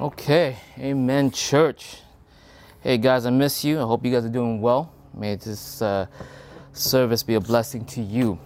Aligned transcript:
Okay, 0.00 0.56
amen, 0.78 1.30
church. 1.30 1.98
Hey 2.80 2.96
guys, 2.96 3.26
I 3.26 3.30
miss 3.30 3.62
you. 3.64 3.78
I 3.78 3.82
hope 3.82 4.02
you 4.02 4.10
guys 4.10 4.24
are 4.24 4.30
doing 4.30 4.62
well. 4.62 4.90
May 5.12 5.34
this 5.34 5.82
uh, 5.82 6.06
service 6.72 7.22
be 7.22 7.34
a 7.34 7.40
blessing 7.40 7.84
to 7.84 8.00
you. 8.00 8.38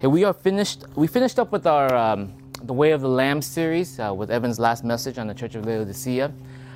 Hey, 0.00 0.06
we 0.06 0.22
are 0.22 0.32
finished. 0.32 0.84
We 0.94 1.08
finished 1.08 1.40
up 1.40 1.50
with 1.50 1.66
our 1.66 1.92
um, 1.92 2.34
the 2.62 2.72
Way 2.72 2.92
of 2.92 3.00
the 3.00 3.08
Lamb 3.08 3.42
series 3.42 3.98
uh, 3.98 4.14
with 4.14 4.30
Evan's 4.30 4.60
last 4.60 4.84
message 4.84 5.18
on 5.18 5.26
the 5.26 5.34
Church 5.34 5.56
of 5.56 5.66
Laodicea. 5.66 6.32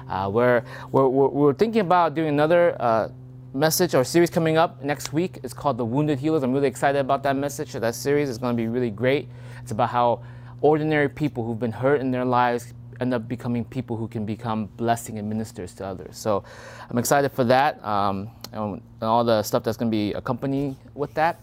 Uh, 0.09 0.29
where 0.29 0.65
we're, 0.91 1.07
we're, 1.07 1.29
we're, 1.29 1.55
thinking 1.55 1.83
about 1.83 2.17
doing 2.17 2.31
another 2.31 2.77
uh, 2.83 3.11
message 3.53 3.95
or 3.95 4.03
series 4.03 4.29
coming 4.29 4.57
up 4.57 4.83
next 4.83 5.13
week. 5.13 5.39
It's 5.45 5.55
called 5.55 5.79
The 5.79 5.85
Wounded 5.85 6.19
Healers. 6.19 6.43
I'm 6.43 6.53
really 6.53 6.67
excited 6.67 6.99
about 6.99 7.23
that 7.23 7.37
message. 7.37 7.75
That 7.75 7.95
series 7.95 8.29
is 8.29 8.39
going 8.39 8.57
to 8.57 8.61
be 8.61 8.67
really 8.67 8.91
great. 8.91 9.29
It's 9.63 9.71
about 9.71 9.91
how 9.91 10.25
ordinary 10.63 11.09
people 11.09 11.45
who've 11.45 11.61
been 11.61 11.71
hurt 11.71 12.01
in 12.01 12.11
their 12.11 12.25
lives 12.25 12.75
end 13.01 13.15
up 13.15 13.29
becoming 13.29 13.65
people 13.65 13.97
who 13.97 14.09
can 14.09 14.25
become 14.25 14.67
blessing 14.77 15.19
and 15.19 15.29
ministers 15.29 15.75
to 15.75 15.87
others. 15.87 16.17
So 16.17 16.45
I'm 16.89 16.99
excited 16.99 17.33
for 17.33 17.45
that 17.45 17.85
um, 17.85 18.31
and, 18.53 18.83
all 19.03 19.25
the 19.25 19.43
stuff 19.43 19.63
that's 19.63 19.77
going 19.77 19.91
to 19.91 19.95
be 19.95 20.13
accompanied 20.13 20.77
with 20.95 21.15
that. 21.15 21.41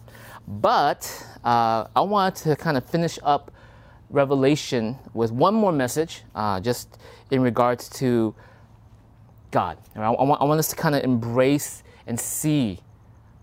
But 0.47 1.25
uh, 1.43 1.85
I 1.95 2.01
wanted 2.01 2.35
to 2.43 2.55
kind 2.55 2.77
of 2.77 2.85
finish 2.85 3.19
up 3.23 3.51
Revelation 4.09 4.97
with 5.13 5.31
one 5.31 5.53
more 5.53 5.71
message, 5.71 6.23
uh, 6.35 6.59
just 6.59 6.97
in 7.29 7.41
regards 7.41 7.87
to 7.89 8.35
God. 9.51 9.77
I, 9.95 10.01
I, 10.01 10.09
want, 10.09 10.41
I 10.41 10.45
want 10.45 10.59
us 10.59 10.67
to 10.69 10.75
kind 10.75 10.95
of 10.95 11.03
embrace 11.03 11.83
and 12.07 12.19
see 12.19 12.79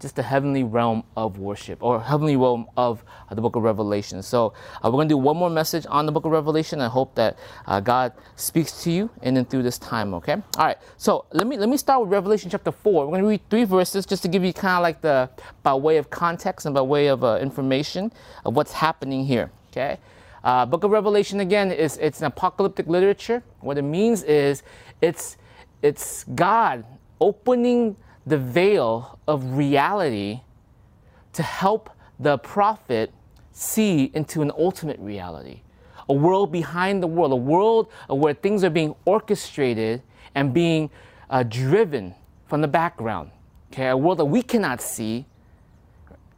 just 0.00 0.16
the 0.16 0.22
heavenly 0.22 0.64
realm 0.64 1.02
of 1.16 1.38
worship 1.38 1.82
or 1.82 2.00
heavenly 2.00 2.36
realm 2.36 2.66
of 2.76 3.04
uh, 3.28 3.34
the 3.34 3.40
book 3.40 3.56
of 3.56 3.62
Revelation. 3.62 4.22
So 4.22 4.52
uh, 4.76 4.80
we're 4.84 4.92
going 4.92 5.08
to 5.08 5.12
do 5.14 5.18
one 5.18 5.36
more 5.36 5.50
message 5.50 5.86
on 5.88 6.06
the 6.06 6.12
book 6.12 6.24
of 6.24 6.32
Revelation. 6.32 6.80
I 6.80 6.88
hope 6.88 7.14
that 7.16 7.38
uh, 7.66 7.80
God 7.80 8.12
speaks 8.36 8.82
to 8.84 8.90
you 8.90 9.10
and 9.22 9.36
then 9.36 9.44
through 9.44 9.62
this 9.62 9.78
time, 9.78 10.14
okay? 10.14 10.34
All 10.34 10.66
right. 10.66 10.78
So 10.96 11.26
let 11.32 11.46
me 11.46 11.56
let 11.56 11.68
me 11.68 11.76
start 11.76 12.00
with 12.00 12.10
Revelation 12.10 12.50
chapter 12.50 12.72
4. 12.72 13.06
We're 13.06 13.10
going 13.10 13.22
to 13.22 13.28
read 13.28 13.50
three 13.50 13.64
verses 13.64 14.06
just 14.06 14.22
to 14.22 14.28
give 14.28 14.44
you 14.44 14.52
kind 14.52 14.76
of 14.76 14.82
like 14.82 15.00
the 15.00 15.30
by 15.62 15.74
way 15.74 15.96
of 15.96 16.10
context 16.10 16.66
and 16.66 16.74
by 16.74 16.82
way 16.82 17.08
of 17.08 17.24
uh, 17.24 17.38
information 17.40 18.12
of 18.44 18.54
what's 18.54 18.72
happening 18.72 19.24
here, 19.24 19.50
okay? 19.70 19.98
Uh, 20.44 20.64
book 20.64 20.84
of 20.84 20.90
Revelation 20.90 21.40
again 21.40 21.72
is 21.72 21.96
it's 21.96 22.20
an 22.20 22.26
apocalyptic 22.26 22.86
literature. 22.86 23.42
What 23.60 23.76
it 23.78 23.82
means 23.82 24.22
is 24.22 24.62
it's 25.00 25.36
it's 25.82 26.24
God 26.34 26.84
opening 27.20 27.96
the 28.28 28.38
veil 28.38 29.18
of 29.26 29.56
reality 29.56 30.40
to 31.32 31.42
help 31.42 31.90
the 32.20 32.36
prophet 32.38 33.12
see 33.52 34.10
into 34.14 34.42
an 34.42 34.52
ultimate 34.56 34.98
reality. 35.00 35.60
A 36.08 36.12
world 36.12 36.52
behind 36.52 37.02
the 37.02 37.06
world, 37.06 37.32
a 37.32 37.36
world 37.36 37.88
where 38.08 38.34
things 38.34 38.64
are 38.64 38.70
being 38.70 38.94
orchestrated 39.04 40.02
and 40.34 40.52
being 40.52 40.90
uh, 41.30 41.42
driven 41.42 42.14
from 42.46 42.60
the 42.60 42.68
background. 42.68 43.30
Okay, 43.72 43.88
a 43.88 43.96
world 43.96 44.18
that 44.18 44.24
we 44.24 44.42
cannot 44.42 44.80
see. 44.80 45.26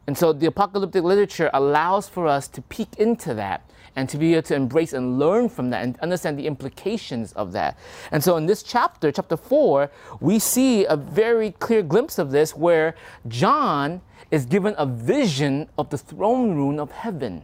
And 0.07 0.17
so 0.17 0.33
the 0.33 0.47
apocalyptic 0.47 1.03
literature 1.03 1.49
allows 1.53 2.09
for 2.09 2.27
us 2.27 2.47
to 2.49 2.61
peek 2.63 2.89
into 2.97 3.33
that 3.35 3.69
and 3.95 4.07
to 4.09 4.17
be 4.17 4.33
able 4.33 4.43
to 4.43 4.55
embrace 4.55 4.93
and 4.93 5.19
learn 5.19 5.49
from 5.49 5.69
that 5.69 5.83
and 5.83 5.99
understand 5.99 6.39
the 6.39 6.47
implications 6.47 7.33
of 7.33 7.51
that. 7.51 7.77
And 8.11 8.23
so 8.23 8.37
in 8.37 8.45
this 8.45 8.63
chapter, 8.63 9.11
chapter 9.11 9.35
4, 9.35 9.91
we 10.19 10.39
see 10.39 10.85
a 10.85 10.95
very 10.95 11.51
clear 11.51 11.83
glimpse 11.83 12.17
of 12.17 12.31
this 12.31 12.55
where 12.55 12.95
John 13.27 14.01
is 14.29 14.45
given 14.45 14.75
a 14.77 14.85
vision 14.85 15.69
of 15.77 15.89
the 15.89 15.97
throne 15.97 16.55
room 16.55 16.79
of 16.79 16.91
heaven, 16.91 17.43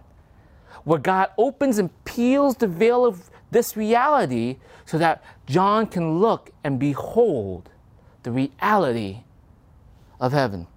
where 0.85 0.99
God 0.99 1.29
opens 1.37 1.77
and 1.79 1.89
peels 2.05 2.55
the 2.55 2.67
veil 2.67 3.05
of 3.05 3.29
this 3.51 3.75
reality 3.75 4.57
so 4.85 4.97
that 4.97 5.23
John 5.45 5.85
can 5.87 6.19
look 6.19 6.51
and 6.63 6.79
behold 6.79 7.69
the 8.23 8.31
reality 8.31 9.23
of 10.19 10.31
heaven. 10.31 10.67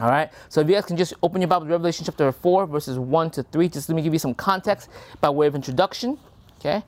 All 0.00 0.08
right. 0.08 0.30
So 0.48 0.60
if 0.60 0.68
you 0.68 0.74
guys 0.74 0.84
can 0.84 0.96
just 0.96 1.14
open 1.22 1.40
your 1.40 1.48
Bible 1.48 1.66
to 1.66 1.72
Revelation 1.72 2.04
chapter 2.04 2.30
4, 2.30 2.66
verses 2.66 2.98
1 2.98 3.30
to 3.32 3.42
3, 3.42 3.68
just 3.68 3.88
let 3.88 3.96
me 3.96 4.02
give 4.02 4.12
you 4.12 4.18
some 4.18 4.34
context 4.34 4.88
by 5.20 5.28
way 5.28 5.46
of 5.48 5.54
introduction. 5.54 6.18
Okay. 6.60 6.84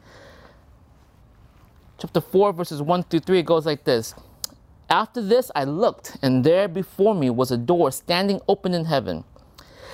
Chapter 1.99 2.21
4, 2.21 2.53
verses 2.53 2.81
1 2.81 3.03
through 3.05 3.21
3, 3.21 3.41
it 3.41 3.47
goes 3.47 3.67
like 3.67 3.85
this. 3.85 4.15
After 4.89 5.21
this, 5.21 5.51
I 5.55 5.65
looked, 5.65 6.17
and 6.23 6.43
there 6.43 6.67
before 6.67 7.15
me 7.15 7.31
was 7.31 7.51
a 7.51 7.57
door 7.57 7.93
standing 7.93 8.41
open 8.49 8.75
in 8.75 8.87
heaven. 8.87 9.25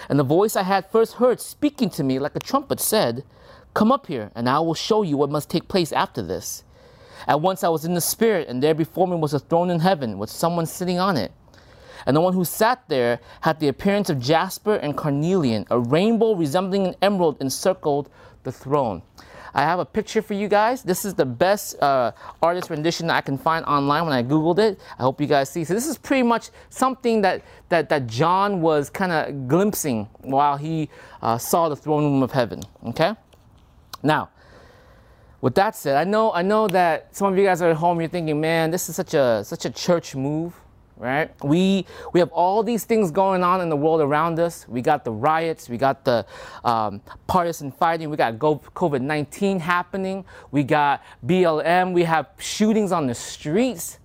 And 0.08 0.18
the 0.18 0.24
voice 0.24 0.54
I 0.54 0.62
had 0.62 0.90
first 0.90 1.14
heard 1.14 1.40
speaking 1.40 1.90
to 1.90 2.04
me 2.04 2.18
like 2.18 2.36
a 2.36 2.40
trumpet 2.40 2.80
said, 2.80 3.24
Come 3.74 3.92
up 3.92 4.06
here, 4.06 4.30
and 4.34 4.48
I 4.48 4.58
will 4.60 4.74
show 4.74 5.02
you 5.02 5.16
what 5.16 5.30
must 5.30 5.50
take 5.50 5.68
place 5.68 5.92
after 5.92 6.22
this. 6.22 6.64
At 7.26 7.40
once 7.40 7.64
I 7.64 7.68
was 7.68 7.84
in 7.84 7.94
the 7.94 8.00
Spirit, 8.00 8.48
and 8.48 8.62
there 8.62 8.74
before 8.74 9.08
me 9.08 9.16
was 9.16 9.34
a 9.34 9.38
throne 9.38 9.68
in 9.68 9.80
heaven 9.80 10.16
with 10.16 10.30
someone 10.30 10.64
sitting 10.64 10.98
on 10.98 11.16
it. 11.16 11.32
And 12.06 12.16
the 12.16 12.20
one 12.20 12.32
who 12.32 12.44
sat 12.44 12.88
there 12.88 13.20
had 13.40 13.58
the 13.60 13.68
appearance 13.68 14.08
of 14.08 14.20
jasper 14.20 14.76
and 14.76 14.96
carnelian. 14.96 15.66
A 15.70 15.78
rainbow 15.78 16.34
resembling 16.34 16.86
an 16.86 16.94
emerald 17.02 17.36
encircled 17.40 18.08
the 18.44 18.52
throne. 18.52 19.02
I 19.56 19.62
have 19.62 19.78
a 19.78 19.86
picture 19.86 20.20
for 20.20 20.34
you 20.34 20.48
guys. 20.48 20.82
This 20.82 21.06
is 21.06 21.14
the 21.14 21.24
best 21.24 21.80
uh, 21.82 22.12
artist 22.42 22.68
rendition 22.68 23.06
that 23.06 23.16
I 23.16 23.22
can 23.22 23.38
find 23.38 23.64
online 23.64 24.04
when 24.04 24.12
I 24.12 24.22
Googled 24.22 24.58
it. 24.58 24.78
I 24.98 25.02
hope 25.02 25.18
you 25.18 25.26
guys 25.26 25.48
see. 25.48 25.64
So 25.64 25.72
this 25.72 25.86
is 25.86 25.96
pretty 25.96 26.22
much 26.22 26.50
something 26.68 27.22
that, 27.22 27.42
that, 27.70 27.88
that 27.88 28.06
John 28.06 28.60
was 28.60 28.90
kind 28.90 29.12
of 29.12 29.48
glimpsing 29.48 30.08
while 30.20 30.58
he 30.58 30.90
uh, 31.22 31.38
saw 31.38 31.70
the 31.70 31.76
throne 31.76 32.04
room 32.04 32.22
of 32.22 32.32
heaven. 32.32 32.62
Okay? 32.88 33.14
Now, 34.02 34.28
with 35.40 35.54
that 35.54 35.74
said, 35.74 35.96
I 35.96 36.04
know, 36.04 36.32
I 36.34 36.42
know 36.42 36.68
that 36.68 37.16
some 37.16 37.32
of 37.32 37.38
you 37.38 37.44
guys 37.44 37.62
are 37.62 37.70
at 37.70 37.76
home, 37.76 37.98
you're 37.98 38.10
thinking, 38.10 38.38
man, 38.38 38.70
this 38.70 38.90
is 38.90 38.96
such 38.96 39.14
a, 39.14 39.42
such 39.42 39.64
a 39.64 39.70
church 39.70 40.14
move 40.14 40.54
right? 40.96 41.30
We 41.44 41.86
we 42.12 42.20
have 42.20 42.30
all 42.30 42.62
these 42.62 42.84
things 42.84 43.10
going 43.10 43.42
on 43.42 43.60
in 43.60 43.68
the 43.68 43.76
world 43.76 44.00
around 44.00 44.38
us. 44.38 44.66
We 44.68 44.80
got 44.80 45.04
the 45.04 45.12
riots, 45.12 45.68
we 45.68 45.76
got 45.76 46.04
the 46.04 46.26
um, 46.64 47.00
partisan 47.26 47.70
fighting, 47.70 48.10
we 48.10 48.16
got 48.16 48.38
COVID 48.38 49.00
nineteen 49.02 49.60
happening, 49.60 50.24
we 50.50 50.62
got 50.62 51.02
BLM, 51.24 51.92
we 51.92 52.04
have 52.04 52.28
shootings 52.38 52.92
on 52.92 53.06
the 53.06 53.14
streets, 53.14 53.98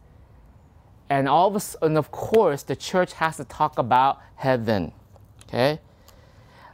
and 1.09 1.27
all 1.27 1.47
of 1.47 1.55
us, 1.55 1.75
and 1.81 1.97
of 1.97 2.11
course, 2.11 2.63
the 2.63 2.75
church 2.75 3.13
has 3.13 3.37
to 3.37 3.45
talk 3.45 3.79
about 3.79 4.19
heaven, 4.35 4.91
okay? 5.47 5.79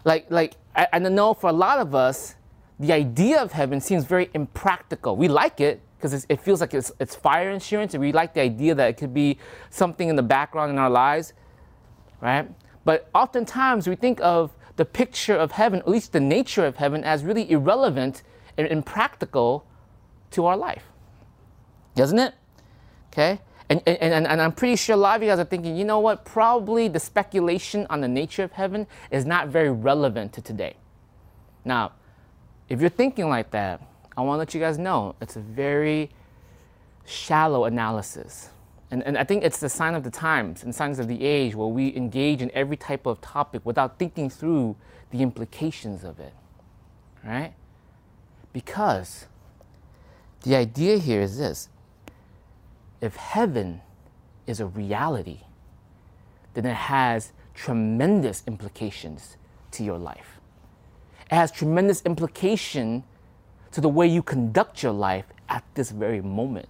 Like 0.03 0.29
like 0.29 0.55
I, 0.75 0.87
I 0.93 0.99
know 0.99 1.33
for 1.33 1.49
a 1.49 1.53
lot 1.53 1.79
of 1.79 1.93
us, 1.93 2.35
the 2.79 2.93
idea 2.93 3.41
of 3.41 3.51
heaven 3.51 3.81
seems 3.81 4.05
very 4.05 4.29
impractical. 4.33 5.15
We 5.15 5.27
like 5.27 5.59
it, 5.59 5.81
because 5.97 6.25
it 6.29 6.39
feels 6.41 6.61
like 6.61 6.73
it's, 6.73 6.91
it's 6.99 7.15
fire 7.15 7.49
insurance, 7.49 7.93
and 7.93 8.01
we 8.01 8.11
like 8.11 8.33
the 8.33 8.41
idea 8.41 8.75
that 8.75 8.89
it 8.89 8.97
could 8.97 9.13
be 9.13 9.39
something 9.69 10.09
in 10.09 10.15
the 10.15 10.23
background 10.23 10.71
in 10.71 10.77
our 10.77 10.89
lives, 10.89 11.33
right? 12.21 12.47
But 12.85 13.09
oftentimes 13.13 13.87
we 13.87 13.95
think 13.95 14.21
of 14.21 14.51
the 14.75 14.85
picture 14.85 15.35
of 15.35 15.51
heaven, 15.51 15.79
at 15.79 15.87
least 15.87 16.13
the 16.13 16.19
nature 16.19 16.65
of 16.65 16.75
heaven, 16.75 17.03
as 17.03 17.23
really 17.23 17.49
irrelevant 17.49 18.21
and 18.57 18.67
impractical 18.67 19.65
to 20.31 20.45
our 20.45 20.55
life. 20.55 20.83
Doesn't 21.95 22.19
it? 22.19 22.33
Okay? 23.11 23.39
And, 23.69 23.81
and, 23.85 24.25
and 24.25 24.41
I'm 24.41 24.53
pretty 24.53 24.77
sure 24.77 24.93
a 24.93 24.97
lot 24.97 25.17
of 25.17 25.23
you 25.23 25.29
guys 25.29 25.39
are 25.39 25.45
thinking, 25.45 25.75
you 25.75 25.83
know 25.83 25.99
what? 25.99 26.23
Probably 26.23 26.87
the 26.87 26.99
speculation 26.99 27.85
on 27.89 28.01
the 28.01 28.07
nature 28.07 28.43
of 28.43 28.53
heaven 28.53 28.87
is 29.11 29.25
not 29.25 29.49
very 29.49 29.71
relevant 29.71 30.31
to 30.33 30.41
today. 30.41 30.75
Now, 31.65 31.93
if 32.69 32.79
you're 32.79 32.89
thinking 32.89 33.27
like 33.29 33.51
that, 33.51 33.81
I 34.17 34.21
want 34.21 34.35
to 34.35 34.39
let 34.39 34.53
you 34.55 34.59
guys 34.59 34.79
know 34.79 35.15
it's 35.21 35.35
a 35.35 35.39
very 35.39 36.09
shallow 37.05 37.65
analysis. 37.65 38.49
And, 38.89 39.03
and 39.03 39.17
I 39.17 39.23
think 39.23 39.43
it's 39.43 39.59
the 39.59 39.69
sign 39.69 39.93
of 39.93 40.03
the 40.03 40.09
times 40.09 40.63
and 40.63 40.73
signs 40.73 40.97
of 40.97 41.07
the 41.07 41.23
age 41.23 41.55
where 41.55 41.67
we 41.67 41.95
engage 41.95 42.41
in 42.41 42.49
every 42.51 42.77
type 42.77 43.05
of 43.05 43.21
topic 43.21 43.61
without 43.63 43.99
thinking 43.99 44.29
through 44.29 44.75
the 45.11 45.21
implications 45.21 46.03
of 46.03 46.19
it. 46.19 46.33
Right? 47.23 47.53
Because 48.53 49.27
the 50.41 50.55
idea 50.55 50.97
here 50.97 51.21
is 51.21 51.37
this 51.37 51.69
if 53.01 53.15
heaven 53.15 53.81
is 54.47 54.59
a 54.59 54.65
reality, 54.65 55.41
then 56.55 56.65
it 56.65 56.75
has 56.75 57.33
tremendous 57.53 58.43
implications 58.47 59.37
to 59.71 59.83
your 59.83 59.99
life. 59.99 60.39
It 61.29 61.35
has 61.35 61.51
tremendous 61.51 62.01
implication 62.03 63.03
to 63.77 63.81
the 63.81 63.87
way 63.87 64.07
you 64.07 64.23
conduct 64.23 64.81
your 64.81 64.91
life 64.91 65.25
at 65.49 65.63
this 65.75 65.91
very 65.91 66.19
moment. 66.19 66.67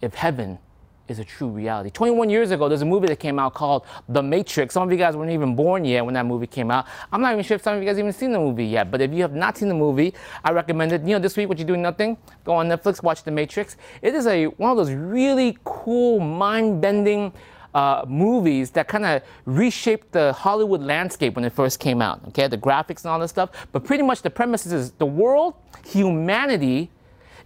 If 0.00 0.14
heaven 0.14 0.58
is 1.06 1.20
a 1.20 1.24
true 1.24 1.46
reality. 1.46 1.90
21 1.90 2.28
years 2.28 2.50
ago, 2.50 2.68
there's 2.68 2.82
a 2.82 2.84
movie 2.84 3.06
that 3.06 3.20
came 3.20 3.38
out 3.38 3.54
called 3.54 3.86
The 4.08 4.20
Matrix. 4.20 4.74
Some 4.74 4.82
of 4.82 4.90
you 4.90 4.98
guys 4.98 5.16
weren't 5.16 5.30
even 5.30 5.54
born 5.54 5.84
yet 5.84 6.04
when 6.04 6.14
that 6.14 6.26
movie 6.26 6.48
came 6.48 6.72
out. 6.72 6.86
I'm 7.12 7.20
not 7.20 7.34
even 7.34 7.44
sure 7.44 7.54
if 7.54 7.62
some 7.62 7.76
of 7.76 7.82
you 7.84 7.88
guys 7.88 8.00
even 8.00 8.12
seen 8.12 8.32
the 8.32 8.40
movie 8.40 8.66
yet, 8.66 8.90
but 8.90 9.00
if 9.00 9.12
you 9.12 9.22
have 9.22 9.32
not 9.32 9.56
seen 9.56 9.68
the 9.68 9.76
movie, 9.76 10.12
I 10.42 10.50
recommend 10.50 10.90
it. 10.90 11.02
You 11.02 11.10
know, 11.10 11.18
this 11.20 11.36
week, 11.36 11.48
what 11.48 11.58
you're 11.58 11.68
doing 11.68 11.82
nothing, 11.82 12.18
go 12.44 12.54
on 12.54 12.68
Netflix, 12.68 13.00
watch 13.00 13.22
The 13.22 13.30
Matrix. 13.30 13.76
It 14.00 14.12
is 14.12 14.26
a 14.26 14.46
one 14.46 14.72
of 14.72 14.76
those 14.76 14.90
really 14.90 15.56
cool, 15.62 16.18
mind-bending 16.18 17.32
uh, 17.74 18.04
movies 18.06 18.70
that 18.72 18.88
kind 18.88 19.04
of 19.04 19.22
reshaped 19.44 20.12
the 20.12 20.32
Hollywood 20.32 20.82
landscape 20.82 21.36
when 21.36 21.44
it 21.44 21.52
first 21.52 21.80
came 21.80 22.02
out. 22.02 22.20
Okay, 22.28 22.46
the 22.48 22.58
graphics 22.58 23.04
and 23.04 23.06
all 23.06 23.18
this 23.18 23.30
stuff. 23.30 23.50
But 23.72 23.84
pretty 23.84 24.02
much 24.02 24.22
the 24.22 24.30
premise 24.30 24.66
is 24.66 24.92
the 24.92 25.06
world, 25.06 25.54
humanity, 25.86 26.90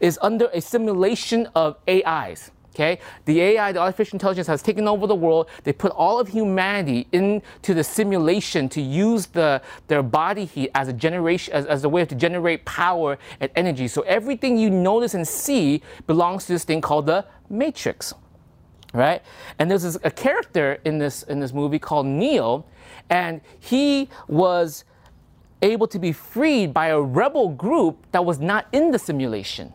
is 0.00 0.19
under 0.20 0.49
a 0.52 0.61
simulation 0.61 1.49
of 1.55 1.76
AIs. 1.88 2.50
Okay, 2.75 2.99
the 3.25 3.40
AI, 3.40 3.73
the 3.73 3.81
artificial 3.81 4.17
intelligence, 4.17 4.46
has 4.49 4.61
taken 4.61 4.87
over 4.87 5.06
the 5.06 5.14
world. 5.14 5.49
They 5.64 5.73
put 5.73 5.93
all 5.93 6.20
of 6.20 6.28
humanity 6.28 7.06
into 7.11 7.73
the 7.73 7.82
simulation 7.82 8.69
to 8.69 8.82
use 8.82 9.25
the 9.25 9.62
their 9.87 10.02
body 10.02 10.44
heat 10.44 10.70
as 10.75 10.88
a 10.88 10.93
generation, 10.93 11.55
as, 11.55 11.64
as 11.64 11.84
a 11.84 11.88
way 11.88 12.05
to 12.05 12.14
generate 12.14 12.67
power 12.67 13.17
and 13.40 13.50
energy. 13.56 13.88
So 13.88 14.02
everything 14.02 14.58
you 14.58 14.69
notice 14.69 15.14
and 15.14 15.26
see 15.26 15.81
belongs 16.06 16.44
to 16.46 16.52
this 16.52 16.64
thing 16.64 16.82
called 16.82 17.06
the 17.06 17.25
Matrix, 17.49 18.12
right? 18.96 19.22
And 19.58 19.70
there's 19.70 19.96
a 19.96 20.10
character 20.10 20.78
in 20.84 20.98
this 20.98 21.22
in 21.25 21.40
this 21.40 21.52
movie 21.52 21.78
called 21.78 22.06
Neo, 22.06 22.64
and 23.10 23.40
he 23.60 24.08
was 24.28 24.84
able 25.62 25.87
to 25.88 25.98
be 25.98 26.12
freed 26.12 26.72
by 26.72 26.88
a 26.88 27.00
rebel 27.00 27.48
group 27.48 28.06
that 28.12 28.25
was 28.25 28.38
not 28.38 28.66
in 28.72 28.90
the 28.90 28.98
simulation. 28.98 29.72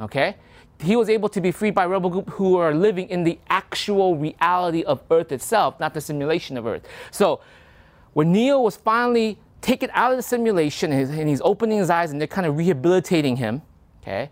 Okay? 0.00 0.36
He 0.80 0.96
was 0.96 1.08
able 1.08 1.28
to 1.28 1.40
be 1.40 1.52
freed 1.52 1.74
by 1.74 1.84
a 1.84 1.88
rebel 1.88 2.10
group 2.10 2.30
who 2.30 2.56
are 2.56 2.74
living 2.74 3.08
in 3.10 3.24
the 3.24 3.38
actual 3.48 4.16
reality 4.16 4.82
of 4.82 5.02
Earth 5.10 5.30
itself, 5.30 5.78
not 5.78 5.92
the 5.92 6.00
simulation 6.00 6.56
of 6.56 6.66
Earth. 6.66 6.86
So 7.10 7.40
when 8.14 8.32
Neo 8.32 8.60
was 8.60 8.76
finally 8.76 9.38
taken 9.60 9.90
out 9.92 10.10
of 10.10 10.16
the 10.16 10.22
simulation 10.22 10.90
and 10.90 11.28
he's 11.28 11.42
opening 11.42 11.78
his 11.78 11.90
eyes 11.90 12.10
and 12.10 12.20
they're 12.20 12.26
kind 12.26 12.46
of 12.46 12.56
rehabilitating 12.56 13.36
him, 13.36 13.62
okay? 14.02 14.30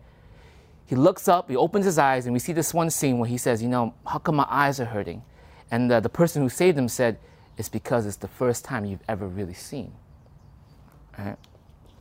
He 0.89 0.97
looks 0.97 1.29
up, 1.29 1.51
he 1.51 1.57
opens 1.57 1.85
his 1.85 1.99
eyes, 1.99 2.25
and 2.25 2.33
we 2.33 2.39
see 2.39 2.55
this 2.55 2.73
one 2.73 2.89
scene 2.89 3.19
where 3.19 3.29
he 3.29 3.37
says, 3.37 3.63
You 3.63 3.69
know, 3.69 3.93
how 4.07 4.19
come 4.19 4.37
my 4.37 4.47
eyes 4.49 4.81
are 4.81 4.87
hurting? 4.87 5.23
And 5.71 5.93
uh, 5.93 6.01
the 6.01 6.09
person 6.09 6.41
who 6.41 6.49
saved 6.49 6.79
him 6.79 6.89
said, 6.89 7.19
It's 7.59 7.69
because 7.69 8.07
it's 8.07 8.17
the 8.17 8.27
first 8.27 8.65
time 8.65 8.87
you've 8.87 9.03
ever 9.07 9.29
really 9.29 9.53
seen. 9.53 9.93
Right? 11.19 11.37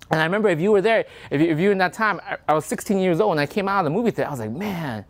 And 0.09 0.21
I 0.21 0.23
remember 0.23 0.47
if 0.47 0.61
you 0.61 0.71
were 0.71 0.79
there, 0.79 1.03
if 1.29 1.41
you, 1.41 1.47
if 1.47 1.59
you 1.59 1.65
were 1.65 1.71
in 1.73 1.79
that 1.79 1.91
time, 1.91 2.21
I, 2.25 2.37
I 2.47 2.53
was 2.53 2.65
16 2.65 2.97
years 2.97 3.19
old 3.19 3.31
and 3.31 3.41
I 3.41 3.45
came 3.45 3.67
out 3.67 3.79
of 3.79 3.83
the 3.83 3.89
movie 3.89 4.11
theater, 4.11 4.29
I 4.29 4.31
was 4.31 4.39
like, 4.39 4.51
man, 4.51 5.03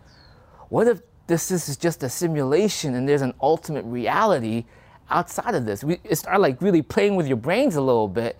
what 0.70 0.88
if 0.88 1.02
this 1.28 1.52
is 1.52 1.78
just 1.78 2.02
a 2.02 2.10
simulation 2.10 2.96
and 2.96 3.08
there's 3.08 3.22
an 3.22 3.36
ultimate 3.42 3.86
reality 3.86 4.66
outside 5.12 5.54
of 5.54 5.68
this? 5.68 5.84
We 5.84 6.00
start 6.14 6.42
like 6.42 6.64
really 6.64 6.82
playing 6.82 7.16
with 7.16 7.28
your 7.28 7.38
brains 7.38 7.76
a 7.76 7.82
little 7.82 8.08
bit, 8.08 8.40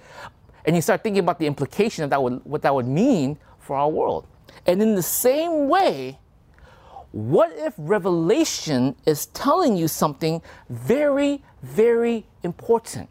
and 0.66 0.76
you 0.76 0.82
start 0.82 1.04
thinking 1.04 1.20
about 1.20 1.38
the 1.38 1.46
implication 1.46 2.04
of 2.04 2.10
that 2.10 2.24
would, 2.24 2.44
what 2.44 2.64
that 2.64 2.74
would 2.74 2.88
mean 2.88 3.38
for 3.60 3.76
our 3.76 3.88
world. 3.88 4.26
And 4.68 4.82
in 4.82 4.96
the 4.96 5.02
same 5.02 5.70
way, 5.70 6.20
what 7.12 7.52
if 7.56 7.74
Revelation 7.78 8.96
is 9.06 9.28
telling 9.28 9.78
you 9.78 9.88
something 9.88 10.42
very, 10.70 11.44
very 11.64 12.26
important? 12.44 13.10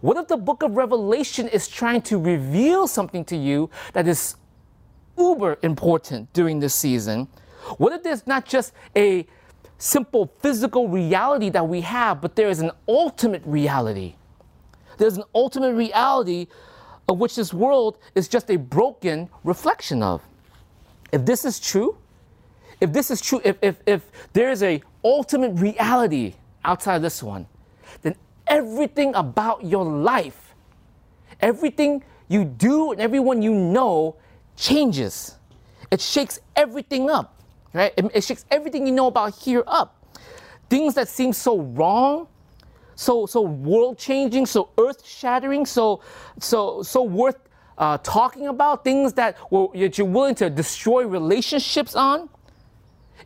What 0.00 0.18
if 0.18 0.28
the 0.28 0.36
book 0.36 0.62
of 0.62 0.76
Revelation 0.76 1.48
is 1.48 1.66
trying 1.66 2.02
to 2.02 2.18
reveal 2.18 2.86
something 2.86 3.24
to 3.26 3.36
you 3.36 3.70
that 3.94 4.06
is 4.06 4.36
uber 5.16 5.58
important 5.62 6.32
during 6.34 6.60
this 6.60 6.74
season? 6.74 7.26
What 7.78 7.92
if 7.92 8.02
there's 8.02 8.26
not 8.26 8.44
just 8.44 8.72
a 8.94 9.26
simple 9.78 10.32
physical 10.40 10.88
reality 10.88 11.48
that 11.50 11.66
we 11.66 11.80
have, 11.82 12.20
but 12.20 12.36
there 12.36 12.48
is 12.48 12.60
an 12.60 12.70
ultimate 12.86 13.42
reality? 13.46 14.16
There's 14.98 15.16
an 15.16 15.24
ultimate 15.34 15.74
reality 15.74 16.48
of 17.08 17.18
which 17.18 17.36
this 17.36 17.54
world 17.54 17.98
is 18.14 18.28
just 18.28 18.50
a 18.50 18.56
broken 18.56 19.30
reflection 19.42 20.02
of. 20.02 20.22
If 21.12 21.24
this 21.24 21.44
is 21.44 21.58
true, 21.58 21.96
if 22.80 22.92
this 22.92 23.10
is 23.10 23.20
true, 23.20 23.40
if, 23.44 23.56
if, 23.62 23.76
if 23.86 24.10
there 24.32 24.50
is 24.50 24.62
a 24.62 24.82
ultimate 25.04 25.52
reality 25.60 26.34
outside 26.64 27.02
this 27.02 27.22
one, 27.22 27.46
then 28.02 28.14
everything 28.46 29.14
about 29.14 29.64
your 29.64 29.84
life, 29.84 30.54
everything 31.40 32.04
you 32.28 32.44
do 32.44 32.92
and 32.92 33.00
everyone 33.00 33.42
you 33.42 33.54
know 33.54 34.16
changes. 34.56 35.36
It 35.90 36.00
shakes 36.00 36.38
everything 36.54 37.10
up, 37.10 37.40
right? 37.72 37.92
It, 37.96 38.10
it 38.14 38.24
shakes 38.24 38.44
everything 38.50 38.86
you 38.86 38.92
know 38.92 39.06
about 39.06 39.34
here 39.34 39.64
up. 39.66 39.94
Things 40.68 40.94
that 40.94 41.08
seem 41.08 41.32
so 41.32 41.60
wrong, 41.60 42.28
so 42.94 43.24
so 43.24 43.40
world 43.40 43.96
changing, 43.96 44.44
so 44.44 44.68
earth 44.76 45.06
shattering, 45.06 45.64
so 45.64 46.02
so 46.38 46.82
so 46.82 47.02
worth 47.02 47.47
uh, 47.78 47.98
talking 47.98 48.48
about. 48.48 48.84
Things 48.84 49.14
that, 49.14 49.38
that 49.50 49.98
you're 49.98 50.06
willing 50.06 50.34
to 50.36 50.50
destroy 50.50 51.06
relationships 51.06 51.94
on. 51.94 52.28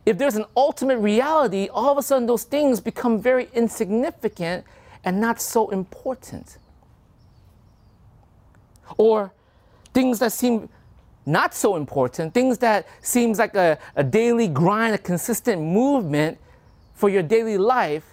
If 0.05 0.17
there's 0.17 0.35
an 0.35 0.45
ultimate 0.55 0.97
reality, 0.97 1.69
all 1.71 1.91
of 1.91 1.97
a 1.97 2.03
sudden 2.03 2.27
those 2.27 2.43
things 2.43 2.79
become 2.79 3.21
very 3.21 3.49
insignificant 3.53 4.65
and 5.03 5.19
not 5.19 5.41
so 5.41 5.69
important. 5.69 6.57
Or 8.97 9.33
things 9.93 10.19
that 10.19 10.31
seem 10.31 10.69
not 11.25 11.53
so 11.53 11.77
important, 11.77 12.33
things 12.33 12.57
that 12.59 12.85
seems 13.01 13.39
like 13.39 13.55
a, 13.55 13.77
a 13.95 14.03
daily 14.03 14.47
grind, 14.47 14.93
a 14.93 14.97
consistent 14.97 15.61
movement 15.61 16.37
for 16.93 17.09
your 17.09 17.23
daily 17.23 17.57
life, 17.57 18.03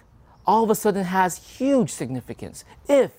all 0.45 0.63
of 0.63 0.69
a 0.69 0.75
sudden 0.75 1.03
has 1.03 1.37
huge 1.37 1.89
significance 1.89 2.63
if 2.87 3.11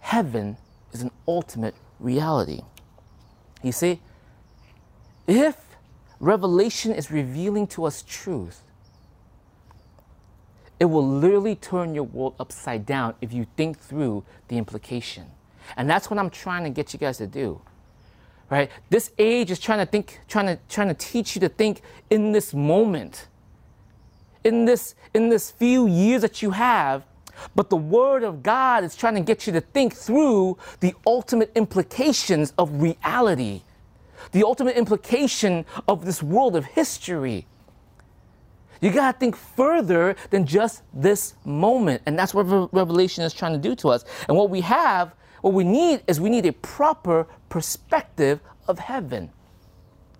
heaven 0.00 0.56
is 0.92 1.02
an 1.02 1.10
ultimate 1.26 1.74
reality. 1.98 2.60
You 3.62 3.72
see, 3.72 4.00
if 5.26 5.56
revelation 6.20 6.92
is 6.92 7.10
revealing 7.10 7.66
to 7.68 7.84
us 7.84 8.02
truth, 8.02 8.62
it 10.78 10.86
will 10.86 11.06
literally 11.06 11.54
turn 11.54 11.94
your 11.94 12.04
world 12.04 12.34
upside 12.40 12.84
down 12.84 13.14
if 13.20 13.32
you 13.32 13.46
think 13.56 13.78
through 13.78 14.24
the 14.48 14.58
implication. 14.58 15.26
And 15.76 15.88
that's 15.88 16.10
what 16.10 16.18
I'm 16.18 16.30
trying 16.30 16.64
to 16.64 16.70
get 16.70 16.92
you 16.92 16.98
guys 16.98 17.18
to 17.18 17.26
do. 17.26 17.60
Right? 18.50 18.70
This 18.90 19.12
age 19.16 19.50
is 19.50 19.58
trying 19.58 19.78
to 19.78 19.86
think, 19.86 20.20
trying 20.28 20.46
to, 20.46 20.58
trying 20.68 20.88
to 20.88 20.94
teach 20.94 21.34
you 21.36 21.40
to 21.40 21.48
think 21.48 21.82
in 22.10 22.32
this 22.32 22.52
moment. 22.52 23.28
In 24.44 24.64
this, 24.64 24.96
in 25.14 25.28
this 25.28 25.52
few 25.52 25.86
years 25.86 26.22
that 26.22 26.42
you 26.42 26.50
have, 26.50 27.04
but 27.54 27.70
the 27.70 27.76
Word 27.76 28.22
of 28.22 28.42
God 28.42 28.84
is 28.84 28.96
trying 28.96 29.14
to 29.14 29.20
get 29.20 29.46
you 29.46 29.52
to 29.54 29.60
think 29.60 29.94
through 29.94 30.58
the 30.80 30.94
ultimate 31.06 31.50
implications 31.54 32.52
of 32.58 32.82
reality, 32.82 33.62
the 34.32 34.44
ultimate 34.44 34.76
implication 34.76 35.64
of 35.88 36.04
this 36.04 36.22
world 36.22 36.56
of 36.56 36.64
history. 36.64 37.46
You 38.80 38.90
got 38.90 39.12
to 39.12 39.18
think 39.18 39.36
further 39.36 40.16
than 40.30 40.44
just 40.44 40.82
this 40.92 41.34
moment. 41.44 42.02
And 42.04 42.18
that's 42.18 42.34
what 42.34 42.44
Revelation 42.72 43.22
is 43.24 43.32
trying 43.32 43.52
to 43.52 43.58
do 43.58 43.76
to 43.76 43.88
us. 43.90 44.04
And 44.28 44.36
what 44.36 44.50
we 44.50 44.60
have, 44.62 45.14
what 45.40 45.54
we 45.54 45.62
need 45.62 46.02
is 46.08 46.20
we 46.20 46.30
need 46.30 46.46
a 46.46 46.52
proper 46.52 47.26
perspective 47.48 48.40
of 48.66 48.80
heaven. 48.80 49.30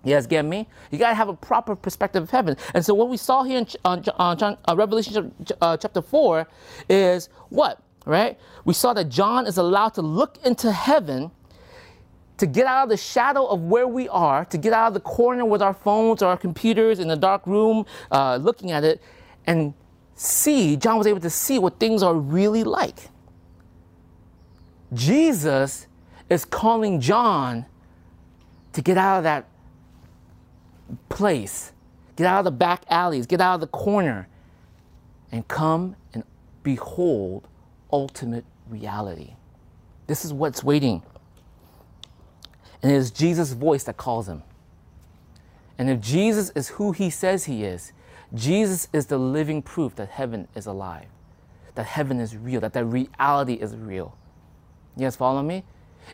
You 0.03 0.13
guys 0.13 0.27
get 0.27 0.43
me? 0.43 0.67
You 0.91 0.97
got 0.97 1.09
to 1.09 1.15
have 1.15 1.29
a 1.29 1.33
proper 1.33 1.75
perspective 1.75 2.23
of 2.23 2.29
heaven. 2.29 2.57
And 2.73 2.83
so 2.85 2.93
what 2.93 3.09
we 3.09 3.17
saw 3.17 3.43
here 3.43 3.59
in 3.59 3.67
uh, 3.85 4.35
John, 4.35 4.57
uh, 4.67 4.75
Revelation 4.75 5.33
uh, 5.61 5.77
chapter 5.77 6.01
4 6.01 6.45
is 6.89 7.29
what? 7.49 7.81
Right? 8.05 8.37
We 8.65 8.73
saw 8.73 8.93
that 8.93 9.07
John 9.07 9.47
is 9.47 9.57
allowed 9.57 9.93
to 9.93 10.01
look 10.01 10.37
into 10.45 10.71
heaven 10.73 11.31
to 12.37 12.45
get 12.45 12.65
out 12.65 12.83
of 12.83 12.89
the 12.89 12.97
shadow 12.97 13.45
of 13.45 13.61
where 13.61 13.87
we 13.87 14.09
are, 14.09 14.43
to 14.45 14.57
get 14.57 14.73
out 14.73 14.87
of 14.87 14.93
the 14.93 14.99
corner 14.99 15.45
with 15.45 15.61
our 15.61 15.73
phones 15.73 16.21
or 16.21 16.27
our 16.27 16.37
computers 16.37 16.99
in 16.99 17.07
the 17.07 17.15
dark 17.15 17.47
room, 17.47 17.85
uh, 18.11 18.35
looking 18.35 18.71
at 18.71 18.83
it, 18.83 19.01
and 19.47 19.73
see, 20.15 20.75
John 20.75 20.97
was 20.97 21.07
able 21.07 21.21
to 21.21 21.29
see 21.29 21.59
what 21.59 21.79
things 21.79 22.03
are 22.03 22.15
really 22.15 22.65
like. 22.65 23.09
Jesus 24.93 25.87
is 26.29 26.43
calling 26.43 26.99
John 26.99 27.65
to 28.73 28.81
get 28.81 28.97
out 28.97 29.19
of 29.19 29.23
that 29.23 29.47
place, 31.09 31.71
get 32.15 32.27
out 32.27 32.39
of 32.39 32.45
the 32.45 32.51
back 32.51 32.83
alleys, 32.89 33.25
get 33.25 33.41
out 33.41 33.55
of 33.55 33.61
the 33.61 33.67
corner, 33.67 34.27
and 35.31 35.47
come 35.47 35.95
and 36.13 36.23
behold 36.63 37.47
ultimate 37.91 38.45
reality. 38.69 39.33
This 40.07 40.25
is 40.25 40.33
what's 40.33 40.63
waiting 40.63 41.03
and 42.83 42.91
it 42.91 42.95
is 42.95 43.09
Jesus' 43.09 43.53
voice 43.53 43.85
that 43.85 43.95
calls 43.95 44.27
him. 44.27 44.43
And 45.77 45.89
if 45.89 46.01
Jesus 46.01 46.51
is 46.51 46.69
who 46.69 46.91
he 46.91 47.09
says 47.09 47.45
he 47.45 47.63
is, 47.63 47.93
Jesus 48.33 48.89
is 48.91 49.05
the 49.05 49.17
living 49.17 49.61
proof 49.61 49.95
that 49.95 50.09
heaven 50.09 50.49
is 50.53 50.65
alive, 50.65 51.07
that 51.75 51.85
heaven 51.85 52.19
is 52.19 52.35
real, 52.35 52.59
that 52.59 52.73
the 52.73 52.85
reality 52.85 53.53
is 53.53 53.75
real. 53.75 54.15
You 54.97 55.03
guys 55.03 55.15
follow 55.15 55.41
me? 55.41 55.63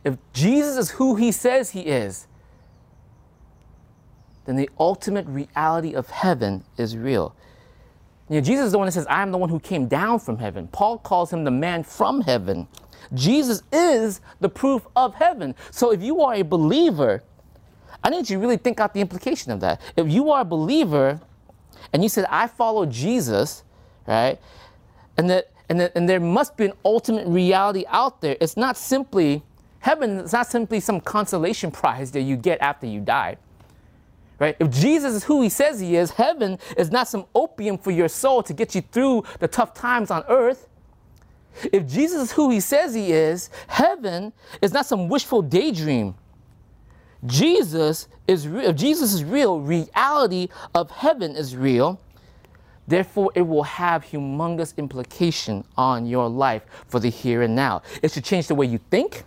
If 0.04 0.18
Jesus 0.32 0.78
is 0.78 0.92
who 0.92 1.16
he 1.16 1.32
says 1.32 1.72
he 1.72 1.82
is, 1.82 2.28
then 4.50 4.56
the 4.56 4.70
ultimate 4.80 5.28
reality 5.28 5.94
of 5.94 6.10
heaven 6.10 6.64
is 6.78 6.98
real. 6.98 7.36
You 8.30 8.36
know, 8.36 8.42
Jesus 8.42 8.68
is 8.68 8.72
the 8.72 8.78
one 8.78 8.88
that 8.88 8.92
says, 8.92 9.08
I 9.08 9.22
am 9.22 9.32
the 9.32 9.38
one 9.38 9.50
who 9.50 9.60
came 9.60 9.88
down 9.88 10.20
from 10.20 10.38
heaven. 10.38 10.68
Paul 10.68 10.98
calls 10.98 11.32
him 11.32 11.44
the 11.44 11.52
man 11.52 11.84
from 11.84 12.22
heaven. 12.22 12.68
Jesus 13.14 13.64
is 13.72 14.22
the 14.40 14.50
proof 14.50 14.88
of 14.96 15.16
heaven. 15.16 15.56
So 15.72 15.92
if 15.92 16.02
you 16.02 16.22
are 16.22 16.34
a 16.34 16.42
believer, 16.42 17.24
I 18.04 18.10
need 18.10 18.30
you 18.30 18.38
to 18.38 18.40
really 18.40 18.58
think 18.58 18.80
out 18.80 18.94
the 18.94 19.02
implication 19.02 19.52
of 19.52 19.60
that. 19.62 19.82
If 19.96 20.10
you 20.10 20.32
are 20.32 20.42
a 20.42 20.46
believer 20.46 21.22
and 21.94 22.04
you 22.04 22.10
said, 22.10 22.26
I 22.30 22.48
follow 22.48 22.86
Jesus, 22.86 23.64
right? 24.08 24.40
And 25.18 25.30
that 25.30 25.52
and, 25.70 25.80
that, 25.80 25.92
and 25.96 26.10
there 26.10 26.20
must 26.20 26.58
be 26.58 26.66
an 26.66 26.74
ultimate 26.84 27.28
reality 27.28 27.86
out 27.90 28.22
there. 28.22 28.36
It's 28.42 28.58
not 28.58 28.76
simply 28.76 29.44
heaven, 29.80 30.20
it's 30.20 30.34
not 30.34 30.48
simply 30.48 30.80
some 30.80 31.00
consolation 31.00 31.70
prize 31.70 32.12
that 32.12 32.22
you 32.22 32.36
get 32.36 32.60
after 32.60 32.88
you 32.88 33.00
die. 33.00 33.38
Right? 34.40 34.56
If 34.60 34.70
Jesus 34.72 35.16
is 35.16 35.24
who 35.26 35.42
he 35.42 35.50
says 35.50 35.80
he 35.80 35.98
is, 35.98 36.12
heaven 36.12 36.60
is 36.78 36.92
not 36.92 37.08
some 37.08 37.26
opium 37.36 37.78
for 37.78 37.92
your 37.92 38.08
soul 38.08 38.42
to 38.44 38.54
get 38.54 38.74
you 38.74 38.82
through 38.82 39.24
the 39.40 39.48
tough 39.48 39.74
times 39.74 40.12
on 40.12 40.24
earth. 40.30 40.68
If 41.74 41.88
Jesus 41.88 42.24
is 42.24 42.32
who 42.32 42.50
he 42.50 42.62
says 42.62 42.94
he 42.94 43.12
is, 43.12 43.50
heaven 43.68 44.32
is 44.62 44.72
not 44.72 44.86
some 44.86 45.10
wishful 45.10 45.42
daydream. 45.42 46.16
Jesus 47.26 48.08
is 48.28 48.48
real. 48.48 48.70
If 48.70 48.78
Jesus 48.78 49.12
is 49.12 49.26
real, 49.26 49.60
reality 49.60 50.48
of 50.74 50.90
heaven 50.90 51.36
is 51.36 51.58
real. 51.58 52.00
Therefore, 52.88 53.32
it 53.36 53.42
will 53.42 53.64
have 53.64 54.06
humongous 54.06 54.76
implication 54.78 55.64
on 55.78 56.06
your 56.06 56.28
life 56.30 56.64
for 56.88 57.00
the 57.00 57.10
here 57.10 57.44
and 57.44 57.56
now. 57.56 57.82
It 58.02 58.12
should 58.12 58.24
change 58.24 58.48
the 58.48 58.56
way 58.56 58.66
you 58.66 58.80
think. 58.90 59.26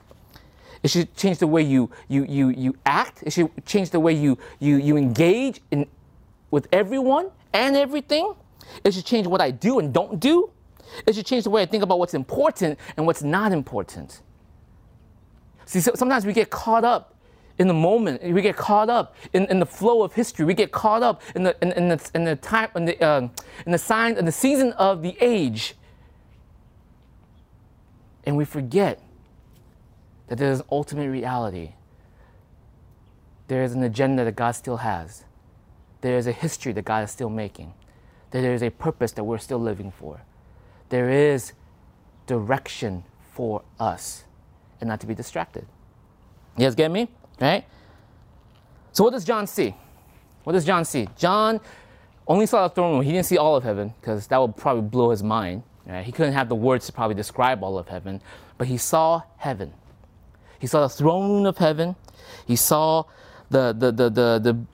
It 0.82 0.90
should 0.90 1.14
change 1.16 1.38
the 1.38 1.46
way 1.46 1.62
you 1.62 1.90
you 2.08 2.24
you 2.24 2.48
you 2.48 2.76
act. 2.84 3.22
It 3.22 3.32
should 3.32 3.50
change 3.64 3.90
the 3.90 4.00
way 4.00 4.12
you 4.12 4.36
you 4.58 4.76
you 4.76 4.96
engage 4.96 5.60
in 5.70 5.86
with 6.50 6.66
everyone 6.72 7.30
and 7.52 7.76
everything. 7.76 8.34
It 8.84 8.94
should 8.94 9.04
change 9.04 9.26
what 9.26 9.40
I 9.40 9.50
do 9.50 9.78
and 9.78 9.92
don't 9.92 10.18
do. 10.18 10.50
It 11.06 11.14
should 11.14 11.26
change 11.26 11.44
the 11.44 11.50
way 11.50 11.62
I 11.62 11.66
think 11.66 11.82
about 11.82 11.98
what's 11.98 12.14
important 12.14 12.78
and 12.96 13.06
what's 13.06 13.22
not 13.22 13.52
important. 13.52 14.20
See, 15.64 15.80
so 15.80 15.92
sometimes 15.94 16.26
we 16.26 16.32
get 16.32 16.50
caught 16.50 16.84
up 16.84 17.14
in 17.58 17.68
the 17.68 17.74
moment. 17.74 18.22
We 18.22 18.42
get 18.42 18.56
caught 18.56 18.90
up 18.90 19.14
in, 19.32 19.46
in 19.46 19.60
the 19.60 19.66
flow 19.66 20.02
of 20.02 20.12
history. 20.12 20.44
We 20.44 20.54
get 20.54 20.72
caught 20.72 21.02
up 21.02 21.22
in 21.34 21.44
the 21.44 21.56
in, 21.62 21.72
in 21.72 21.88
the, 21.88 22.10
in 22.14 22.24
the 22.24 22.36
time 22.36 22.70
in 22.74 22.84
the 22.86 23.00
uh, 23.02 23.28
in 23.66 23.72
the 23.72 23.78
sign 23.78 24.16
in 24.16 24.24
the 24.24 24.32
season 24.32 24.72
of 24.72 25.02
the 25.02 25.16
age, 25.20 25.74
and 28.24 28.36
we 28.36 28.44
forget 28.44 29.00
that 30.32 30.38
there 30.38 30.50
is 30.50 30.62
ultimate 30.72 31.10
reality. 31.10 31.74
There 33.48 33.62
is 33.62 33.74
an 33.74 33.82
agenda 33.82 34.24
that 34.24 34.34
God 34.34 34.52
still 34.52 34.78
has. 34.78 35.24
There 36.00 36.16
is 36.16 36.26
a 36.26 36.32
history 36.32 36.72
that 36.72 36.86
God 36.86 37.04
is 37.04 37.10
still 37.10 37.28
making. 37.28 37.74
That 38.30 38.40
there 38.40 38.54
is 38.54 38.62
a 38.62 38.70
purpose 38.70 39.12
that 39.12 39.24
we're 39.24 39.36
still 39.36 39.58
living 39.58 39.90
for. 39.92 40.22
There 40.88 41.10
is 41.10 41.52
direction 42.26 43.04
for 43.34 43.60
us 43.78 44.24
and 44.80 44.88
not 44.88 45.00
to 45.00 45.06
be 45.06 45.14
distracted. 45.14 45.66
You 46.56 46.64
guys 46.64 46.76
get 46.76 46.90
me? 46.90 47.10
Right? 47.38 47.66
So, 48.92 49.04
what 49.04 49.12
does 49.12 49.26
John 49.26 49.46
see? 49.46 49.74
What 50.44 50.54
does 50.54 50.64
John 50.64 50.86
see? 50.86 51.08
John 51.14 51.60
only 52.26 52.46
saw 52.46 52.66
the 52.68 52.74
throne 52.74 52.94
room. 52.94 53.02
He 53.02 53.12
didn't 53.12 53.26
see 53.26 53.36
all 53.36 53.54
of 53.54 53.64
heaven 53.64 53.92
because 54.00 54.28
that 54.28 54.38
would 54.40 54.56
probably 54.56 54.88
blow 54.88 55.10
his 55.10 55.22
mind. 55.22 55.62
Right? 55.84 56.06
He 56.06 56.10
couldn't 56.10 56.32
have 56.32 56.48
the 56.48 56.54
words 56.54 56.86
to 56.86 56.92
probably 56.94 57.16
describe 57.16 57.62
all 57.62 57.76
of 57.76 57.88
heaven, 57.88 58.22
but 58.56 58.68
he 58.68 58.78
saw 58.78 59.24
heaven. 59.36 59.74
He 60.62 60.68
saw 60.68 60.82
the 60.82 60.88
throne 60.88 61.44
of 61.44 61.58
heaven. 61.58 61.96
He 62.46 62.54
saw 62.54 63.02
the, 63.50 63.72
the, 63.72 63.90
the, 63.90 64.08
the, 64.08 64.38
the, 64.38 64.64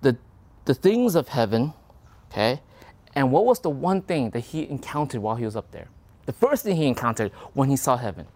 the, 0.00 0.16
the 0.64 0.72
things 0.72 1.14
of 1.14 1.28
heaven. 1.28 1.74
Okay? 2.30 2.62
And 3.14 3.30
what 3.30 3.44
was 3.44 3.60
the 3.60 3.68
one 3.68 4.00
thing 4.00 4.30
that 4.30 4.40
he 4.40 4.66
encountered 4.70 5.20
while 5.20 5.36
he 5.36 5.44
was 5.44 5.54
up 5.54 5.70
there? 5.70 5.88
The 6.24 6.32
first 6.32 6.64
thing 6.64 6.76
he 6.76 6.86
encountered 6.86 7.30
when 7.52 7.68
he 7.68 7.76
saw 7.76 7.98
heaven. 7.98 8.26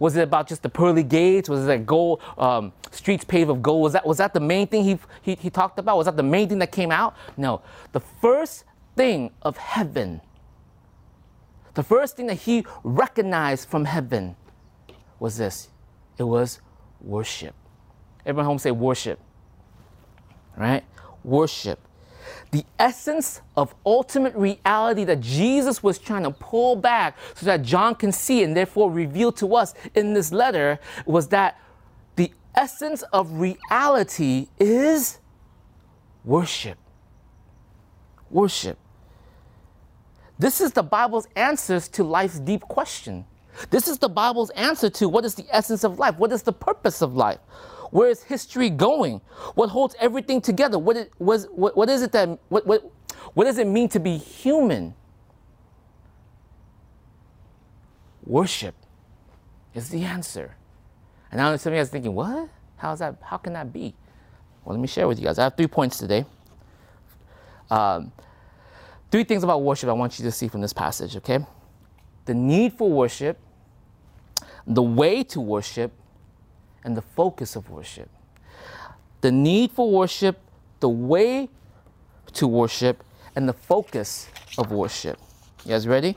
Was 0.00 0.16
it 0.16 0.22
about 0.22 0.48
just 0.48 0.64
the 0.64 0.68
pearly 0.68 1.04
gates? 1.04 1.48
Was 1.48 1.62
it 1.62 1.66
that 1.66 1.86
gold 1.86 2.20
um, 2.38 2.72
streets 2.90 3.24
paved 3.24 3.48
of 3.48 3.62
gold? 3.62 3.82
Was 3.84 3.92
that 3.92 4.04
was 4.04 4.18
that 4.18 4.34
the 4.34 4.40
main 4.40 4.66
thing 4.66 4.82
he, 4.82 4.98
he 5.22 5.36
he 5.36 5.48
talked 5.48 5.78
about? 5.78 5.96
Was 5.96 6.06
that 6.06 6.16
the 6.16 6.24
main 6.24 6.48
thing 6.48 6.58
that 6.58 6.72
came 6.72 6.90
out? 6.90 7.14
No. 7.36 7.62
The 7.92 8.00
first 8.00 8.64
thing 8.96 9.30
of 9.42 9.58
heaven. 9.58 10.22
The 11.74 11.84
first 11.84 12.16
thing 12.16 12.26
that 12.26 12.40
he 12.40 12.66
recognized 12.82 13.68
from 13.68 13.84
heaven 13.84 14.34
was 15.20 15.38
this. 15.38 15.68
It 16.18 16.24
was 16.24 16.60
worship. 17.00 17.54
Everyone 18.24 18.46
home 18.46 18.58
say 18.58 18.70
worship. 18.70 19.18
Right? 20.56 20.84
Worship 21.22 21.80
the 22.50 22.64
essence 22.78 23.40
of 23.56 23.74
ultimate 23.84 24.34
reality 24.36 25.04
that 25.04 25.20
Jesus 25.20 25.82
was 25.82 25.98
trying 25.98 26.22
to 26.22 26.30
pull 26.30 26.76
back 26.76 27.16
so 27.34 27.46
that 27.46 27.62
John 27.62 27.94
can 27.94 28.12
see 28.12 28.42
and 28.44 28.56
therefore 28.56 28.90
reveal 28.90 29.32
to 29.32 29.56
us 29.56 29.74
in 29.94 30.14
this 30.14 30.32
letter 30.32 30.78
was 31.04 31.28
that 31.28 31.58
the 32.16 32.32
essence 32.54 33.02
of 33.12 33.40
reality 33.40 34.48
is 34.58 35.18
worship. 36.24 36.78
Worship. 38.30 38.78
This 40.38 40.60
is 40.60 40.72
the 40.72 40.82
Bible's 40.82 41.26
answers 41.36 41.88
to 41.88 42.04
life's 42.04 42.38
deep 42.38 42.62
question. 42.62 43.24
This 43.70 43.88
is 43.88 43.98
the 43.98 44.08
Bible's 44.08 44.50
answer 44.50 44.90
to 44.90 45.08
what 45.08 45.24
is 45.24 45.34
the 45.34 45.46
essence 45.50 45.84
of 45.84 45.98
life? 45.98 46.18
What 46.18 46.32
is 46.32 46.42
the 46.42 46.52
purpose 46.52 47.02
of 47.02 47.14
life? 47.14 47.38
Where 47.90 48.08
is 48.08 48.22
history 48.22 48.70
going? 48.70 49.20
What 49.54 49.68
holds 49.70 49.94
everything 50.00 50.40
together? 50.40 50.78
What, 50.78 50.96
it, 50.96 51.12
was, 51.18 51.46
what, 51.46 51.76
what 51.76 51.88
is 51.88 52.02
it 52.02 52.12
that, 52.12 52.38
what, 52.48 52.66
what, 52.66 52.90
what 53.34 53.44
does 53.44 53.58
it 53.58 53.66
mean 53.66 53.88
to 53.90 54.00
be 54.00 54.16
human? 54.16 54.94
Worship 58.24 58.74
is 59.74 59.90
the 59.90 60.02
answer. 60.02 60.56
And 61.30 61.38
now 61.38 61.54
some 61.56 61.72
of 61.72 61.76
you 61.76 61.80
guys 61.80 61.90
thinking, 61.90 62.14
what? 62.14 62.48
How's 62.76 62.98
that? 62.98 63.16
How 63.22 63.36
can 63.36 63.52
that 63.52 63.72
be? 63.72 63.94
Well, 64.64 64.74
let 64.74 64.80
me 64.80 64.88
share 64.88 65.06
with 65.06 65.18
you 65.18 65.26
guys. 65.26 65.38
I 65.38 65.44
have 65.44 65.56
three 65.56 65.66
points 65.66 65.98
today. 65.98 66.24
Um, 67.70 68.12
three 69.10 69.24
things 69.24 69.44
about 69.44 69.62
worship 69.62 69.88
I 69.88 69.92
want 69.92 70.18
you 70.18 70.24
to 70.24 70.32
see 70.32 70.48
from 70.48 70.60
this 70.60 70.72
passage, 70.72 71.16
okay? 71.16 71.38
The 72.24 72.34
need 72.34 72.72
for 72.72 72.90
worship, 72.90 73.38
the 74.66 74.82
way 74.82 75.22
to 75.24 75.40
worship, 75.40 75.92
and 76.84 76.96
the 76.96 77.02
focus 77.02 77.56
of 77.56 77.70
worship. 77.70 78.08
The 79.22 79.32
need 79.32 79.72
for 79.72 79.90
worship, 79.90 80.38
the 80.80 80.88
way 80.88 81.48
to 82.34 82.46
worship, 82.46 83.02
and 83.34 83.48
the 83.48 83.52
focus 83.52 84.28
of 84.58 84.70
worship. 84.70 85.18
You 85.64 85.70
guys 85.70 85.88
ready? 85.88 86.16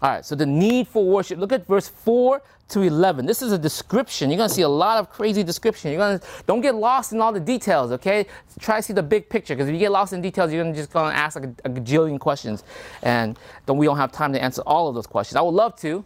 All 0.00 0.10
right, 0.10 0.24
so 0.24 0.34
the 0.34 0.46
need 0.46 0.88
for 0.88 1.04
worship. 1.04 1.38
Look 1.38 1.52
at 1.52 1.66
verse 1.66 1.88
4 1.88 2.42
to 2.68 2.82
11. 2.82 3.26
This 3.26 3.42
is 3.42 3.52
a 3.52 3.58
description. 3.58 4.30
You're 4.30 4.36
going 4.36 4.48
to 4.48 4.54
see 4.54 4.62
a 4.62 4.68
lot 4.68 4.98
of 4.98 5.10
crazy 5.10 5.42
description. 5.42 5.90
You're 5.90 5.98
going 5.98 6.18
to 6.18 6.26
don't 6.46 6.60
get 6.60 6.74
lost 6.74 7.12
in 7.12 7.20
all 7.20 7.32
the 7.32 7.40
details, 7.40 7.92
okay? 7.92 8.26
Try 8.60 8.76
to 8.76 8.82
see 8.82 8.92
the 8.92 9.02
big 9.02 9.28
picture 9.28 9.54
because 9.54 9.68
if 9.68 9.72
you 9.72 9.78
get 9.78 9.92
lost 9.92 10.12
in 10.12 10.20
details, 10.20 10.52
you're 10.52 10.62
going 10.62 10.74
to 10.74 10.78
just 10.78 10.92
going 10.92 11.10
to 11.10 11.16
ask 11.16 11.36
like 11.36 11.48
a, 11.64 11.68
a 11.68 11.70
gajillion 11.70 12.18
questions 12.18 12.64
and 13.02 13.38
don't 13.64 13.78
we 13.78 13.86
don't 13.86 13.96
have 13.96 14.12
time 14.12 14.32
to 14.32 14.42
answer 14.42 14.62
all 14.62 14.88
of 14.88 14.94
those 14.94 15.06
questions. 15.06 15.36
I 15.36 15.40
would 15.42 15.54
love 15.54 15.76
to, 15.80 16.04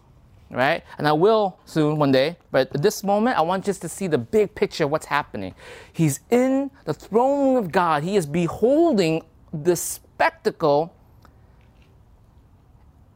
right? 0.51 0.83
And 0.99 1.07
I 1.07 1.13
will 1.13 1.59
soon 1.65 1.97
one 1.97 2.13
day. 2.13 2.37
But 2.51 2.75
at 2.75 2.83
this 2.83 3.05
moment, 3.05 3.39
I 3.39 3.43
want 3.43 3.65
just 3.65 3.81
to 3.83 3.89
see 3.89 4.07
the 4.07 4.19
big 4.19 4.55
picture 4.55 4.85
of 4.85 4.91
what's 4.91 5.07
happening. 5.07 5.55
He's 5.93 6.21
in 6.31 6.71
the 6.85 6.95
throne 6.95 7.57
of 7.57 7.71
God. 7.71 8.03
He 8.03 8.17
is 8.17 8.27
beholding 8.27 9.23
the 9.53 9.77
spectacle. 9.77 10.95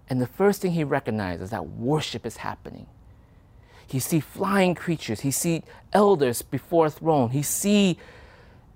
And 0.08 0.20
the 0.20 0.26
first 0.26 0.62
thing 0.62 0.72
he 0.72 0.84
recognizes 0.84 1.50
that 1.50 1.66
worship 1.66 2.24
is 2.24 2.38
happening. 2.38 2.86
He 3.86 3.98
see 3.98 4.20
flying 4.20 4.74
creatures. 4.74 5.20
He 5.20 5.30
see 5.30 5.62
elders 5.92 6.42
before 6.42 6.86
a 6.86 6.90
throne. 6.90 7.30
He 7.30 7.42
see 7.42 7.98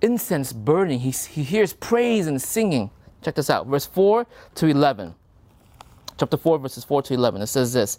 incense 0.00 0.52
burning. 0.52 1.00
He, 1.00 1.10
he 1.10 1.42
hears 1.42 1.72
praise 1.72 2.26
and 2.26 2.40
singing. 2.40 2.90
Check 3.22 3.34
this 3.34 3.50
out, 3.50 3.66
verse 3.66 3.86
4 3.86 4.26
to 4.56 4.66
11. 4.66 5.14
Chapter 6.18 6.36
4, 6.36 6.58
verses 6.58 6.84
4 6.84 7.02
to 7.02 7.14
11. 7.14 7.42
It 7.42 7.46
says 7.46 7.72
this 7.72 7.98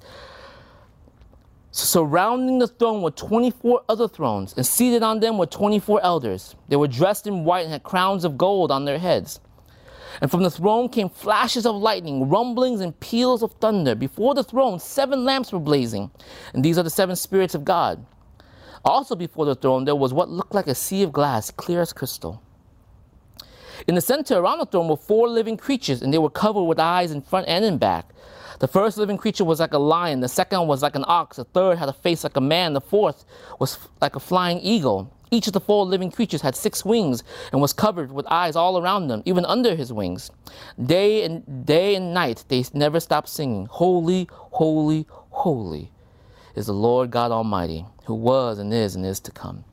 Surrounding 1.71 2.57
the 2.57 2.67
throne 2.67 3.03
were 3.03 3.11
24 3.11 3.83
other 3.87 4.07
thrones, 4.07 4.55
and 4.57 4.65
seated 4.65 5.03
on 5.03 5.19
them 5.19 5.37
were 5.37 5.45
24 5.45 6.01
elders. 6.03 6.55
They 6.67 6.75
were 6.75 6.87
dressed 6.87 7.27
in 7.27 7.43
white 7.45 7.65
and 7.65 7.71
had 7.71 7.83
crowns 7.83 8.25
of 8.25 8.37
gold 8.37 8.71
on 8.71 8.85
their 8.85 8.97
heads. 8.97 9.39
And 10.19 10.31
from 10.31 10.41
the 10.41 10.49
throne 10.49 10.89
came 10.89 11.09
flashes 11.09 11.67
of 11.67 11.75
lightning, 11.75 12.27
rumblings, 12.27 12.81
and 12.81 12.99
peals 12.99 13.43
of 13.43 13.53
thunder. 13.53 13.93
Before 13.93 14.33
the 14.33 14.43
throne, 14.43 14.79
seven 14.79 15.23
lamps 15.23 15.53
were 15.53 15.59
blazing, 15.59 16.09
and 16.53 16.65
these 16.65 16.79
are 16.79 16.83
the 16.83 16.89
seven 16.89 17.15
spirits 17.15 17.53
of 17.53 17.63
God. 17.63 18.03
Also 18.83 19.15
before 19.15 19.45
the 19.45 19.55
throne, 19.55 19.85
there 19.85 19.95
was 19.95 20.13
what 20.13 20.29
looked 20.29 20.55
like 20.55 20.67
a 20.67 20.75
sea 20.75 21.03
of 21.03 21.11
glass, 21.11 21.51
clear 21.51 21.81
as 21.81 21.93
crystal. 21.93 22.41
In 23.87 23.95
the 23.95 24.01
center 24.01 24.37
around 24.37 24.59
the 24.59 24.65
throne 24.65 24.87
were 24.87 24.97
four 24.97 25.29
living 25.29 25.55
creatures, 25.55 26.01
and 26.01 26.13
they 26.13 26.17
were 26.17 26.29
covered 26.29 26.63
with 26.63 26.79
eyes 26.79 27.11
in 27.11 27.21
front 27.21 27.47
and 27.47 27.63
in 27.63 27.77
back. 27.77 28.09
The 28.59 28.67
first 28.67 28.97
living 28.97 29.17
creature 29.17 29.45
was 29.45 29.61
like 29.61 29.73
a 29.73 29.79
lion, 29.79 30.19
the 30.19 30.27
second 30.27 30.67
was 30.67 30.81
like 30.81 30.95
an 30.95 31.05
ox, 31.07 31.37
the 31.37 31.45
third 31.45 31.77
had 31.77 31.87
a 31.87 31.93
face 31.93 32.25
like 32.25 32.35
a 32.35 32.41
man, 32.41 32.73
the 32.73 32.81
fourth 32.81 33.23
was 33.57 33.79
like 34.01 34.17
a 34.17 34.19
flying 34.19 34.59
eagle. 34.59 35.15
Each 35.31 35.47
of 35.47 35.53
the 35.53 35.61
four 35.61 35.85
living 35.85 36.11
creatures 36.11 36.41
had 36.41 36.55
six 36.55 36.83
wings 36.83 37.23
and 37.51 37.61
was 37.61 37.71
covered 37.71 38.11
with 38.11 38.25
eyes 38.27 38.57
all 38.57 38.81
around 38.81 39.07
them, 39.07 39.21
even 39.25 39.45
under 39.45 39.75
his 39.75 39.93
wings. 39.93 40.31
Day 40.83 41.23
and 41.23 41.65
day 41.65 41.95
and 41.95 42.13
night 42.13 42.43
they 42.49 42.65
never 42.73 42.99
stopped 42.99 43.29
singing, 43.29 43.67
Holy, 43.67 44.27
holy, 44.31 45.07
holy 45.29 45.91
is 46.55 46.65
the 46.65 46.73
Lord 46.73 47.11
God 47.11 47.31
Almighty, 47.31 47.85
who 48.05 48.15
was 48.15 48.59
and 48.59 48.73
is 48.73 48.95
and 48.95 49.05
is 49.05 49.21
to 49.21 49.31
come. 49.31 49.63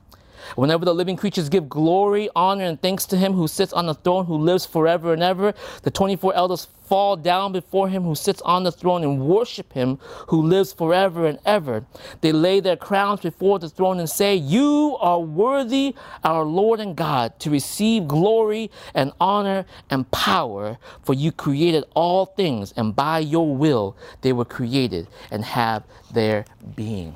Whenever 0.55 0.85
the 0.85 0.93
living 0.93 1.15
creatures 1.15 1.49
give 1.49 1.69
glory, 1.69 2.29
honor, 2.35 2.65
and 2.65 2.81
thanks 2.81 3.05
to 3.07 3.17
him 3.17 3.33
who 3.33 3.47
sits 3.47 3.73
on 3.73 3.85
the 3.85 3.93
throne, 3.93 4.25
who 4.25 4.37
lives 4.37 4.65
forever 4.65 5.13
and 5.13 5.23
ever, 5.23 5.53
the 5.83 5.91
24 5.91 6.35
elders 6.35 6.67
fall 6.87 7.17
down 7.17 7.51
before 7.51 7.89
him 7.89 8.03
who 8.03 8.15
sits 8.15 8.41
on 8.43 8.63
the 8.63 8.71
throne 8.71 9.03
and 9.03 9.19
worship 9.19 9.73
him 9.73 9.99
who 10.27 10.41
lives 10.41 10.71
forever 10.71 11.27
and 11.27 11.37
ever. 11.45 11.85
They 12.21 12.31
lay 12.31 12.59
their 12.59 12.77
crowns 12.77 13.21
before 13.21 13.59
the 13.59 13.69
throne 13.69 13.99
and 13.99 14.09
say, 14.09 14.35
You 14.35 14.95
are 14.99 15.19
worthy, 15.19 15.95
our 16.23 16.43
Lord 16.43 16.79
and 16.79 16.95
God, 16.95 17.37
to 17.39 17.49
receive 17.49 18.07
glory 18.07 18.71
and 18.93 19.11
honor 19.19 19.65
and 19.89 20.09
power, 20.11 20.77
for 21.03 21.13
you 21.13 21.31
created 21.31 21.83
all 21.93 22.25
things, 22.25 22.73
and 22.77 22.95
by 22.95 23.19
your 23.19 23.55
will 23.55 23.97
they 24.21 24.33
were 24.33 24.45
created 24.45 25.07
and 25.29 25.43
have 25.43 25.83
their 26.13 26.45
being. 26.75 27.15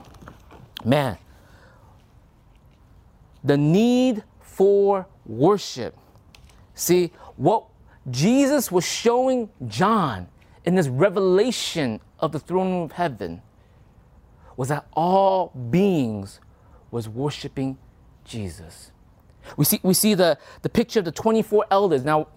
Man, 0.83 1.17
the 3.43 3.57
need 3.57 4.23
for 4.39 5.07
worship. 5.25 5.97
See, 6.73 7.11
what 7.35 7.65
Jesus 8.09 8.71
was 8.71 8.85
showing 8.85 9.49
John 9.67 10.27
in 10.65 10.75
this 10.75 10.87
revelation 10.87 11.99
of 12.19 12.31
the 12.31 12.39
throne 12.39 12.71
room 12.71 12.83
of 12.83 12.93
heaven 12.93 13.41
was 14.57 14.69
that 14.69 14.85
all 14.93 15.47
beings 15.69 16.39
was 16.91 17.07
worshiping 17.09 17.77
Jesus. 18.25 18.91
We 19.57 19.65
see, 19.65 19.79
we 19.81 19.93
see 19.93 20.13
the, 20.13 20.37
the 20.61 20.69
picture 20.69 20.99
of 20.99 21.05
the 21.05 21.11
24 21.11 21.65
elders. 21.71 22.03
Now, 22.03 22.27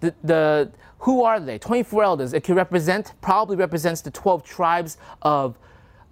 the, 0.00 0.14
the, 0.22 0.72
who 0.98 1.22
are 1.24 1.40
they? 1.40 1.58
24 1.58 2.04
elders. 2.04 2.32
It 2.32 2.44
could 2.44 2.56
represent, 2.56 3.12
probably 3.20 3.56
represents 3.56 4.02
the 4.02 4.10
12 4.10 4.44
tribes 4.44 4.98
of, 5.22 5.58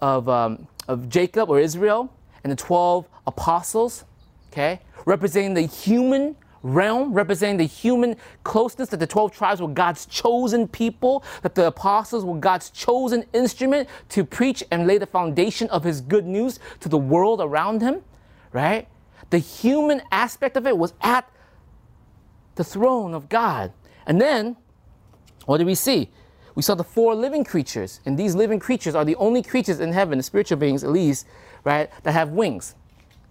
of, 0.00 0.28
um, 0.28 0.66
of 0.88 1.08
Jacob 1.08 1.50
or 1.50 1.60
Israel 1.60 2.12
and 2.42 2.50
the 2.50 2.56
12 2.56 3.06
apostles, 3.26 4.04
okay? 4.50 4.80
Representing 5.04 5.54
the 5.54 5.62
human 5.62 6.37
realm, 6.62 7.12
representing 7.12 7.56
the 7.56 7.64
human 7.64 8.16
closeness, 8.44 8.88
that 8.90 8.99
the 8.99 9.06
12 9.06 9.32
tribes 9.32 9.62
were 9.62 9.68
God's 9.68 10.06
chosen 10.06 10.68
people, 10.68 11.25
that 11.42 11.54
the 11.54 11.66
apostles 11.66 12.25
were 12.25 12.37
God's 12.37 12.70
chosen 12.70 13.25
instrument 13.32 13.88
to 14.11 14.25
preach 14.25 14.62
and 14.70 14.87
lay 14.87 14.99
the 14.99 15.06
foundation 15.06 15.68
of 15.70 15.85
his 15.85 16.00
good 16.00 16.26
news 16.26 16.59
to 16.80 16.88
the 16.88 16.99
world 16.99 17.40
around 17.40 17.80
him, 17.80 18.02
right? 18.52 18.88
The 19.30 19.38
human 19.38 20.02
aspect 20.12 20.56
of 20.56 20.66
it 20.66 20.76
was 20.76 20.92
at 21.00 21.30
the 22.56 22.64
throne 22.64 23.14
of 23.14 23.28
God. 23.28 23.73
And 24.06 24.20
then, 24.20 24.56
what 25.47 25.59
do 25.59 25.64
we 25.64 25.75
see? 25.75 26.11
We 26.54 26.62
saw 26.62 26.75
the 26.75 26.85
four 26.85 27.14
living 27.14 27.44
creatures, 27.44 28.00
and 28.04 28.18
these 28.18 28.35
living 28.35 28.59
creatures 28.59 28.94
are 28.94 29.04
the 29.04 29.16
only 29.16 29.42
creatures 29.42 29.80
in 29.80 29.92
heaven, 29.92 30.18
the 30.18 30.25
spiritual 30.25 30.59
beings 30.59 30.85
at 30.85 30.90
least, 30.90 31.26
right, 31.64 31.90
that 32.02 32.12
have 32.12 32.30
wings. 32.30 32.74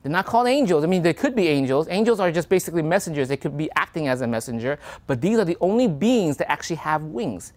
They're 0.01 0.11
not 0.11 0.25
called 0.25 0.47
angels. 0.47 0.83
I 0.83 0.87
mean, 0.87 1.01
they 1.01 1.13
could 1.13 1.35
be 1.35 1.47
angels. 1.47 1.87
Angels 1.89 2.19
are 2.19 2.31
just 2.31 2.47
basically 2.47 2.81
messengers. 2.81 3.27
They 3.27 3.37
could 3.37 3.57
be 3.57 3.69
acting 3.75 4.07
as 4.07 4.21
a 4.21 4.27
messenger, 4.27 4.79
but 5.07 5.21
these 5.21 5.37
are 5.37 5.45
the 5.45 5.57
only 5.59 5.87
beings 5.87 6.37
that 6.37 6.49
actually 6.49 6.77
have 6.77 7.03
wings. 7.03 7.53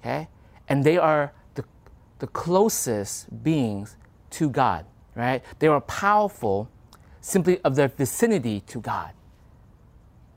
Okay? 0.00 0.28
And 0.68 0.82
they 0.82 0.96
are 0.96 1.32
the, 1.54 1.64
the 2.20 2.26
closest 2.28 3.42
beings 3.42 3.96
to 4.30 4.48
God, 4.48 4.86
right? 5.14 5.44
They 5.58 5.66
are 5.66 5.80
powerful 5.82 6.70
simply 7.20 7.60
of 7.60 7.76
their 7.76 7.88
vicinity 7.88 8.60
to 8.60 8.80
God. 8.80 9.12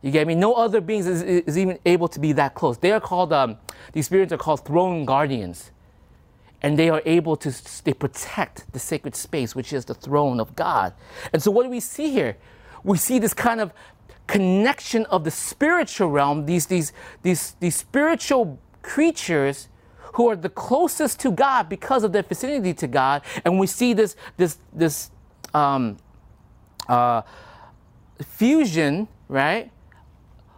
You 0.02 0.12
get 0.12 0.28
me? 0.28 0.36
No 0.36 0.54
other 0.54 0.82
beings 0.82 1.08
is, 1.08 1.22
is 1.22 1.58
even 1.58 1.78
able 1.86 2.08
to 2.10 2.20
be 2.20 2.32
that 2.34 2.56
close. 2.56 2.78
They 2.78 2.92
are 2.92 3.02
called, 3.02 3.32
um, 3.32 3.58
these 3.94 4.06
spirits 4.06 4.32
are 4.34 4.38
called 4.38 4.66
throne 4.66 5.06
guardians 5.06 5.72
and 6.62 6.78
they 6.78 6.90
are 6.90 7.02
able 7.06 7.36
to 7.38 7.54
they 7.84 7.94
protect 7.94 8.72
the 8.74 8.80
sacred 8.80 9.16
space 9.16 9.56
which 9.56 9.72
is 9.74 9.86
the 9.86 9.94
throne 9.94 10.40
of 10.40 10.56
god. 10.56 10.94
And 11.34 11.42
so 11.42 11.52
what 11.52 11.64
do 11.64 11.70
we 11.70 11.80
see 11.80 12.12
here? 12.12 12.38
We 12.84 12.98
see 12.98 13.20
this 13.20 13.34
kind 13.34 13.62
of 13.62 13.74
connection 14.28 15.06
of 15.08 15.24
the 15.24 15.32
spiritual 15.32 16.10
realm 16.10 16.46
these 16.46 16.68
these 16.68 16.94
these 17.24 17.56
these 17.60 17.76
spiritual 17.76 18.60
creatures 18.82 19.70
who 20.14 20.30
are 20.30 20.36
the 20.36 20.50
closest 20.50 21.20
to 21.20 21.32
god 21.32 21.70
because 21.70 22.04
of 22.04 22.12
their 22.12 22.24
vicinity 22.24 22.74
to 22.74 22.88
god. 22.88 23.22
And 23.46 23.60
we 23.60 23.68
see 23.68 23.94
this 23.94 24.16
this 24.38 24.58
this 24.74 25.12
um, 25.54 25.98
uh, 26.88 27.22
fusion 28.24 29.08
right 29.28 29.72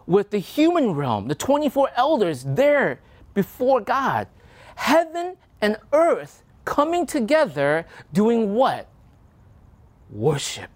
with 0.06 0.30
the 0.30 0.38
human 0.38 0.92
realm 0.92 1.28
the 1.28 1.34
24 1.34 1.90
elders 1.96 2.44
there 2.44 3.00
before 3.34 3.80
god. 3.80 4.26
Heaven 4.74 5.36
and 5.62 5.78
earth 5.92 6.42
coming 6.64 7.06
together 7.06 7.86
doing 8.12 8.54
what? 8.54 8.88
Worship. 10.10 10.68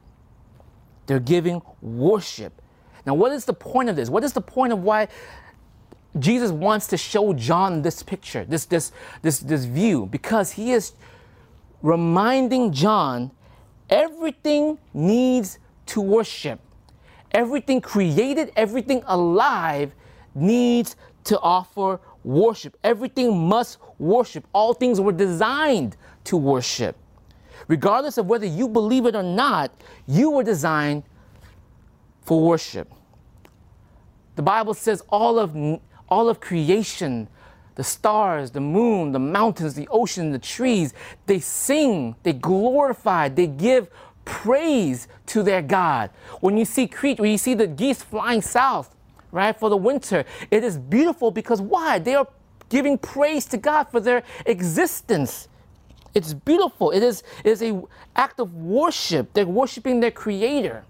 They're 1.07 1.21
giving 1.21 1.61
worship. 1.83 2.63
Now, 3.05 3.15
what 3.15 3.33
is 3.33 3.45
the 3.45 3.53
point 3.53 3.89
of 3.89 3.97
this? 3.97 4.09
What 4.09 4.25
is 4.25 4.33
the 4.33 4.41
point 4.41 4.73
of 4.73 4.83
why 4.83 5.09
Jesus 6.19 6.51
wants 6.51 6.87
to 6.89 6.97
show 6.97 7.33
John 7.35 7.83
this 7.83 8.03
picture, 8.03 8.45
this, 8.45 8.65
this, 8.65 8.93
this, 9.23 9.41
this 9.41 9.65
view? 9.65 10.07
Because 10.07 10.53
he 10.53 10.73
is 10.73 10.93
reminding 11.83 12.73
John 12.73 13.31
everything 13.91 14.79
needs 14.93 15.59
to 15.87 16.01
worship. 16.01 16.61
Everything 17.33 17.81
created, 17.81 18.51
everything 18.57 19.03
alive 19.07 19.93
needs 20.35 20.97
to 21.25 21.39
offer 21.41 22.01
worship. 22.27 22.77
Everything 22.83 23.39
must 23.49 23.79
worship. 23.99 24.47
All 24.53 24.75
things 24.75 25.01
were 25.01 25.13
designed 25.13 25.97
to 26.25 26.37
worship. 26.37 26.97
Regardless 27.69 28.19
of 28.19 28.27
whether 28.27 28.47
you 28.47 28.69
believe 28.69 29.07
it 29.07 29.15
or 29.15 29.23
not, 29.23 29.71
you 30.07 30.31
were 30.31 30.43
designed 30.43 31.05
for 32.23 32.41
worship. 32.41 32.93
The 34.35 34.43
Bible 34.43 34.75
says 34.75 35.03
all 35.09 35.39
of, 35.39 35.57
all 36.09 36.29
of 36.29 36.41
creation, 36.41 37.29
the 37.77 37.85
stars, 37.85 38.51
the 38.51 38.61
moon, 38.61 39.13
the 39.13 39.19
mountains, 39.19 39.75
the 39.75 39.89
ocean, 39.89 40.33
the 40.33 40.39
trees, 40.39 40.95
they 41.27 41.39
sing, 41.39 42.17
they 42.25 42.33
glorify, 42.33 43.29
they 43.29 43.47
give 43.47 43.89
praise 44.25 45.07
to 45.27 45.43
their 45.45 45.63
God. 45.63 46.11
When 46.41 46.57
you 46.57 46.65
see 46.65 46.89
Crete, 46.89 47.21
when 47.21 47.31
you 47.31 47.39
see 47.39 47.55
the 47.55 47.69
geese 47.69 48.03
flying 48.03 48.43
south, 48.43 48.96
right, 49.31 49.59
for 49.59 49.69
the 49.71 49.77
winter. 49.77 50.25
It 50.51 50.65
is 50.65 50.79
beautiful 50.79 51.31
because 51.31 51.61
why? 51.61 51.99
They 51.99 52.15
are 52.15 52.29
giving 52.69 52.99
praise 52.99 53.45
to 53.47 53.57
God 53.57 53.85
for 53.85 54.01
their 54.01 54.23
existence. 54.45 55.49
It's 56.15 56.33
beautiful. 56.33 56.91
It 56.91 57.03
is, 57.03 57.23
it 57.45 57.51
is 57.51 57.63
an 57.63 57.85
act 58.15 58.41
of 58.41 58.55
worship. 58.55 59.33
They're 59.35 59.47
worshiping 59.47 60.01
their 60.01 60.11
Creator. 60.11 60.85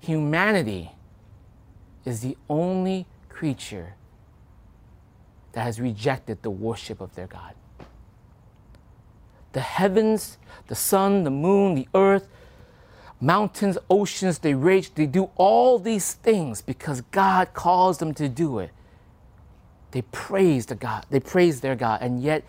Humanity 0.00 0.92
is 2.04 2.20
the 2.20 2.36
only 2.50 3.06
creature 3.30 3.94
that 5.52 5.62
has 5.62 5.80
rejected 5.80 6.42
the 6.42 6.50
worship 6.50 7.00
of 7.00 7.14
their 7.14 7.26
God. 7.26 7.54
The 9.52 9.60
heavens, 9.60 10.36
the 10.66 10.74
sun, 10.74 11.24
the 11.24 11.30
moon, 11.30 11.74
the 11.74 11.88
earth, 11.94 12.28
mountains, 13.24 13.78
oceans, 13.88 14.38
they 14.38 14.54
rage, 14.54 14.94
they 14.94 15.06
do 15.06 15.30
all 15.36 15.78
these 15.78 16.14
things 16.14 16.60
because 16.60 17.00
God 17.10 17.54
calls 17.54 17.98
them 17.98 18.12
to 18.14 18.28
do 18.28 18.58
it. 18.58 18.70
They 19.92 20.02
praise 20.02 20.66
the 20.66 20.74
God, 20.74 21.06
they 21.10 21.20
praise 21.20 21.60
their 21.60 21.76
God, 21.76 22.02
and 22.02 22.22
yet 22.22 22.44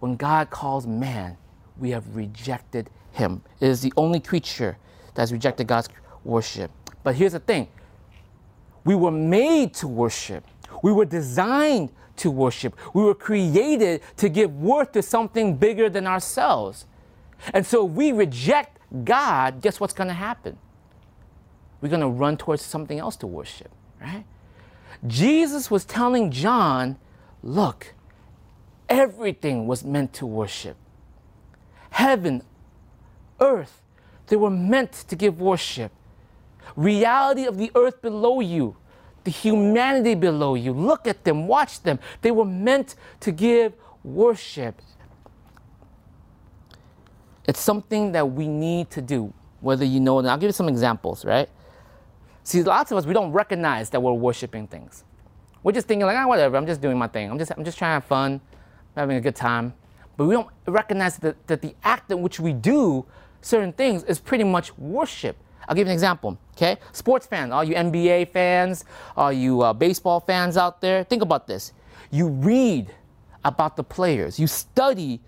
when 0.00 0.16
God 0.16 0.50
calls 0.50 0.86
man, 0.86 1.36
we 1.78 1.90
have 1.90 2.16
rejected 2.16 2.90
him. 3.12 3.42
It 3.60 3.68
is 3.68 3.82
the 3.82 3.92
only 3.96 4.20
creature 4.20 4.76
that 5.14 5.22
has 5.22 5.32
rejected 5.32 5.66
God's 5.66 5.88
worship. 6.24 6.70
But 7.02 7.14
here's 7.14 7.32
the 7.32 7.40
thing 7.40 7.68
we 8.84 8.94
were 8.94 9.10
made 9.10 9.74
to 9.74 9.88
worship, 9.88 10.44
we 10.82 10.92
were 10.92 11.04
designed 11.04 11.90
to 12.16 12.30
worship, 12.30 12.74
we 12.94 13.04
were 13.04 13.14
created 13.14 14.00
to 14.16 14.28
give 14.28 14.54
worth 14.56 14.92
to 14.92 15.02
something 15.02 15.56
bigger 15.56 15.88
than 15.88 16.06
ourselves. 16.06 16.86
And 17.52 17.66
so 17.66 17.84
we 17.84 18.12
reject 18.12 18.75
God, 19.04 19.60
guess 19.60 19.80
what's 19.80 19.92
going 19.92 20.08
to 20.08 20.14
happen? 20.14 20.58
We're 21.80 21.88
going 21.88 22.00
to 22.00 22.08
run 22.08 22.36
towards 22.36 22.62
something 22.62 22.98
else 22.98 23.16
to 23.16 23.26
worship, 23.26 23.70
right? 24.00 24.24
Jesus 25.06 25.70
was 25.70 25.84
telling 25.84 26.30
John, 26.30 26.96
look, 27.42 27.94
everything 28.88 29.66
was 29.66 29.84
meant 29.84 30.12
to 30.14 30.26
worship. 30.26 30.76
Heaven, 31.90 32.42
earth, 33.40 33.82
they 34.28 34.36
were 34.36 34.50
meant 34.50 34.92
to 34.92 35.16
give 35.16 35.40
worship. 35.40 35.92
Reality 36.74 37.44
of 37.44 37.58
the 37.58 37.70
earth 37.74 38.02
below 38.02 38.40
you, 38.40 38.76
the 39.24 39.30
humanity 39.30 40.14
below 40.14 40.54
you, 40.54 40.72
look 40.72 41.06
at 41.06 41.24
them, 41.24 41.46
watch 41.46 41.82
them. 41.82 41.98
They 42.22 42.30
were 42.30 42.44
meant 42.44 42.94
to 43.20 43.32
give 43.32 43.74
worship. 44.02 44.80
It's 47.46 47.60
something 47.60 48.12
that 48.12 48.32
we 48.32 48.48
need 48.48 48.90
to 48.90 49.02
do, 49.02 49.32
whether 49.60 49.84
you 49.84 50.00
know 50.00 50.18
it. 50.18 50.26
I'll 50.26 50.36
give 50.38 50.48
you 50.48 50.52
some 50.52 50.68
examples, 50.68 51.24
right? 51.24 51.48
See, 52.42 52.62
lots 52.62 52.92
of 52.92 52.98
us, 52.98 53.06
we 53.06 53.14
don't 53.14 53.32
recognize 53.32 53.90
that 53.90 54.00
we're 54.00 54.12
worshiping 54.12 54.66
things. 54.66 55.04
We're 55.62 55.72
just 55.72 55.88
thinking 55.88 56.06
like, 56.06 56.16
ah, 56.16 56.26
whatever, 56.26 56.56
I'm 56.56 56.66
just 56.66 56.80
doing 56.80 56.96
my 56.96 57.08
thing. 57.08 57.30
I'm 57.30 57.38
just, 57.38 57.52
I'm 57.56 57.64
just 57.64 57.76
trying 57.76 57.90
to 57.90 57.94
have 57.94 58.04
fun, 58.04 58.40
I'm 58.94 59.00
having 59.00 59.16
a 59.16 59.20
good 59.20 59.36
time. 59.36 59.74
but 60.16 60.26
we 60.26 60.34
don't 60.34 60.48
recognize 60.66 61.16
that, 61.18 61.46
that 61.46 61.60
the 61.60 61.74
act 61.84 62.10
in 62.10 62.22
which 62.22 62.40
we 62.40 62.52
do 62.52 63.04
certain 63.40 63.72
things 63.72 64.02
is 64.04 64.18
pretty 64.18 64.44
much 64.44 64.76
worship. 64.78 65.36
I'll 65.68 65.74
give 65.74 65.86
you 65.86 65.90
an 65.90 65.94
example, 65.94 66.38
okay? 66.56 66.78
Sports 66.92 67.26
fans, 67.26 67.52
all 67.52 67.64
you 67.64 67.74
NBA 67.74 68.30
fans, 68.30 68.84
all 69.16 69.32
you 69.32 69.62
uh, 69.62 69.72
baseball 69.72 70.20
fans 70.20 70.56
out 70.56 70.80
there, 70.80 71.04
think 71.04 71.22
about 71.22 71.46
this. 71.46 71.72
You 72.10 72.28
read 72.28 72.94
about 73.44 73.76
the 73.76 73.82
players, 73.82 74.38
you 74.38 74.46
study 74.46 75.20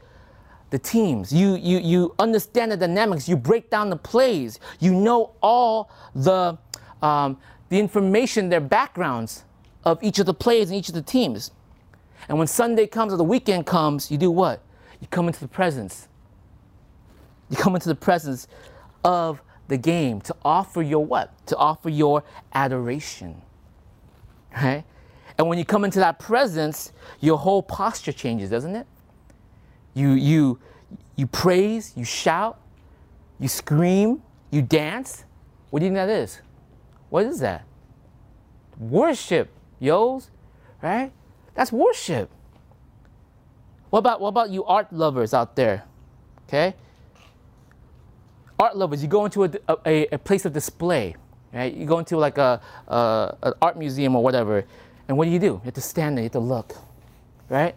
the 0.70 0.78
teams, 0.78 1.32
you, 1.32 1.56
you, 1.56 1.78
you 1.78 2.14
understand 2.18 2.72
the 2.72 2.76
dynamics, 2.76 3.28
you 3.28 3.36
break 3.36 3.70
down 3.70 3.90
the 3.90 3.96
plays, 3.96 4.60
you 4.80 4.92
know 4.92 5.32
all 5.42 5.90
the, 6.14 6.58
um, 7.00 7.38
the 7.70 7.78
information, 7.78 8.48
their 8.48 8.60
backgrounds 8.60 9.44
of 9.84 10.02
each 10.02 10.18
of 10.18 10.26
the 10.26 10.34
players 10.34 10.68
and 10.68 10.78
each 10.78 10.88
of 10.88 10.94
the 10.94 11.02
teams. 11.02 11.52
And 12.28 12.36
when 12.36 12.46
Sunday 12.46 12.86
comes 12.86 13.12
or 13.12 13.16
the 13.16 13.24
weekend 13.24 13.66
comes, 13.66 14.10
you 14.10 14.18
do 14.18 14.30
what? 14.30 14.62
You 15.00 15.06
come 15.08 15.28
into 15.28 15.40
the 15.40 15.48
presence. 15.48 16.08
You 17.48 17.56
come 17.56 17.74
into 17.74 17.88
the 17.88 17.94
presence 17.94 18.46
of 19.04 19.40
the 19.68 19.78
game 19.78 20.20
to 20.22 20.36
offer 20.44 20.82
your 20.82 21.04
what? 21.04 21.46
To 21.46 21.56
offer 21.56 21.88
your 21.88 22.24
adoration. 22.52 23.40
Right? 24.54 24.84
And 25.38 25.48
when 25.48 25.58
you 25.58 25.64
come 25.64 25.84
into 25.84 26.00
that 26.00 26.18
presence, 26.18 26.92
your 27.20 27.38
whole 27.38 27.62
posture 27.62 28.12
changes, 28.12 28.50
doesn't 28.50 28.74
it? 28.74 28.86
You 29.94 30.10
you 30.10 30.58
you 31.16 31.26
praise, 31.26 31.92
you 31.96 32.04
shout, 32.04 32.60
you 33.40 33.48
scream, 33.48 34.22
you 34.50 34.62
dance. 34.62 35.24
What 35.70 35.80
do 35.80 35.86
you 35.86 35.90
think 35.90 35.96
that 35.96 36.08
is? 36.08 36.40
What 37.10 37.26
is 37.26 37.40
that? 37.40 37.64
Worship, 38.78 39.50
yos, 39.80 40.30
right? 40.82 41.12
That's 41.54 41.72
worship. 41.72 42.30
What 43.90 44.00
about 44.00 44.20
what 44.20 44.28
about 44.28 44.50
you 44.50 44.64
art 44.64 44.92
lovers 44.92 45.34
out 45.34 45.56
there? 45.56 45.84
Okay? 46.46 46.74
Art 48.58 48.76
lovers, 48.76 49.02
you 49.02 49.08
go 49.08 49.24
into 49.24 49.44
a, 49.44 49.50
a, 49.86 50.06
a 50.12 50.18
place 50.18 50.44
of 50.44 50.52
display, 50.52 51.14
right? 51.52 51.72
You 51.72 51.86
go 51.86 51.98
into 51.98 52.16
like 52.16 52.38
a, 52.38 52.60
a, 52.88 53.36
an 53.42 53.52
art 53.62 53.78
museum 53.78 54.16
or 54.16 54.22
whatever, 54.22 54.64
and 55.06 55.16
what 55.16 55.26
do 55.26 55.30
you 55.30 55.38
do? 55.38 55.46
You 55.46 55.60
have 55.64 55.74
to 55.74 55.80
stand 55.80 56.16
there, 56.16 56.22
you 56.22 56.26
have 56.26 56.32
to 56.32 56.40
look, 56.40 56.76
right? 57.48 57.74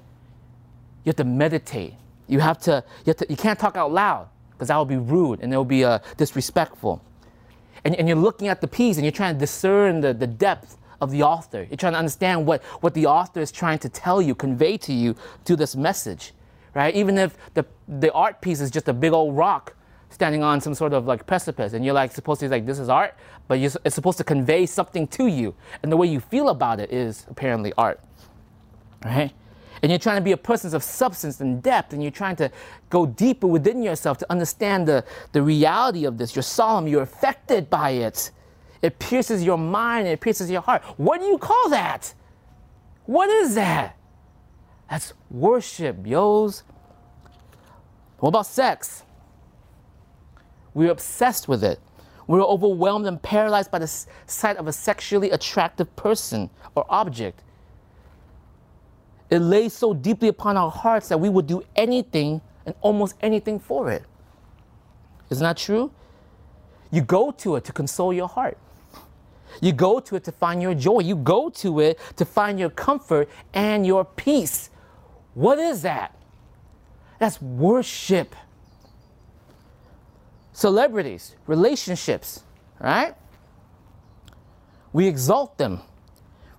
You 1.04 1.10
have 1.10 1.18
to 1.18 1.24
meditate. 1.24 1.94
You 2.32 2.40
have 2.40 2.60
to, 2.60 2.84
you, 3.06 3.10
have 3.12 3.18
to, 3.18 3.26
you 3.30 3.36
can't 3.36 3.60
talk 3.60 3.76
out 3.76 3.92
loud 3.92 4.30
because 4.54 4.70
that 4.70 4.78
will 4.78 4.86
be 4.86 4.96
rude 4.96 5.42
and 5.42 5.54
it 5.54 5.58
will 5.58 5.66
be 5.66 5.84
uh, 5.84 6.00
disrespectful. 6.16 7.04
And, 7.84 7.94
and 7.96 8.08
you're 8.08 8.18
looking 8.18 8.48
at 8.48 8.62
the 8.62 8.70
piece 8.70 8.96
and 8.96 9.04
you're 9.04 9.12
trying 9.12 9.36
to 9.36 9.40
discern 9.40 10.00
the, 10.00 10.14
the 10.14 10.28
depth 10.28 10.78
of 11.02 11.12
the 11.12 11.24
author. 11.24 11.68
You're 11.70 11.76
trying 11.76 11.92
to 11.92 12.00
understand 12.00 12.46
what, 12.46 12.64
what 12.80 12.94
the 12.94 13.06
author 13.06 13.42
is 13.42 13.52
trying 13.52 13.80
to 13.80 13.90
tell 13.90 14.22
you, 14.22 14.34
convey 14.34 14.78
to 14.78 14.94
you 14.94 15.18
through 15.44 15.58
this 15.58 15.76
message, 15.76 16.32
right? 16.74 16.96
Even 16.96 17.18
if 17.18 17.36
the, 17.54 17.66
the 17.86 18.14
art 18.14 18.40
piece 18.40 18.62
is 18.62 18.72
just 18.72 18.88
a 18.88 18.94
big 18.94 19.12
old 19.12 19.36
rock 19.36 19.76
standing 20.10 20.42
on 20.42 20.62
some 20.62 20.74
sort 20.74 20.94
of 20.94 21.06
like 21.06 21.28
precipice 21.28 21.74
and 21.74 21.84
you're 21.84 21.94
like 21.94 22.14
supposed 22.14 22.40
to 22.40 22.46
be 22.46 22.50
like, 22.50 22.66
this 22.66 22.80
is 22.80 22.88
art, 22.88 23.14
but 23.50 23.60
it's 23.60 23.94
supposed 23.94 24.20
to 24.20 24.24
convey 24.24 24.66
something 24.66 25.06
to 25.08 25.28
you. 25.28 25.54
And 25.84 25.92
the 25.92 25.98
way 25.98 26.08
you 26.08 26.22
feel 26.22 26.48
about 26.48 26.80
it 26.80 26.94
is 26.94 27.26
apparently 27.30 27.74
art, 27.78 28.00
right? 29.04 29.34
And 29.82 29.92
you're 29.92 30.00
trying 30.00 30.18
to 30.18 30.24
be 30.24 30.32
a 30.32 30.38
person 30.38 30.74
of 30.76 30.84
substance 30.84 31.42
and 31.42 31.62
depth, 31.64 31.94
and 31.94 32.02
you're 32.04 32.12
trying 32.12 32.36
to 32.36 32.52
go 32.90 33.06
deeper 33.06 33.48
within 33.48 33.82
yourself 33.82 34.18
to 34.20 34.32
understand 34.32 34.88
the, 34.88 35.04
the 35.32 35.42
reality 35.42 36.06
of 36.06 36.18
this. 36.18 36.36
You're 36.36 36.44
solemn, 36.44 36.88
you're 36.88 37.02
affected 37.02 37.70
by 37.70 37.92
it. 37.92 38.32
It 38.82 39.00
pierces 39.00 39.44
your 39.44 39.58
mind, 39.58 40.08
it 40.08 40.22
pierces 40.22 40.52
your 40.52 40.62
heart. 40.62 40.84
What 40.98 41.20
do 41.20 41.28
you 41.28 41.38
call 41.38 41.70
that? 41.70 42.14
What 43.06 43.30
is 43.30 43.56
that? 43.56 43.98
That's 44.90 45.14
worship, 45.30 46.06
yos. 46.06 46.64
What 48.20 48.30
about 48.30 48.46
sex? 48.46 49.04
We're 50.74 50.92
obsessed 50.92 51.48
with 51.48 51.64
it. 51.64 51.80
We're 52.28 52.44
overwhelmed 52.44 53.08
and 53.08 53.22
paralyzed 53.22 53.72
by 53.72 53.80
the 53.80 53.88
sight 54.28 54.58
of 54.58 54.68
a 54.68 54.72
sexually 54.72 55.32
attractive 55.32 55.94
person 55.96 56.50
or 56.76 56.86
object. 56.90 57.44
It 59.32 59.40
lays 59.40 59.74
so 59.74 59.94
deeply 59.94 60.28
upon 60.28 60.58
our 60.58 60.70
hearts 60.70 61.08
that 61.08 61.18
we 61.18 61.30
would 61.30 61.48
do 61.48 61.64
anything 61.76 62.42
and 62.66 62.76
almost 62.82 63.16
anything 63.22 63.60
for 63.60 63.90
it. 63.90 64.04
Isn't 65.30 65.44
that 65.44 65.56
true? 65.56 65.90
You 66.92 67.02
go 67.02 67.32
to 67.32 67.56
it 67.56 67.64
to 67.64 67.72
console 67.72 68.12
your 68.12 68.28
heart. 68.28 68.58
You 69.62 69.72
go 69.72 70.02
to 70.02 70.18
it 70.18 70.26
to 70.26 70.32
find 70.34 70.62
your 70.62 70.74
joy. 70.74 71.00
You 71.00 71.16
go 71.16 71.50
to 71.50 71.80
it 71.80 72.00
to 72.18 72.26
find 72.26 72.60
your 72.60 72.70
comfort 72.70 73.30
and 73.54 73.88
your 73.88 74.04
peace. 74.04 74.70
What 75.34 75.60
is 75.60 75.82
that? 75.84 76.14
That's 77.20 77.42
worship. 77.42 78.36
Celebrities, 80.52 81.36
relationships, 81.48 82.44
right? 82.80 83.16
We 84.92 85.08
exalt 85.08 85.58
them. 85.58 85.82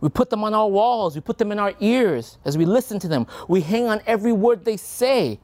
We 0.02 0.08
put 0.08 0.30
them 0.30 0.42
on 0.42 0.52
our 0.52 0.68
walls. 0.68 1.14
We 1.14 1.20
put 1.20 1.38
them 1.38 1.52
in 1.52 1.60
our 1.60 1.74
ears 1.78 2.36
as 2.44 2.58
we 2.58 2.64
listen 2.64 2.98
to 2.98 3.08
them. 3.08 3.24
We 3.46 3.60
hang 3.60 3.86
on 3.86 4.00
every 4.04 4.32
word 4.32 4.64
they 4.64 4.76
say. 4.76 5.38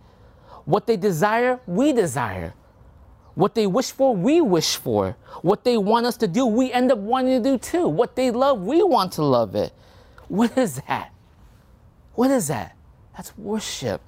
What 0.65 0.87
they 0.87 0.97
desire, 0.97 1.61
we 1.67 1.93
desire. 1.93 2.55
What 3.37 3.55
they 3.55 3.69
wish 3.69 3.93
for, 3.93 4.17
we 4.17 4.41
wish 4.41 4.75
for. 4.75 5.17
What 5.43 5.63
they 5.63 5.79
want 5.79 6.07
us 6.07 6.17
to 6.17 6.27
do, 6.27 6.45
we 6.45 6.73
end 6.73 6.91
up 6.91 6.99
wanting 6.99 7.41
to 7.41 7.51
do 7.51 7.57
too. 7.57 7.87
What 7.87 8.17
they 8.17 8.33
love, 8.33 8.61
we 8.61 8.83
want 8.83 9.13
to 9.13 9.23
love 9.23 9.55
it. 9.55 9.73
What 10.27 10.59
is 10.59 10.83
that? 10.89 11.13
What 12.15 12.33
is 12.33 12.49
that? 12.49 12.77
That's 13.17 13.39
worship. 13.39 14.01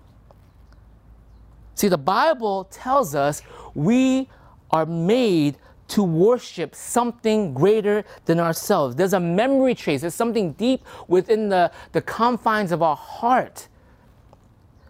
See, 1.77 1.87
the 1.87 1.97
Bible 1.97 2.65
tells 2.65 3.15
us 3.15 3.41
we 3.73 4.29
are 4.73 4.85
made 4.85 5.59
to 5.91 6.03
worship 6.03 6.75
something 6.75 7.53
greater 7.53 8.05
than 8.25 8.41
ourselves. 8.41 8.97
There's 8.97 9.13
a 9.13 9.21
memory 9.21 9.75
trace, 9.75 10.01
there's 10.01 10.15
something 10.15 10.53
deep 10.53 10.85
within 11.09 11.49
the, 11.49 11.71
the 11.93 12.01
confines 12.01 12.73
of 12.73 12.83
our 12.83 12.97
heart 12.97 13.69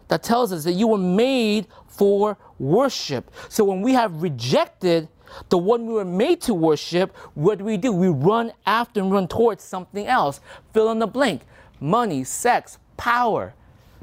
that 0.09 0.23
tells 0.23 0.53
us 0.53 0.65
that 0.65 0.73
you 0.73 0.89
were 0.89 0.99
made 0.99 1.67
for 1.87 2.37
worship. 2.59 3.31
So 3.49 3.65
when 3.65 3.81
we 3.81 3.93
have 3.93 4.23
rejected 4.23 5.09
the 5.49 5.59
one 5.59 5.87
we 5.87 5.95
were 5.95 6.05
made 6.05 6.41
to 6.43 6.55
worship, 6.55 7.17
what 7.35 7.59
do 7.59 7.65
we 7.65 7.77
do? 7.77 7.93
We 7.93 8.09
run 8.09 8.53
after 8.67 9.01
and 9.01 9.11
run 9.13 9.29
towards 9.29 9.63
something 9.63 10.07
else. 10.07 10.41
Fill 10.73 10.91
in 10.91 10.99
the 10.99 11.07
blank 11.07 11.43
money, 11.81 12.25
sex, 12.25 12.79
power, 12.97 13.55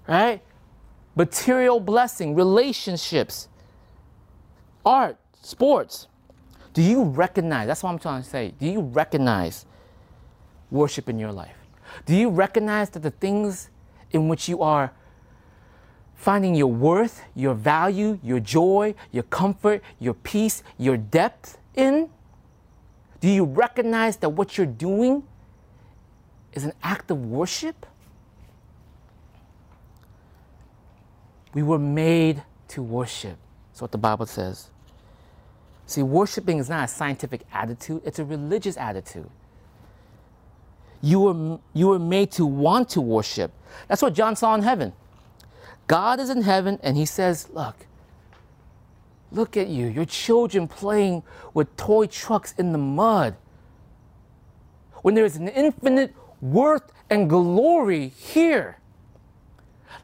right? 0.07 0.41
Material 1.15 1.79
blessing, 1.79 2.33
relationships, 2.33 3.49
art, 4.85 5.17
sports. 5.41 6.07
Do 6.77 6.83
you 6.83 7.05
recognize? 7.05 7.65
That's 7.65 7.81
what 7.81 7.89
I'm 7.89 7.97
trying 7.97 8.21
to 8.21 8.29
say. 8.29 8.53
Do 8.59 8.67
you 8.67 8.81
recognize 8.81 9.65
worship 10.69 11.09
in 11.09 11.17
your 11.17 11.31
life? 11.31 11.55
Do 12.05 12.15
you 12.15 12.29
recognize 12.29 12.91
that 12.91 12.99
the 12.99 13.09
things 13.09 13.71
in 14.11 14.27
which 14.27 14.47
you 14.47 14.61
are 14.61 14.91
finding 16.13 16.53
your 16.53 16.71
worth, 16.71 17.23
your 17.33 17.55
value, 17.55 18.19
your 18.21 18.39
joy, 18.39 18.93
your 19.11 19.23
comfort, 19.23 19.81
your 19.97 20.13
peace, 20.13 20.61
your 20.77 20.97
depth 20.97 21.57
in? 21.73 22.11
Do 23.21 23.27
you 23.27 23.43
recognize 23.43 24.17
that 24.17 24.29
what 24.29 24.55
you're 24.55 24.67
doing 24.67 25.23
is 26.53 26.63
an 26.63 26.73
act 26.83 27.09
of 27.09 27.25
worship? 27.25 27.87
We 31.55 31.63
were 31.63 31.79
made 31.79 32.43
to 32.67 32.83
worship. 32.83 33.39
That's 33.71 33.81
what 33.81 33.91
the 33.91 33.97
Bible 33.97 34.27
says. 34.27 34.69
See, 35.87 36.03
worshiping 36.03 36.59
is 36.59 36.69
not 36.69 36.83
a 36.83 36.87
scientific 36.87 37.41
attitude, 37.51 38.01
it's 38.05 38.19
a 38.19 38.25
religious 38.25 38.77
attitude. 38.77 39.29
You 41.01 41.19
were, 41.21 41.59
you 41.73 41.87
were 41.87 41.99
made 41.99 42.31
to 42.33 42.45
want 42.45 42.89
to 42.89 43.01
worship. 43.01 43.51
That's 43.87 44.01
what 44.01 44.13
John 44.13 44.35
saw 44.35 44.53
in 44.55 44.63
heaven. 44.63 44.93
God 45.87 46.19
is 46.19 46.29
in 46.29 46.41
heaven 46.41 46.77
and 46.83 46.97
he 46.97 47.05
says, 47.05 47.49
Look, 47.51 47.87
look 49.31 49.55
at 49.55 49.67
you, 49.67 49.87
your 49.87 50.05
children 50.05 50.67
playing 50.67 51.23
with 51.53 51.75
toy 51.77 52.07
trucks 52.07 52.53
in 52.57 52.73
the 52.73 52.77
mud. 52.77 53.37
When 55.03 55.15
there 55.15 55.25
is 55.25 55.37
an 55.37 55.47
infinite 55.47 56.13
worth 56.41 56.91
and 57.09 57.29
glory 57.29 58.09
here. 58.09 58.79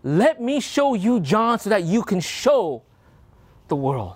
Let 0.02 0.42
me 0.42 0.62
show 0.62 0.94
you, 0.94 1.20
John, 1.20 1.60
so 1.60 1.70
that 1.70 1.84
you 1.84 2.04
can 2.04 2.22
show 2.22 2.84
the 3.68 3.76
world. 3.76 4.16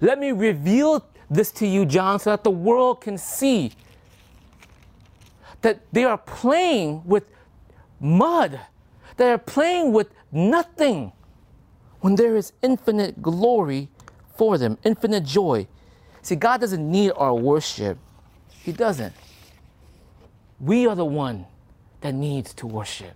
Let 0.00 0.18
me 0.18 0.32
reveal 0.32 1.04
this 1.30 1.50
to 1.52 1.66
you, 1.66 1.84
John, 1.84 2.18
so 2.18 2.30
that 2.30 2.44
the 2.44 2.50
world 2.50 3.00
can 3.00 3.18
see 3.18 3.72
that 5.60 5.80
they 5.92 6.04
are 6.04 6.18
playing 6.18 7.02
with 7.04 7.24
mud, 8.00 8.60
they 9.16 9.30
are 9.32 9.38
playing 9.38 9.92
with 9.92 10.08
nothing 10.30 11.12
when 12.00 12.14
there 12.14 12.36
is 12.36 12.52
infinite 12.62 13.20
glory 13.20 13.88
for 14.36 14.56
them, 14.56 14.78
infinite 14.84 15.24
joy. 15.24 15.66
See, 16.22 16.36
God 16.36 16.60
doesn't 16.60 16.90
need 16.90 17.12
our 17.16 17.34
worship, 17.34 17.98
He 18.62 18.72
doesn't. 18.72 19.12
We 20.60 20.86
are 20.86 20.94
the 20.94 21.04
one 21.04 21.46
that 22.00 22.14
needs 22.14 22.54
to 22.54 22.66
worship. 22.66 23.14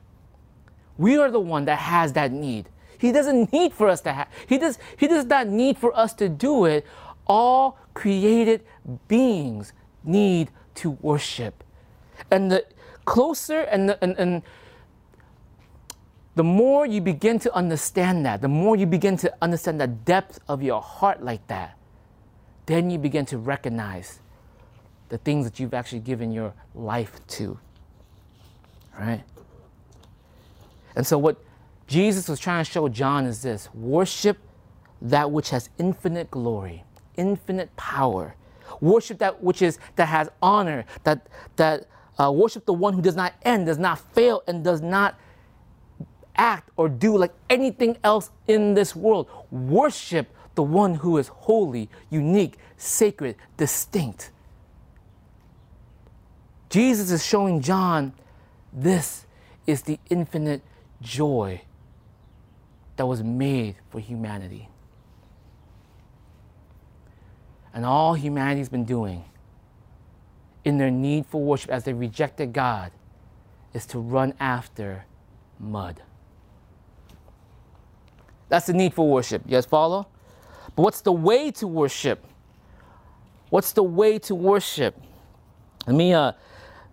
We 0.98 1.16
are 1.16 1.30
the 1.30 1.40
one 1.40 1.64
that 1.66 1.78
has 1.78 2.12
that 2.14 2.32
need. 2.32 2.68
He 3.02 3.10
doesn't 3.10 3.52
need 3.52 3.72
for 3.72 3.88
us 3.88 4.00
to 4.02 4.12
have. 4.12 4.28
He 4.48 4.58
does. 4.58 4.78
He 4.96 5.08
does 5.08 5.26
not 5.26 5.48
need 5.48 5.76
for 5.76 5.94
us 5.98 6.12
to 6.14 6.28
do 6.28 6.66
it. 6.66 6.86
All 7.26 7.76
created 7.94 8.64
beings 9.08 9.72
need 10.04 10.52
to 10.76 10.92
worship, 11.02 11.64
and 12.30 12.52
the 12.52 12.64
closer 13.04 13.62
and 13.62 13.88
the, 13.88 14.04
and, 14.04 14.16
and 14.16 14.42
the 16.36 16.44
more 16.44 16.86
you 16.86 17.00
begin 17.00 17.40
to 17.40 17.52
understand 17.52 18.24
that, 18.24 18.40
the 18.40 18.48
more 18.48 18.76
you 18.76 18.86
begin 18.86 19.16
to 19.16 19.34
understand 19.42 19.80
the 19.80 19.88
depth 19.88 20.38
of 20.46 20.62
your 20.62 20.80
heart 20.80 21.24
like 21.24 21.44
that, 21.48 21.76
then 22.66 22.88
you 22.88 22.98
begin 22.98 23.26
to 23.26 23.36
recognize 23.36 24.20
the 25.08 25.18
things 25.18 25.44
that 25.44 25.58
you've 25.58 25.74
actually 25.74 26.00
given 26.00 26.30
your 26.30 26.54
life 26.72 27.20
to. 27.26 27.58
Right? 28.96 29.24
And 30.94 31.04
so, 31.04 31.18
what 31.18 31.36
Jesus 31.92 32.26
was 32.26 32.40
trying 32.40 32.64
to 32.64 32.70
show 32.70 32.88
John 32.88 33.26
is 33.26 33.42
this 33.42 33.68
worship 33.74 34.38
that 35.02 35.30
which 35.30 35.50
has 35.50 35.68
infinite 35.76 36.30
glory, 36.30 36.84
infinite 37.18 37.76
power. 37.76 38.34
Worship 38.80 39.18
that 39.18 39.42
which 39.42 39.60
is 39.60 39.78
that 39.96 40.06
has 40.06 40.30
honor, 40.40 40.86
that 41.02 41.26
that 41.56 41.86
uh, 42.18 42.32
worship 42.32 42.64
the 42.64 42.72
one 42.72 42.94
who 42.94 43.02
does 43.02 43.14
not 43.14 43.34
end, 43.42 43.66
does 43.66 43.76
not 43.76 43.98
fail, 44.14 44.42
and 44.46 44.64
does 44.64 44.80
not 44.80 45.20
act 46.34 46.70
or 46.78 46.88
do 46.88 47.18
like 47.18 47.34
anything 47.50 47.98
else 48.02 48.30
in 48.48 48.72
this 48.72 48.96
world. 48.96 49.28
Worship 49.50 50.34
the 50.54 50.62
one 50.62 50.94
who 50.94 51.18
is 51.18 51.28
holy, 51.28 51.90
unique, 52.08 52.56
sacred, 52.78 53.36
distinct. 53.58 54.30
Jesus 56.70 57.10
is 57.10 57.22
showing 57.22 57.60
John 57.60 58.14
this 58.72 59.26
is 59.66 59.82
the 59.82 60.00
infinite 60.08 60.62
joy 61.02 61.60
that 62.96 63.06
was 63.06 63.22
made 63.22 63.76
for 63.90 64.00
humanity. 64.00 64.68
And 67.74 67.84
all 67.84 68.14
humanity's 68.14 68.68
been 68.68 68.84
doing 68.84 69.24
in 70.64 70.78
their 70.78 70.90
need 70.90 71.26
for 71.26 71.42
worship 71.42 71.70
as 71.70 71.84
they 71.84 71.92
rejected 71.92 72.52
God 72.52 72.92
is 73.72 73.86
to 73.86 73.98
run 73.98 74.34
after 74.38 75.04
mud. 75.58 76.02
That's 78.48 78.66
the 78.66 78.74
need 78.74 78.92
for 78.92 79.08
worship. 79.08 79.42
You 79.46 79.52
guys 79.52 79.64
follow? 79.64 80.06
But 80.76 80.82
what's 80.82 81.00
the 81.00 81.12
way 81.12 81.50
to 81.52 81.66
worship? 81.66 82.24
What's 83.48 83.72
the 83.72 83.82
way 83.82 84.18
to 84.20 84.34
worship? 84.34 85.00
Let 85.86 85.96
me 85.96 86.12
uh, 86.12 86.32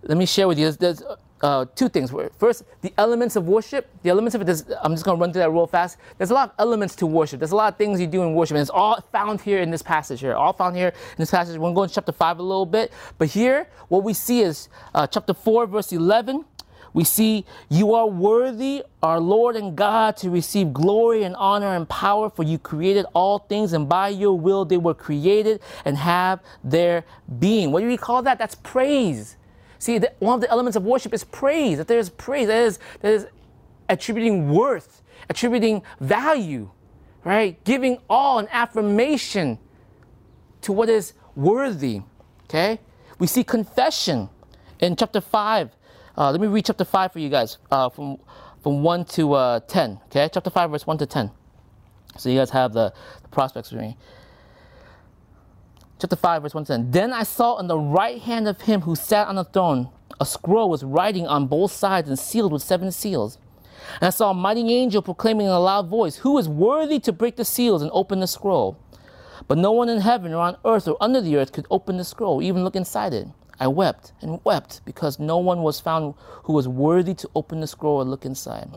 let 0.04 0.18
me 0.18 0.26
share 0.26 0.48
with 0.48 0.58
you. 0.58 0.72
There's, 0.72 0.78
there's 0.78 1.04
uh, 1.42 1.66
two 1.76 1.90
things. 1.90 2.14
First, 2.38 2.64
the 2.82 2.94
elements 2.98 3.36
of 3.36 3.48
worship. 3.48 3.90
The 4.04 4.10
elements 4.10 4.36
of 4.36 4.42
it. 4.42 4.50
Is, 4.50 4.66
I'm 4.82 4.94
just 4.94 5.06
going 5.06 5.18
to 5.18 5.22
run 5.22 5.32
through 5.32 5.42
that 5.42 5.52
real 5.52 5.68
fast. 5.68 5.98
There's 6.18 6.32
a 6.32 6.34
lot 6.34 6.50
of 6.50 6.56
elements 6.60 6.96
to 6.98 7.06
worship. 7.06 7.40
There's 7.40 7.52
a 7.52 7.56
lot 7.56 7.74
of 7.74 7.78
things 7.78 8.00
you 8.00 8.08
do 8.08 8.24
in 8.24 8.34
worship, 8.34 8.56
and 8.56 8.62
it's 8.62 8.70
all 8.70 9.02
found 9.12 9.42
here 9.42 9.60
in 9.60 9.72
this 9.72 9.82
passage. 9.82 10.20
Here, 10.20 10.34
all 10.34 10.54
found 10.54 10.76
here 10.76 10.90
in 10.90 11.18
this 11.18 11.32
passage. 11.32 11.56
We're 11.56 11.62
going 11.62 11.74
to 11.74 11.76
go 11.76 11.84
into 11.84 11.96
chapter 11.96 12.12
five 12.12 12.40
a 12.40 12.44
little 12.44 12.66
bit, 12.66 12.92
but 13.18 13.30
here, 13.30 13.68
what 13.88 14.04
we 14.04 14.14
see 14.14 14.42
is 14.42 14.70
uh, 14.94 15.08
chapter 15.08 15.34
four, 15.34 15.66
verse 15.68 15.92
11 15.92 16.46
we 16.94 17.04
see 17.04 17.46
you 17.70 17.94
are 17.94 18.08
worthy, 18.08 18.84
our 19.04 19.20
Lord 19.20 19.56
and 19.56 19.76
God, 19.76 20.18
to 20.18 20.30
receive 20.30 20.74
glory 20.74 21.24
and 21.24 21.36
honor 21.36 21.76
and 21.76 21.88
power, 21.88 22.30
for 22.30 22.44
you 22.44 22.58
created 22.58 23.06
all 23.14 23.40
things, 23.40 23.74
and 23.74 23.88
by 23.88 24.10
your 24.10 24.38
will 24.38 24.66
they 24.66 24.78
were 24.78 24.94
created 24.94 25.62
and 25.86 25.98
have 25.98 26.40
their 26.64 27.06
being. 27.40 27.72
What 27.72 27.82
do 27.82 27.88
we 27.88 27.98
call 27.98 28.22
that? 28.24 28.40
That's 28.40 28.56
praise. 28.56 29.38
See, 29.80 29.98
the, 29.98 30.14
one 30.20 30.36
of 30.36 30.42
the 30.42 30.50
elements 30.52 30.76
of 30.76 30.84
worship 30.84 31.14
is 31.14 31.24
praise. 31.24 31.78
That 31.78 31.88
there's 31.88 32.10
praise. 32.10 32.48
That 32.48 32.64
is, 32.64 32.80
that 33.02 33.12
is 33.12 33.28
attributing 33.88 34.50
worth, 34.50 35.02
attributing 35.30 35.82
value, 36.00 36.70
right? 37.24 37.62
Giving 37.64 37.98
all 38.10 38.40
an 38.40 38.48
affirmation 38.52 39.58
to 40.62 40.72
what 40.74 40.90
is 40.90 41.14
worthy. 41.36 42.02
Okay? 42.44 42.80
We 43.18 43.28
see 43.28 43.44
confession 43.44 44.30
in 44.80 44.96
chapter 44.96 45.22
5 45.22 45.72
uh, 46.20 46.32
let 46.32 46.42
me 46.42 46.48
read 46.48 46.66
chapter 46.66 46.84
5 46.84 47.14
for 47.14 47.20
you 47.20 47.30
guys 47.30 47.58
uh, 47.72 47.88
from, 47.88 48.18
from 48.62 48.84
1 48.84 49.06
to 49.06 49.34
uh, 49.34 49.60
10. 49.62 50.02
Okay, 50.08 50.30
chapter 50.34 50.50
5, 50.50 50.72
verse 50.72 50.86
1 50.86 50.98
to 50.98 51.06
10. 51.06 51.32
So 52.18 52.28
you 52.28 52.38
guys 52.38 52.50
have 52.50 52.74
the, 52.74 52.92
the 53.22 53.30
prospects 53.30 53.70
for 53.70 53.78
me. 53.78 53.96
Chapter 56.02 56.16
5, 56.16 56.44
verse 56.44 56.54
1 56.54 56.64
to 56.64 56.74
10. 56.78 56.92
Then 56.92 57.12
I 57.12 57.24
saw 57.24 57.56
on 57.56 57.68
the 57.68 57.78
right 57.78 58.22
hand 58.22 58.48
of 58.48 58.62
him 58.62 58.82
who 58.82 58.96
sat 58.96 59.28
on 59.28 59.36
the 59.36 59.44
throne 59.44 59.90
a 60.18 60.26
scroll 60.26 60.70
with 60.70 60.82
writing 60.82 61.28
on 61.28 61.48
both 61.48 61.74
sides 61.74 62.08
and 62.08 62.18
sealed 62.18 62.54
with 62.54 62.62
seven 62.62 62.90
seals. 62.90 63.38
And 63.96 64.08
I 64.08 64.10
saw 64.10 64.32
a 64.32 64.34
mighty 64.34 64.74
angel 64.74 65.02
proclaiming 65.02 65.48
in 65.48 65.52
a 65.52 65.60
loud 65.60 65.90
voice, 65.90 66.16
Who 66.18 66.38
is 66.38 66.48
worthy 66.48 67.00
to 67.02 67.12
break 67.12 67.36
the 67.36 67.44
seals 67.44 67.82
and 67.82 67.92
open 67.94 68.22
the 68.22 68.28
scroll? 68.28 68.78
But 69.50 69.58
no 69.58 69.74
one 69.74 69.90
in 69.90 70.00
heaven 70.00 70.32
or 70.32 70.38
on 70.38 70.56
earth 70.64 70.88
or 70.88 70.96
under 71.02 71.20
the 71.20 71.36
earth 71.36 71.52
could 71.52 71.68
open 71.70 71.98
the 71.98 72.06
scroll, 72.06 72.42
even 72.42 72.64
look 72.64 72.78
inside 72.78 73.14
it. 73.14 73.28
I 73.60 73.68
wept 73.68 74.14
and 74.22 74.40
wept 74.46 74.80
because 74.86 75.20
no 75.20 75.38
one 75.38 75.64
was 75.64 75.82
found 75.82 76.14
who 76.44 76.54
was 76.54 76.66
worthy 76.66 77.14
to 77.16 77.30
open 77.36 77.60
the 77.60 77.68
scroll 77.68 78.00
and 78.00 78.10
look 78.10 78.24
inside. 78.24 78.70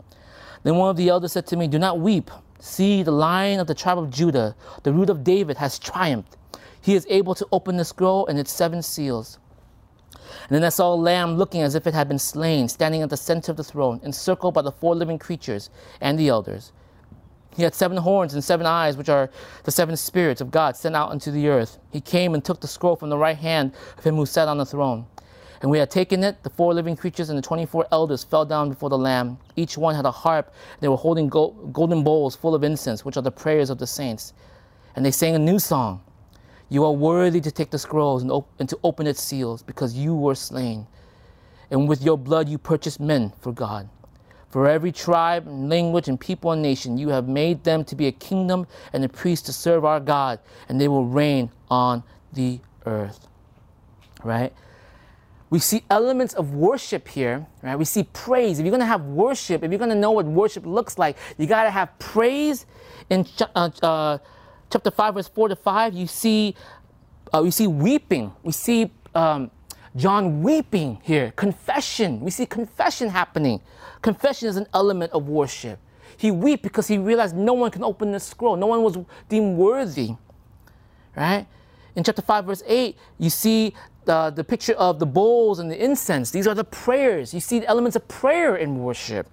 Then 0.63 0.75
one 0.75 0.89
of 0.89 0.97
the 0.97 1.07
elders 1.07 1.31
said 1.31 1.47
to 1.47 1.55
me, 1.55 1.69
Do 1.69 1.79
not 1.79 2.01
weep. 2.01 2.29
See, 2.59 3.01
the 3.01 3.11
lion 3.11 3.61
of 3.61 3.67
the 3.67 3.75
tribe 3.75 3.97
of 3.97 4.09
Judah, 4.09 4.57
the 4.83 4.91
root 4.91 5.09
of 5.09 5.23
David, 5.23 5.55
has 5.55 5.79
triumphed. 5.79 6.35
He 6.83 6.95
is 6.95 7.07
able 7.09 7.33
to 7.35 7.47
open 7.53 7.77
the 7.77 7.85
scroll 7.85 8.27
and 8.27 8.37
its 8.37 8.51
seven 8.51 8.81
seals. 8.81 9.39
And 10.13 10.49
then 10.49 10.65
I 10.65 10.69
saw 10.69 10.93
a 10.93 10.95
lamb 10.95 11.37
looking 11.37 11.61
as 11.61 11.75
if 11.75 11.87
it 11.87 11.93
had 11.93 12.09
been 12.09 12.19
slain, 12.19 12.67
standing 12.67 13.01
at 13.01 13.09
the 13.09 13.15
center 13.15 13.51
of 13.51 13.57
the 13.57 13.63
throne, 13.63 14.01
encircled 14.03 14.53
by 14.53 14.63
the 14.63 14.71
four 14.73 14.93
living 14.93 15.17
creatures 15.17 15.69
and 16.01 16.19
the 16.19 16.27
elders. 16.27 16.73
He 17.55 17.63
had 17.63 17.73
seven 17.73 17.95
horns 17.95 18.33
and 18.33 18.43
seven 18.43 18.65
eyes, 18.65 18.97
which 18.97 19.07
are 19.07 19.29
the 19.63 19.71
seven 19.71 19.95
spirits 19.95 20.41
of 20.41 20.51
God 20.51 20.75
sent 20.75 20.93
out 20.93 21.13
into 21.13 21.31
the 21.31 21.47
earth. 21.47 21.79
He 21.89 22.01
came 22.01 22.33
and 22.33 22.43
took 22.43 22.59
the 22.59 22.67
scroll 22.67 22.97
from 22.97 23.09
the 23.09 23.17
right 23.17 23.37
hand 23.37 23.71
of 23.97 24.03
him 24.03 24.15
who 24.17 24.25
sat 24.25 24.49
on 24.49 24.57
the 24.57 24.65
throne. 24.65 25.05
And 25.61 25.71
we 25.71 25.77
had 25.77 25.89
taken 25.89 26.21
it, 26.21 26.43
the 26.43 26.49
four 26.49 26.73
living 26.73 26.97
creatures 26.97 27.29
and 27.29 27.37
the 27.37 27.41
24 27.41 27.87
elders 27.93 28.25
fell 28.25 28.43
down 28.43 28.67
before 28.67 28.89
the 28.89 28.97
Lamb. 28.97 29.37
Each 29.55 29.77
one 29.77 29.95
had 29.95 30.05
a 30.05 30.11
harp. 30.11 30.47
and 30.47 30.81
They 30.81 30.89
were 30.89 30.97
holding 30.97 31.29
golden 31.29 32.03
bowls 32.03 32.35
full 32.35 32.53
of 32.53 32.65
incense, 32.65 33.05
which 33.05 33.15
are 33.15 33.21
the 33.21 33.31
prayers 33.31 33.69
of 33.69 33.77
the 33.77 33.87
saints. 33.87 34.33
And 34.97 35.05
they 35.05 35.11
sang 35.11 35.35
a 35.35 35.39
new 35.39 35.59
song 35.59 36.01
You 36.73 36.83
are 36.85 36.91
worthy 36.91 37.39
to 37.39 37.51
take 37.51 37.69
the 37.69 37.77
scrolls 37.77 38.23
and, 38.23 38.31
op- 38.31 38.49
and 38.57 38.67
to 38.67 38.79
open 38.83 39.05
its 39.05 39.21
seals, 39.21 39.61
because 39.61 39.93
you 39.93 40.15
were 40.15 40.33
slain. 40.33 40.87
And 41.69 41.87
with 41.87 42.01
your 42.01 42.17
blood 42.17 42.49
you 42.49 42.57
purchased 42.57 42.99
men 42.99 43.31
for 43.39 43.51
God 43.51 43.89
for 44.49 44.67
every 44.67 44.91
tribe 44.91 45.47
and 45.47 45.69
language 45.69 46.07
and 46.07 46.19
people 46.19 46.51
and 46.51 46.63
nation, 46.63 46.97
you 46.97 47.09
have 47.09 47.27
made 47.27 47.63
them 47.63 47.83
to 47.83 47.95
be 47.95 48.07
a 48.07 48.11
kingdom 48.11 48.65
and 48.91 49.03
a 49.03 49.09
priest 49.09 49.45
to 49.47 49.53
serve 49.53 49.85
our 49.85 49.99
God, 49.99 50.39
and 50.67 50.81
they 50.81 50.87
will 50.87 51.05
reign 51.05 51.51
on 51.69 52.03
the 52.33 52.59
earth. 52.87 53.27
Right? 54.23 54.51
We 55.51 55.59
see 55.59 55.83
elements 55.91 56.33
of 56.33 56.55
worship 56.55 57.07
here, 57.07 57.45
right? 57.61 57.75
We 57.75 57.85
see 57.85 58.03
praise. 58.13 58.57
If 58.57 58.65
you're 58.65 58.71
going 58.71 58.79
to 58.79 58.85
have 58.87 59.05
worship, 59.05 59.63
if 59.63 59.69
you're 59.71 59.77
going 59.77 59.89
to 59.91 59.95
know 59.95 60.11
what 60.11 60.25
worship 60.25 60.65
looks 60.65 60.97
like, 60.97 61.17
you 61.37 61.45
got 61.45 61.65
to 61.65 61.71
have 61.71 61.99
praise. 61.99 62.65
In 63.09 63.27
uh, 63.55 63.69
uh, 63.81 64.17
chapter 64.73 64.89
5, 64.89 65.13
verse 65.13 65.27
4 65.27 65.49
to 65.49 65.55
5, 65.55 65.93
you 65.93 66.07
see, 66.07 66.55
uh, 67.31 67.41
we 67.43 67.51
see 67.51 67.67
weeping. 67.67 68.33
We 68.41 68.51
see 68.51 68.91
um, 69.13 69.51
John 69.95 70.41
weeping 70.41 70.99
here, 71.03 71.31
confession. 71.35 72.19
We 72.21 72.31
see 72.31 72.47
confession 72.47 73.09
happening. 73.09 73.61
Confession 74.01 74.49
is 74.49 74.57
an 74.57 74.65
element 74.73 75.11
of 75.13 75.29
worship. 75.29 75.79
He 76.17 76.31
wept 76.31 76.63
because 76.63 76.87
he 76.87 76.97
realized 76.97 77.35
no 77.35 77.53
one 77.53 77.69
can 77.69 77.83
open 77.83 78.11
the 78.11 78.19
scroll. 78.19 78.55
No 78.55 78.65
one 78.65 78.81
was 78.81 78.97
deemed 79.29 79.57
worthy. 79.57 80.15
Right? 81.15 81.45
In 81.95 82.03
chapter 82.03 82.23
5, 82.23 82.45
verse 82.45 82.63
8, 82.65 82.97
you 83.19 83.29
see 83.29 83.75
the, 84.05 84.31
the 84.31 84.43
picture 84.43 84.73
of 84.73 84.97
the 84.97 85.05
bowls 85.05 85.59
and 85.59 85.69
the 85.69 85.83
incense. 85.83 86.31
These 86.31 86.47
are 86.47 86.55
the 86.55 86.63
prayers. 86.63 87.31
You 87.31 87.39
see 87.39 87.59
the 87.59 87.67
elements 87.67 87.95
of 87.95 88.07
prayer 88.07 88.55
in 88.55 88.79
worship 88.79 89.27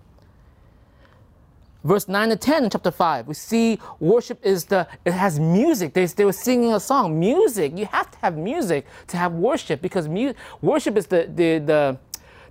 verse 1.82 2.08
9 2.08 2.30
to 2.30 2.36
10 2.36 2.64
in 2.64 2.70
chapter 2.70 2.90
5 2.90 3.28
we 3.28 3.34
see 3.34 3.78
worship 3.98 4.38
is 4.44 4.64
the 4.66 4.86
it 5.04 5.12
has 5.12 5.38
music. 5.40 5.94
They, 5.94 6.06
they 6.06 6.24
were 6.24 6.32
singing 6.32 6.74
a 6.74 6.80
song. 6.80 7.18
Music 7.18 7.76
you 7.76 7.86
have 7.86 8.10
to 8.10 8.18
have 8.18 8.36
music 8.36 8.86
to 9.08 9.16
have 9.16 9.32
worship 9.32 9.80
because 9.80 10.08
mu- 10.08 10.34
worship 10.60 10.96
is 10.96 11.06
the, 11.06 11.30
the, 11.34 11.58
the, 11.58 11.98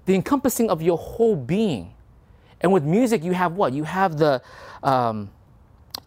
the 0.05 0.15
encompassing 0.15 0.69
of 0.69 0.81
your 0.81 0.97
whole 0.97 1.35
being. 1.35 1.93
And 2.61 2.73
with 2.73 2.83
music 2.83 3.23
you 3.23 3.33
have 3.33 3.53
what? 3.53 3.73
You 3.73 3.83
have 3.83 4.17
the 4.17 4.41
um, 4.83 5.29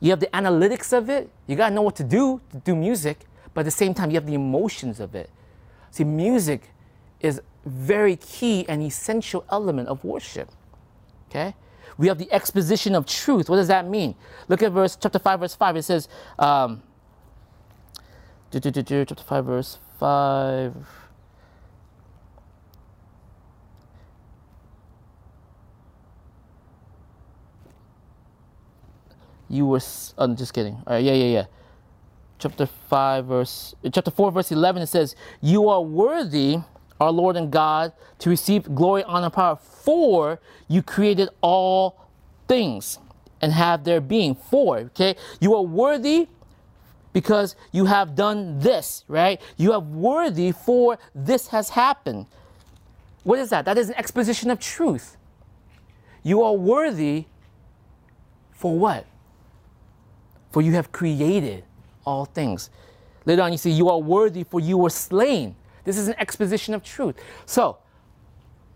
you 0.00 0.10
have 0.10 0.20
the 0.20 0.28
analytics 0.34 0.92
of 0.92 1.08
it. 1.08 1.30
You 1.46 1.56
got 1.56 1.68
to 1.68 1.74
know 1.74 1.82
what 1.82 1.96
to 1.96 2.04
do 2.04 2.40
to 2.50 2.56
do 2.58 2.74
music 2.74 3.20
but 3.54 3.60
at 3.60 3.64
the 3.64 3.70
same 3.70 3.94
time 3.94 4.10
you 4.10 4.16
have 4.16 4.26
the 4.26 4.34
emotions 4.34 4.98
of 4.98 5.14
it. 5.14 5.30
See 5.90 6.04
music 6.04 6.70
is 7.20 7.40
very 7.64 8.16
key 8.16 8.66
and 8.68 8.82
essential 8.82 9.44
element 9.50 9.88
of 9.88 10.02
worship 10.04 10.50
okay 11.28 11.54
we 11.98 12.08
have 12.08 12.18
the 12.18 12.30
exposition 12.32 12.94
of 12.94 13.06
truth. 13.06 13.48
What 13.48 13.56
does 13.56 13.68
that 13.68 13.86
mean? 13.88 14.14
Look 14.48 14.62
at 14.62 14.72
verse 14.72 14.96
chapter 15.00 15.18
5, 15.18 15.40
verse 15.40 15.54
5. 15.54 15.76
It 15.76 15.82
says, 15.82 16.08
um, 16.38 16.82
chapter 18.52 19.14
5, 19.24 19.44
verse 19.44 19.78
5. 19.98 20.74
you 29.52 29.66
were. 29.66 29.80
I'm 30.18 30.34
just 30.34 30.54
kidding. 30.54 30.74
All 30.86 30.94
right, 30.94 31.04
yeah, 31.04 31.12
yeah, 31.12 31.26
yeah. 31.26 31.44
Chapter 32.38 32.66
five, 32.66 33.26
verse 33.26 33.74
chapter 33.92 34.10
four, 34.10 34.32
verse 34.32 34.50
eleven. 34.50 34.82
It 34.82 34.88
says, 34.88 35.14
"You 35.40 35.68
are 35.68 35.80
worthy, 35.80 36.58
our 37.02 37.12
Lord 37.12 37.36
and 37.36 37.50
God, 37.50 37.92
to 38.20 38.30
receive 38.30 38.74
glory, 38.74 39.04
honor, 39.04 39.30
power, 39.30 39.56
for 39.56 40.40
you 40.68 40.82
created 40.82 41.28
all 41.40 41.96
things 42.48 42.98
and 43.40 43.52
have 43.52 43.84
their 43.84 44.00
being." 44.00 44.34
For 44.34 44.78
okay, 44.78 45.16
you 45.40 45.54
are 45.54 45.62
worthy 45.62 46.28
because 47.12 47.56
you 47.72 47.86
have 47.86 48.14
done 48.14 48.58
this, 48.60 49.04
right? 49.08 49.40
You 49.56 49.72
are 49.72 49.80
worthy 49.80 50.52
for 50.52 50.98
this 51.14 51.48
has 51.48 51.70
happened. 51.70 52.26
What 53.24 53.38
is 53.38 53.50
that? 53.50 53.64
That 53.64 53.78
is 53.78 53.88
an 53.88 53.96
exposition 53.96 54.50
of 54.50 54.58
truth. 54.58 55.16
You 56.22 56.42
are 56.42 56.54
worthy 56.54 57.26
for 58.52 58.78
what? 58.78 59.06
For 60.50 60.62
you 60.62 60.72
have 60.72 60.92
created 60.92 61.64
all 62.04 62.24
things. 62.24 62.70
Later 63.24 63.42
on, 63.42 63.52
you 63.52 63.58
see, 63.58 63.70
you 63.70 63.88
are 63.88 63.98
worthy 63.98 64.44
for 64.44 64.60
you 64.60 64.76
were 64.78 64.90
slain. 64.90 65.54
This 65.84 65.98
is 65.98 66.08
an 66.08 66.14
exposition 66.18 66.74
of 66.74 66.82
truth. 66.82 67.16
So, 67.46 67.78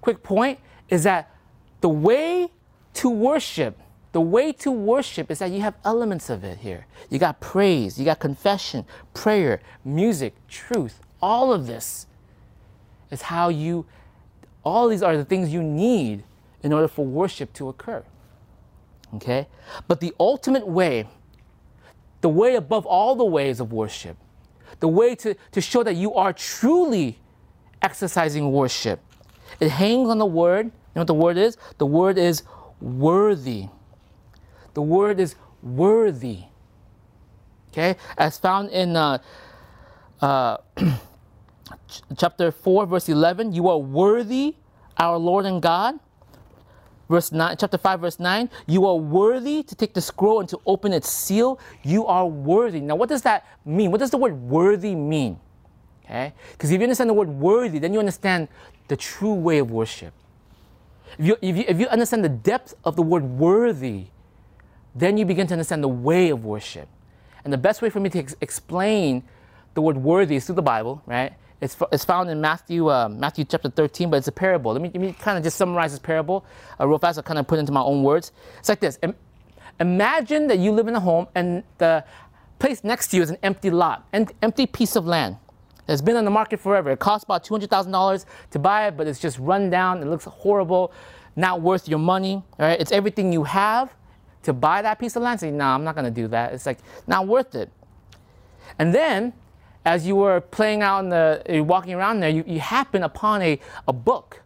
quick 0.00 0.22
point 0.22 0.58
is 0.88 1.04
that 1.04 1.34
the 1.80 1.88
way 1.88 2.48
to 2.94 3.10
worship, 3.10 3.78
the 4.12 4.20
way 4.20 4.52
to 4.52 4.70
worship 4.70 5.30
is 5.30 5.38
that 5.38 5.50
you 5.50 5.60
have 5.60 5.74
elements 5.84 6.30
of 6.30 6.42
it 6.44 6.58
here. 6.58 6.86
You 7.10 7.18
got 7.18 7.40
praise, 7.40 7.98
you 7.98 8.04
got 8.04 8.18
confession, 8.18 8.86
prayer, 9.14 9.60
music, 9.84 10.34
truth. 10.48 11.00
All 11.20 11.52
of 11.52 11.66
this 11.66 12.06
is 13.10 13.22
how 13.22 13.48
you, 13.48 13.86
all 14.64 14.88
these 14.88 15.02
are 15.02 15.16
the 15.16 15.24
things 15.24 15.52
you 15.52 15.62
need 15.62 16.24
in 16.62 16.72
order 16.72 16.88
for 16.88 17.04
worship 17.04 17.52
to 17.54 17.68
occur. 17.68 18.04
Okay? 19.14 19.46
But 19.86 20.00
the 20.00 20.14
ultimate 20.18 20.66
way, 20.66 21.06
the 22.20 22.28
way 22.28 22.56
above 22.56 22.86
all 22.86 23.14
the 23.14 23.24
ways 23.24 23.60
of 23.60 23.72
worship, 23.72 24.16
the 24.80 24.88
way 24.88 25.14
to, 25.16 25.34
to 25.52 25.60
show 25.60 25.82
that 25.82 25.94
you 25.94 26.14
are 26.14 26.32
truly 26.32 27.18
exercising 27.82 28.52
worship, 28.52 29.00
it 29.60 29.70
hangs 29.70 30.08
on 30.08 30.18
the 30.18 30.26
word. 30.26 30.66
You 30.66 30.72
know 30.96 31.00
what 31.00 31.06
the 31.06 31.14
word 31.14 31.36
is? 31.36 31.56
The 31.78 31.86
word 31.86 32.18
is 32.18 32.42
worthy. 32.80 33.68
The 34.74 34.82
word 34.82 35.20
is 35.20 35.36
worthy. 35.62 36.44
Okay? 37.72 37.96
As 38.16 38.38
found 38.38 38.70
in 38.70 38.96
uh, 38.96 39.18
uh, 40.20 40.58
chapter 42.16 42.50
4, 42.50 42.86
verse 42.86 43.08
11, 43.08 43.52
you 43.52 43.68
are 43.68 43.78
worthy, 43.78 44.56
our 44.96 45.18
Lord 45.18 45.44
and 45.44 45.60
God, 45.60 45.98
verse 47.08 47.32
9 47.32 47.56
chapter 47.58 47.78
5 47.78 48.00
verse 48.00 48.20
9 48.20 48.50
you 48.66 48.86
are 48.86 48.96
worthy 48.96 49.62
to 49.62 49.74
take 49.74 49.94
the 49.94 50.00
scroll 50.00 50.40
and 50.40 50.48
to 50.48 50.60
open 50.66 50.92
its 50.92 51.08
seal. 51.08 51.58
You 51.82 52.06
are 52.06 52.26
worthy. 52.26 52.80
Now 52.80 52.96
what 52.96 53.08
does 53.08 53.22
that 53.22 53.46
mean? 53.64 53.90
What 53.90 54.00
does 54.00 54.10
the 54.10 54.16
word 54.16 54.34
worthy 54.34 54.94
mean? 54.94 55.38
Okay? 56.04 56.32
Because 56.52 56.70
if 56.70 56.78
you 56.80 56.84
understand 56.84 57.10
the 57.10 57.14
word 57.14 57.28
worthy 57.28 57.78
then 57.78 57.92
you 57.92 57.98
understand 57.98 58.48
the 58.88 58.96
true 58.96 59.34
way 59.34 59.58
of 59.58 59.70
worship. 59.70 60.12
If 61.18 61.26
you, 61.26 61.36
if 61.40 61.56
you, 61.56 61.64
if 61.68 61.80
you 61.80 61.88
understand 61.88 62.24
the 62.24 62.28
depth 62.28 62.74
of 62.84 62.96
the 62.96 63.02
word 63.02 63.24
worthy 63.24 64.06
then 64.94 65.18
you 65.18 65.24
begin 65.24 65.46
to 65.48 65.54
understand 65.54 65.82
the 65.84 65.88
way 65.88 66.30
of 66.30 66.44
worship. 66.44 66.88
And 67.44 67.52
the 67.52 67.58
best 67.58 67.82
way 67.82 67.90
for 67.90 68.00
me 68.00 68.08
to 68.10 68.18
ex- 68.18 68.34
explain 68.40 69.22
the 69.74 69.82
word 69.82 69.98
worthy 69.98 70.36
is 70.36 70.46
through 70.46 70.56
the 70.56 70.62
bible 70.62 71.02
right 71.06 71.34
it's, 71.60 71.76
it's 71.90 72.04
found 72.04 72.28
in 72.28 72.40
Matthew, 72.40 72.88
uh, 72.90 73.08
Matthew 73.08 73.44
chapter 73.44 73.70
13, 73.70 74.10
but 74.10 74.18
it's 74.18 74.28
a 74.28 74.32
parable. 74.32 74.72
Let 74.72 74.82
me, 74.82 74.90
let 74.92 75.00
me 75.00 75.12
kind 75.12 75.38
of 75.38 75.44
just 75.44 75.56
summarize 75.56 75.92
this 75.92 76.00
parable 76.00 76.44
uh, 76.78 76.86
real 76.86 76.98
fast. 76.98 77.18
I'll 77.18 77.24
kind 77.24 77.38
of 77.38 77.46
put 77.46 77.56
it 77.56 77.60
into 77.60 77.72
my 77.72 77.80
own 77.80 78.02
words. 78.02 78.32
It's 78.58 78.68
like 78.68 78.80
this 78.80 78.98
Imagine 79.80 80.46
that 80.46 80.58
you 80.58 80.72
live 80.72 80.88
in 80.88 80.94
a 80.94 81.00
home 81.00 81.26
and 81.34 81.62
the 81.78 82.04
place 82.58 82.82
next 82.82 83.08
to 83.08 83.16
you 83.16 83.22
is 83.22 83.30
an 83.30 83.38
empty 83.42 83.70
lot, 83.70 84.06
an 84.12 84.28
empty 84.42 84.66
piece 84.66 84.96
of 84.96 85.06
land. 85.06 85.36
It's 85.88 86.02
been 86.02 86.16
on 86.16 86.24
the 86.24 86.30
market 86.30 86.60
forever. 86.60 86.90
It 86.90 86.98
costs 86.98 87.24
about 87.24 87.44
$200,000 87.44 88.24
to 88.50 88.58
buy 88.58 88.88
it, 88.88 88.96
but 88.96 89.06
it's 89.06 89.20
just 89.20 89.38
run 89.38 89.70
down. 89.70 90.02
It 90.02 90.06
looks 90.06 90.24
horrible, 90.24 90.92
not 91.36 91.60
worth 91.60 91.88
your 91.88 91.98
money. 91.98 92.42
Right? 92.58 92.80
It's 92.80 92.90
everything 92.90 93.32
you 93.32 93.44
have 93.44 93.94
to 94.42 94.52
buy 94.52 94.82
that 94.82 94.98
piece 94.98 95.14
of 95.14 95.22
land. 95.22 95.40
Say, 95.40 95.50
no, 95.50 95.58
nah, 95.58 95.74
I'm 95.74 95.84
not 95.84 95.94
going 95.94 96.06
to 96.06 96.10
do 96.10 96.26
that. 96.28 96.54
It's 96.54 96.66
like 96.66 96.78
not 97.06 97.28
worth 97.28 97.54
it. 97.54 97.70
And 98.78 98.94
then 98.94 99.32
as 99.86 100.04
you 100.04 100.16
were 100.16 100.40
playing 100.40 100.82
out 100.82 100.98
in 101.04 101.08
the, 101.10 101.64
walking 101.66 101.94
around 101.94 102.18
there, 102.18 102.28
you, 102.28 102.42
you 102.46 102.58
happen 102.58 103.04
upon 103.04 103.40
a, 103.40 103.58
a 103.86 103.92
book 103.92 104.42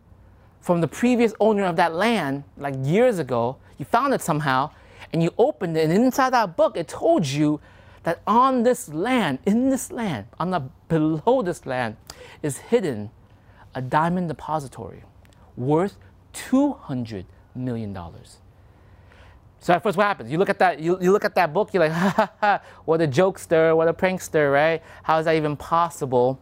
from 0.61 0.83
the 0.83 0.87
previous 0.87 1.33
owner 1.41 1.65
of 1.65 1.77
that 1.77 1.95
land, 1.95 2.45
like 2.59 2.75
years 2.83 3.19
ago. 3.19 3.57
You 3.79 3.87
found 3.87 4.13
it 4.13 4.21
somehow, 4.21 4.71
and 5.15 5.23
you 5.23 5.33
opened 5.39 5.79
it, 5.79 5.85
and 5.85 5.93
inside 5.93 6.35
that 6.35 6.57
book, 6.59 6.77
it 6.77 6.89
told 6.89 7.27
you 7.27 7.59
that 8.03 8.21
on 8.27 8.65
this 8.65 8.91
land, 8.91 9.39
in 9.47 9.71
this 9.71 9.91
land, 9.91 10.27
on 10.39 10.51
the 10.51 10.61
below 10.89 11.41
this 11.43 11.65
land, 11.65 11.97
is 12.43 12.59
hidden 12.59 13.11
a 13.75 13.81
diamond 13.81 14.29
depository 14.29 15.05
worth 15.57 15.97
two 16.35 16.73
hundred 16.73 17.25
million 17.55 17.95
dollars. 17.95 18.37
So 19.61 19.75
at 19.75 19.83
first, 19.83 19.97
what 19.99 20.07
happens? 20.07 20.33
You 20.33 20.39
look 20.39 20.49
at 20.49 20.59
that. 20.59 20.81
You, 20.81 20.99
you 21.01 21.13
look 21.13 21.25
at 21.25 21.35
that 21.35 21.53
book. 21.53 21.73
You're 21.73 21.85
like, 21.85 21.93
ha 22.05 22.13
ha 22.17 22.33
ha! 22.41 22.61
What 22.87 23.01
a 23.03 23.07
jokester! 23.07 23.77
What 23.77 23.89
a 23.89 23.93
prankster! 23.93 24.53
Right? 24.53 24.83
How 25.03 25.19
is 25.19 25.27
that 25.27 25.37
even 25.37 25.57
possible? 25.57 26.41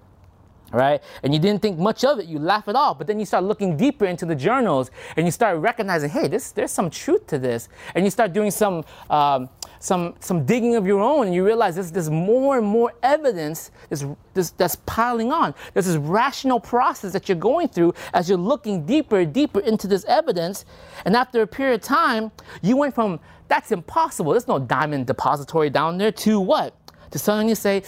Right? 0.70 1.02
And 1.22 1.32
you 1.32 1.40
didn't 1.40 1.62
think 1.62 1.78
much 1.78 2.04
of 2.04 2.20
it. 2.20 2.26
You 2.26 2.38
laugh 2.38 2.68
it 2.68 2.76
off. 2.76 2.98
But 2.98 3.06
then 3.06 3.18
you 3.18 3.26
start 3.26 3.42
looking 3.42 3.76
deeper 3.76 4.04
into 4.04 4.24
the 4.24 4.34
journals, 4.34 4.90
and 5.16 5.26
you 5.26 5.32
start 5.32 5.58
recognizing, 5.58 6.10
hey, 6.10 6.28
this 6.28 6.52
there's 6.52 6.70
some 6.70 6.90
truth 6.90 7.26
to 7.28 7.38
this. 7.38 7.68
And 7.94 8.04
you 8.04 8.10
start 8.10 8.32
doing 8.32 8.50
some 8.50 8.84
um, 9.10 9.48
some 9.80 10.14
some 10.20 10.44
digging 10.44 10.74
of 10.74 10.86
your 10.86 11.00
own, 11.00 11.26
and 11.26 11.34
you 11.34 11.44
realize 11.44 11.74
there's, 11.74 11.90
there's 11.92 12.10
more 12.10 12.58
and 12.58 12.66
more 12.66 12.92
evidence 13.02 13.70
this, 13.88 14.04
this, 14.34 14.50
that's 14.50 14.76
piling 14.86 15.32
on. 15.32 15.54
There's 15.72 15.86
this 15.86 15.96
rational 15.96 16.60
process 16.60 17.12
that 17.12 17.28
you're 17.28 17.38
going 17.38 17.68
through 17.68 17.94
as 18.12 18.28
you're 18.28 18.38
looking 18.38 18.84
deeper 18.84 19.20
and 19.20 19.32
deeper 19.32 19.60
into 19.60 19.86
this 19.86 20.04
evidence. 20.06 20.64
And 21.04 21.14
after 21.14 21.42
a 21.42 21.46
period 21.46 21.74
of 21.76 21.82
time, 21.82 22.32
you 22.62 22.76
went 22.76 22.94
from 22.94 23.20
that's 23.46 23.72
impossible. 23.72 24.32
There's 24.32 24.48
no 24.48 24.58
diamond 24.58 25.06
depository 25.06 25.70
down 25.70 25.98
there 25.98 26.12
to 26.12 26.40
what? 26.40 26.74
To 27.12 27.18
suddenly 27.18 27.54
say, 27.54 27.82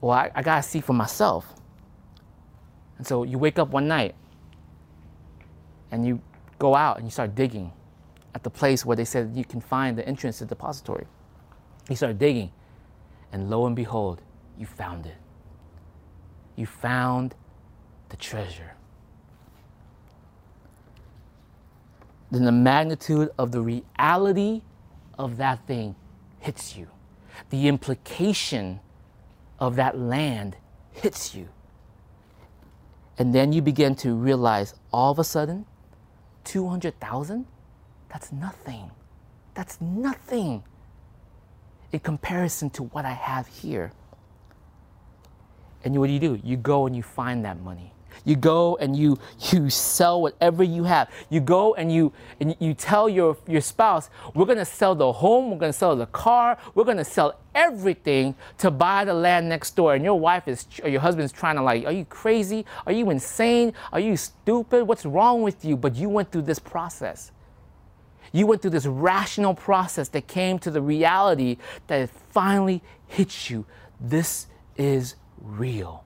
well, 0.00 0.12
I, 0.12 0.30
I 0.34 0.42
gotta 0.42 0.62
see 0.62 0.80
for 0.80 0.94
myself. 0.94 1.54
And 2.98 3.06
so 3.06 3.24
you 3.24 3.38
wake 3.38 3.58
up 3.58 3.68
one 3.70 3.86
night 3.86 4.14
and 5.90 6.06
you 6.06 6.20
go 6.58 6.74
out 6.74 6.96
and 6.96 7.06
you 7.06 7.10
start 7.10 7.34
digging 7.34 7.72
at 8.38 8.44
the 8.44 8.50
place 8.50 8.86
where 8.86 8.96
they 8.96 9.04
said 9.04 9.32
you 9.34 9.44
can 9.44 9.60
find 9.60 9.98
the 9.98 10.06
entrance 10.06 10.38
to 10.38 10.44
the 10.44 10.50
depository. 10.50 11.06
You 11.90 11.96
start 11.96 12.20
digging, 12.20 12.52
and 13.32 13.50
lo 13.50 13.66
and 13.66 13.74
behold, 13.74 14.22
you 14.56 14.64
found 14.64 15.06
it. 15.06 15.16
You 16.54 16.64
found 16.64 17.34
the 18.10 18.16
treasure. 18.16 18.74
Then 22.30 22.44
the 22.44 22.52
magnitude 22.52 23.30
of 23.38 23.50
the 23.50 23.60
reality 23.60 24.62
of 25.18 25.36
that 25.38 25.66
thing 25.66 25.96
hits 26.38 26.76
you. 26.76 26.86
The 27.50 27.66
implication 27.66 28.78
of 29.58 29.74
that 29.74 29.98
land 29.98 30.56
hits 30.92 31.34
you. 31.34 31.48
And 33.18 33.34
then 33.34 33.52
you 33.52 33.62
begin 33.62 33.96
to 33.96 34.14
realize 34.14 34.76
all 34.92 35.10
of 35.10 35.18
a 35.18 35.24
sudden, 35.24 35.66
200,000? 36.44 37.46
That's 38.08 38.32
nothing. 38.32 38.90
That's 39.54 39.80
nothing 39.80 40.62
in 41.92 42.00
comparison 42.00 42.70
to 42.70 42.84
what 42.84 43.04
I 43.04 43.12
have 43.12 43.46
here. 43.46 43.92
And 45.84 45.96
what 45.98 46.06
do 46.08 46.12
you 46.12 46.20
do? 46.20 46.40
You 46.42 46.56
go 46.56 46.86
and 46.86 46.94
you 46.94 47.02
find 47.02 47.44
that 47.44 47.60
money. 47.60 47.92
You 48.24 48.36
go 48.36 48.76
and 48.76 48.96
you 48.96 49.18
you 49.52 49.70
sell 49.70 50.20
whatever 50.20 50.62
you 50.62 50.84
have. 50.84 51.08
You 51.30 51.40
go 51.40 51.74
and 51.74 51.92
you 51.92 52.12
and 52.40 52.56
you 52.58 52.74
tell 52.74 53.08
your 53.08 53.36
your 53.46 53.60
spouse, 53.60 54.10
we're 54.34 54.46
gonna 54.46 54.64
sell 54.64 54.94
the 54.94 55.12
home, 55.12 55.50
we're 55.50 55.58
gonna 55.58 55.72
sell 55.72 55.94
the 55.96 56.06
car, 56.06 56.58
we're 56.74 56.84
gonna 56.84 57.04
sell 57.04 57.38
everything 57.54 58.34
to 58.58 58.70
buy 58.70 59.04
the 59.04 59.14
land 59.14 59.48
next 59.48 59.76
door. 59.76 59.94
And 59.94 60.04
your 60.04 60.18
wife 60.18 60.48
is 60.48 60.66
or 60.82 60.88
your 60.88 61.00
husband's 61.00 61.32
trying 61.32 61.56
to 61.56 61.62
like, 61.62 61.84
are 61.84 61.92
you 61.92 62.04
crazy? 62.06 62.64
Are 62.86 62.92
you 62.92 63.10
insane? 63.10 63.72
Are 63.92 64.00
you 64.00 64.16
stupid? 64.16 64.84
What's 64.84 65.06
wrong 65.06 65.42
with 65.42 65.64
you? 65.64 65.76
But 65.76 65.94
you 65.96 66.08
went 66.08 66.32
through 66.32 66.42
this 66.42 66.58
process. 66.58 67.32
You 68.32 68.46
went 68.46 68.62
through 68.62 68.72
this 68.72 68.86
rational 68.86 69.54
process 69.54 70.08
that 70.10 70.26
came 70.26 70.58
to 70.60 70.70
the 70.70 70.82
reality 70.82 71.56
that 71.86 72.00
it 72.00 72.10
finally 72.30 72.82
hits 73.06 73.50
you. 73.50 73.64
This 74.00 74.46
is 74.76 75.16
real. 75.40 76.04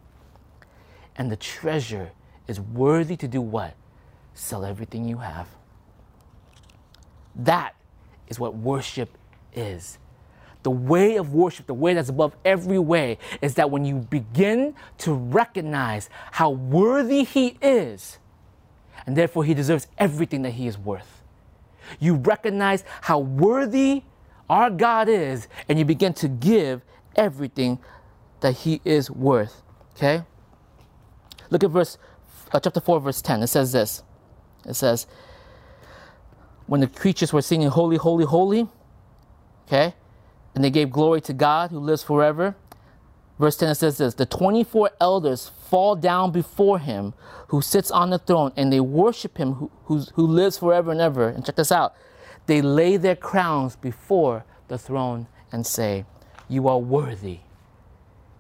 And 1.16 1.31
the 1.31 1.37
treasure 1.37 2.12
is 2.47 2.61
worthy 2.61 3.16
to 3.16 3.29
do 3.29 3.41
what? 3.41 3.75
Sell 4.35 4.64
everything 4.64 5.07
you 5.07 5.18
have. 5.18 5.49
That 7.35 7.75
is 8.29 8.39
what 8.39 8.55
worship 8.55 9.16
is. 9.55 9.99
The 10.62 10.70
way 10.70 11.16
of 11.16 11.35
worship, 11.35 11.66
the 11.66 11.75
way 11.75 11.93
that's 11.93 12.09
above 12.09 12.37
every 12.45 12.79
way, 12.79 13.18
is 13.41 13.55
that 13.55 13.70
when 13.70 13.85
you 13.85 13.97
begin 13.97 14.75
to 14.99 15.12
recognize 15.12 16.09
how 16.31 16.51
worthy 16.51 17.25
He 17.25 17.57
is, 17.61 18.18
and 19.07 19.16
therefore 19.16 19.45
He 19.45 19.55
deserves 19.55 19.89
everything 19.99 20.43
that 20.43 20.53
He 20.53 20.68
is 20.68 20.79
worth 20.79 21.22
you 22.01 22.14
recognize 22.14 22.84
how 23.03 23.18
worthy 23.18 24.03
our 24.49 24.70
God 24.70 25.09
is, 25.09 25.49
and 25.68 25.78
you 25.78 25.84
begin 25.84 26.12
to 26.14 26.28
give 26.28 26.82
everything 27.16 27.78
that 28.40 28.53
He 28.53 28.80
is 28.84 29.11
worth. 29.11 29.62
Okay? 29.97 30.22
Look 31.51 31.64
at 31.64 31.70
verse 31.70 31.99
uh, 32.53 32.61
chapter 32.61 32.80
4, 32.80 33.01
verse 33.01 33.22
10. 33.22 33.43
It 33.43 33.47
says 33.49 33.72
this. 33.72 34.03
It 34.66 34.74
says, 34.74 35.07
when 36.66 36.80
the 36.80 36.86
creatures 36.86 37.32
were 37.32 37.43
singing, 37.43 37.68
Holy, 37.68 37.97
Holy, 37.97 38.24
Holy, 38.24 38.68
okay, 39.66 39.95
and 40.55 40.62
they 40.62 40.70
gave 40.70 40.90
glory 40.90 41.20
to 41.22 41.32
God 41.32 41.70
who 41.70 41.78
lives 41.78 42.03
forever. 42.03 42.55
Verse 43.43 43.57
10 43.57 43.74
says 43.74 43.99
this 43.99 44.14
The 44.14 44.24
24 44.24 44.93
elders 45.01 45.51
fall 45.68 45.97
down 45.97 46.30
before 46.30 46.78
him 46.78 47.12
who 47.49 47.61
sits 47.61 47.90
on 47.90 48.11
the 48.11 48.18
throne, 48.20 48.53
and 48.57 48.72
they 48.72 48.78
worship 48.78 49.36
him 49.36 49.68
who, 49.86 49.99
who 50.14 50.28
lives 50.28 50.59
forever 50.59 50.93
and 50.93 51.01
ever. 51.01 51.26
And 51.28 51.45
check 51.45 51.57
this 51.57 51.72
out 51.72 51.97
they 52.47 52.62
lay 52.62 52.99
their 52.99 53.16
crowns 53.16 53.74
before 53.74 54.45
the 54.68 54.78
throne 54.78 55.26
and 55.51 55.66
say, 55.66 56.05
You 56.49 56.68
are 56.68 56.78
worthy. 56.78 57.40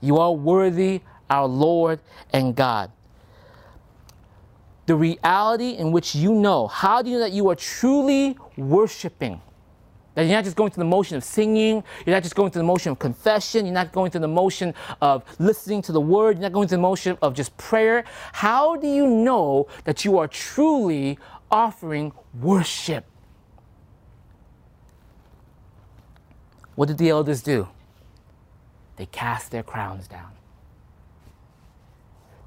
You 0.00 0.18
are 0.18 0.32
worthy, 0.32 1.00
our 1.28 1.48
Lord 1.48 1.98
and 2.32 2.54
God. 2.54 2.92
The 4.86 4.94
reality 4.94 5.70
in 5.70 5.90
which 5.90 6.14
you 6.14 6.32
know, 6.32 6.68
how 6.68 7.02
do 7.02 7.10
you 7.10 7.16
know 7.16 7.24
that 7.24 7.32
you 7.32 7.48
are 7.48 7.56
truly 7.56 8.38
worshiping? 8.56 9.40
That 10.14 10.22
you're 10.22 10.32
not 10.32 10.44
just 10.44 10.56
going 10.56 10.70
through 10.70 10.84
the 10.84 10.90
motion 10.90 11.16
of 11.16 11.24
singing, 11.24 11.82
you're 12.04 12.14
not 12.14 12.22
just 12.22 12.34
going 12.34 12.50
through 12.50 12.60
the 12.60 12.66
motion 12.66 12.92
of 12.92 12.98
confession, 12.98 13.64
you're 13.64 13.74
not 13.74 13.92
going 13.92 14.10
through 14.10 14.20
the 14.20 14.28
motion 14.28 14.74
of 15.00 15.24
listening 15.38 15.80
to 15.82 15.92
the 15.92 16.00
word, 16.00 16.36
you're 16.36 16.42
not 16.42 16.52
going 16.52 16.68
through 16.68 16.78
the 16.78 16.82
motion 16.82 17.16
of 17.22 17.34
just 17.34 17.56
prayer. 17.56 18.04
How 18.32 18.76
do 18.76 18.86
you 18.86 19.06
know 19.06 19.68
that 19.84 20.04
you 20.04 20.18
are 20.18 20.28
truly 20.28 21.18
offering 21.50 22.12
worship? 22.40 23.06
What 26.74 26.88
did 26.88 26.98
the 26.98 27.10
elders 27.10 27.42
do? 27.42 27.68
They 28.96 29.06
cast 29.06 29.50
their 29.50 29.62
crowns 29.62 30.08
down. 30.08 30.32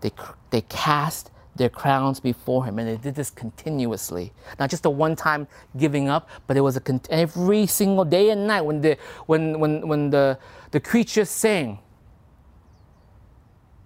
They, 0.02 0.12
they 0.52 0.62
cast 0.62 1.32
their 1.56 1.70
crowns 1.70 2.20
before 2.20 2.66
him 2.66 2.80
and 2.80 2.88
they 2.88 2.98
did 2.98 3.16
this 3.16 3.30
continuously 3.30 4.34
not 4.60 4.70
just 4.70 4.86
a 4.86 4.90
one-time 4.90 5.48
giving 5.78 6.10
up 6.10 6.30
but 6.48 6.58
it 6.58 6.62
was 6.62 6.76
a 6.76 6.82
con- 6.82 7.02
every 7.10 7.66
single 7.66 8.06
day 8.06 8.30
and 8.30 8.46
night 8.46 8.62
when 8.62 8.82
the 8.82 8.98
when 9.26 9.60
when 9.60 9.88
when 9.88 10.10
the 10.10 10.38
the 10.72 10.80
creatures 10.80 11.30
sang 11.30 11.80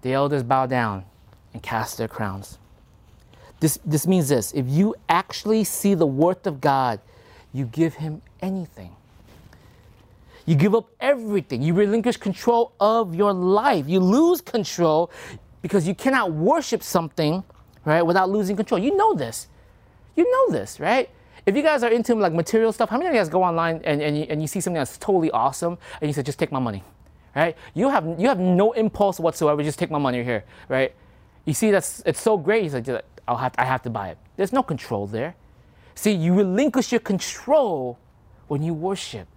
the 0.01 0.13
elders 0.13 0.43
bow 0.43 0.65
down 0.65 1.05
and 1.53 1.61
cast 1.61 1.97
their 1.97 2.07
crowns 2.07 2.57
this 3.59 3.79
this 3.85 4.07
means 4.07 4.29
this 4.29 4.51
if 4.53 4.67
you 4.67 4.95
actually 5.07 5.63
see 5.63 5.93
the 5.93 6.07
worth 6.07 6.47
of 6.47 6.59
god 6.59 6.99
you 7.53 7.65
give 7.65 7.95
him 7.95 8.21
anything 8.41 8.95
you 10.49 10.55
give 10.55 10.73
up 10.73 10.89
everything. 10.99 11.61
You 11.61 11.75
relinquish 11.75 12.17
control 12.17 12.73
of 12.79 13.13
your 13.13 13.33
life. 13.33 13.87
You 13.87 13.99
lose 13.99 14.41
control 14.41 15.11
because 15.61 15.87
you 15.87 15.93
cannot 15.93 16.31
worship 16.31 16.81
something, 16.81 17.43
right, 17.93 18.01
without 18.01 18.29
losing 18.29 18.55
control. 18.55 18.79
You 18.79 18.95
know 18.95 19.13
this. 19.13 19.47
You 20.15 20.29
know 20.29 20.53
this, 20.57 20.79
right? 20.79 21.09
If 21.45 21.55
you 21.55 21.63
guys 21.63 21.83
are 21.83 21.89
into 21.89 22.15
like 22.15 22.33
material 22.33 22.71
stuff, 22.71 22.89
how 22.89 22.97
many 22.97 23.07
of 23.07 23.13
you 23.13 23.19
guys 23.19 23.29
go 23.29 23.43
online 23.43 23.81
and, 23.83 24.01
and, 24.01 24.17
you, 24.17 24.25
and 24.29 24.41
you 24.41 24.47
see 24.47 24.59
something 24.59 24.79
that's 24.79 24.97
totally 24.97 25.31
awesome 25.31 25.77
and 26.01 26.09
you 26.09 26.13
say, 26.13 26.21
just 26.21 26.37
take 26.37 26.51
my 26.51 26.59
money, 26.59 26.83
right? 27.35 27.55
You 27.73 27.89
have, 27.89 28.19
you 28.19 28.27
have 28.27 28.39
no 28.39 28.73
impulse 28.73 29.19
whatsoever, 29.19 29.63
just 29.63 29.79
take 29.79 29.89
my 29.89 29.97
money 29.97 30.23
here, 30.23 30.43
right? 30.67 30.93
You 31.45 31.53
see 31.53 31.71
that's 31.71 32.03
it's 32.05 32.21
so 32.21 32.37
great, 32.37 32.63
you 32.63 32.69
say, 32.69 33.01
I'll 33.27 33.37
have 33.37 33.53
to, 33.53 33.61
I 33.61 33.65
have 33.65 33.81
to 33.83 33.89
buy 33.89 34.09
it. 34.09 34.17
There's 34.35 34.53
no 34.53 34.61
control 34.61 35.07
there. 35.07 35.35
See, 35.95 36.11
you 36.11 36.33
relinquish 36.33 36.91
your 36.91 37.01
control 37.01 37.97
when 38.47 38.61
you 38.61 38.73
worship. 38.73 39.27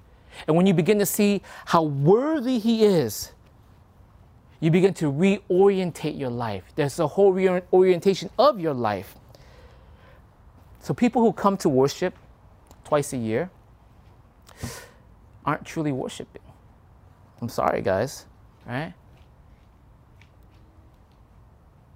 And 0.47 0.57
when 0.57 0.67
you 0.67 0.75
begin 0.75 0.99
to 0.99 1.07
see 1.07 1.43
how 1.67 1.83
worthy 1.83 2.59
He 2.59 2.85
is, 2.85 3.33
you 4.63 4.71
begin 4.71 4.95
to 4.95 5.13
reorientate 5.13 6.17
your 6.17 6.31
life. 6.31 6.63
There's 6.77 7.01
a 7.01 7.09
whole 7.09 7.33
reorientation 7.33 8.31
of 8.39 8.61
your 8.61 8.73
life. 8.73 9.17
So, 10.79 10.95
people 10.95 11.21
who 11.21 11.33
come 11.33 11.57
to 11.59 11.69
worship 11.69 12.15
twice 12.85 13.13
a 13.13 13.17
year 13.17 13.51
aren't 15.45 15.65
truly 15.65 15.91
worshiping. 15.91 16.43
I'm 17.41 17.49
sorry, 17.49 17.83
guys, 17.83 18.27
right? 18.65 18.95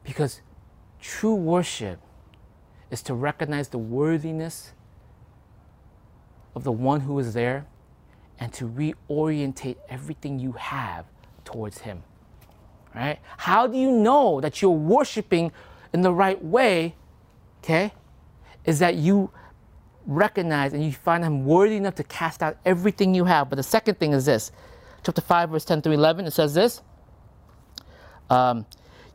Because 0.02 0.40
true 1.00 1.36
worship 1.36 2.00
is 2.90 3.00
to 3.02 3.14
recognize 3.14 3.68
the 3.68 3.78
worthiness 3.78 4.72
of 6.56 6.64
the 6.64 6.72
one 6.72 7.02
who 7.02 7.16
is 7.20 7.32
there 7.32 7.66
and 8.40 8.52
to 8.54 8.68
reorientate 8.68 9.76
everything 9.88 10.40
you 10.40 10.52
have 10.52 11.04
towards 11.44 11.78
Him. 11.78 12.02
Right? 12.96 13.18
How 13.36 13.66
do 13.66 13.76
you 13.76 13.90
know 13.90 14.40
that 14.40 14.62
you're 14.62 14.70
worshiping 14.70 15.52
in 15.92 16.00
the 16.00 16.12
right 16.12 16.42
way? 16.42 16.94
Okay? 17.62 17.92
Is 18.64 18.78
that 18.78 18.94
you 18.94 19.30
recognize 20.06 20.72
and 20.72 20.82
you 20.82 20.92
find 20.92 21.22
Him 21.22 21.44
worthy 21.44 21.76
enough 21.76 21.96
to 21.96 22.04
cast 22.04 22.42
out 22.42 22.56
everything 22.64 23.14
you 23.14 23.26
have. 23.26 23.50
But 23.50 23.56
the 23.56 23.62
second 23.62 23.98
thing 23.98 24.12
is 24.12 24.24
this 24.24 24.50
chapter 25.04 25.20
5, 25.20 25.50
verse 25.50 25.64
10 25.64 25.82
through 25.82 25.92
11, 25.92 26.26
it 26.26 26.32
says 26.32 26.54
this. 26.54 26.80
Um, 28.30 28.66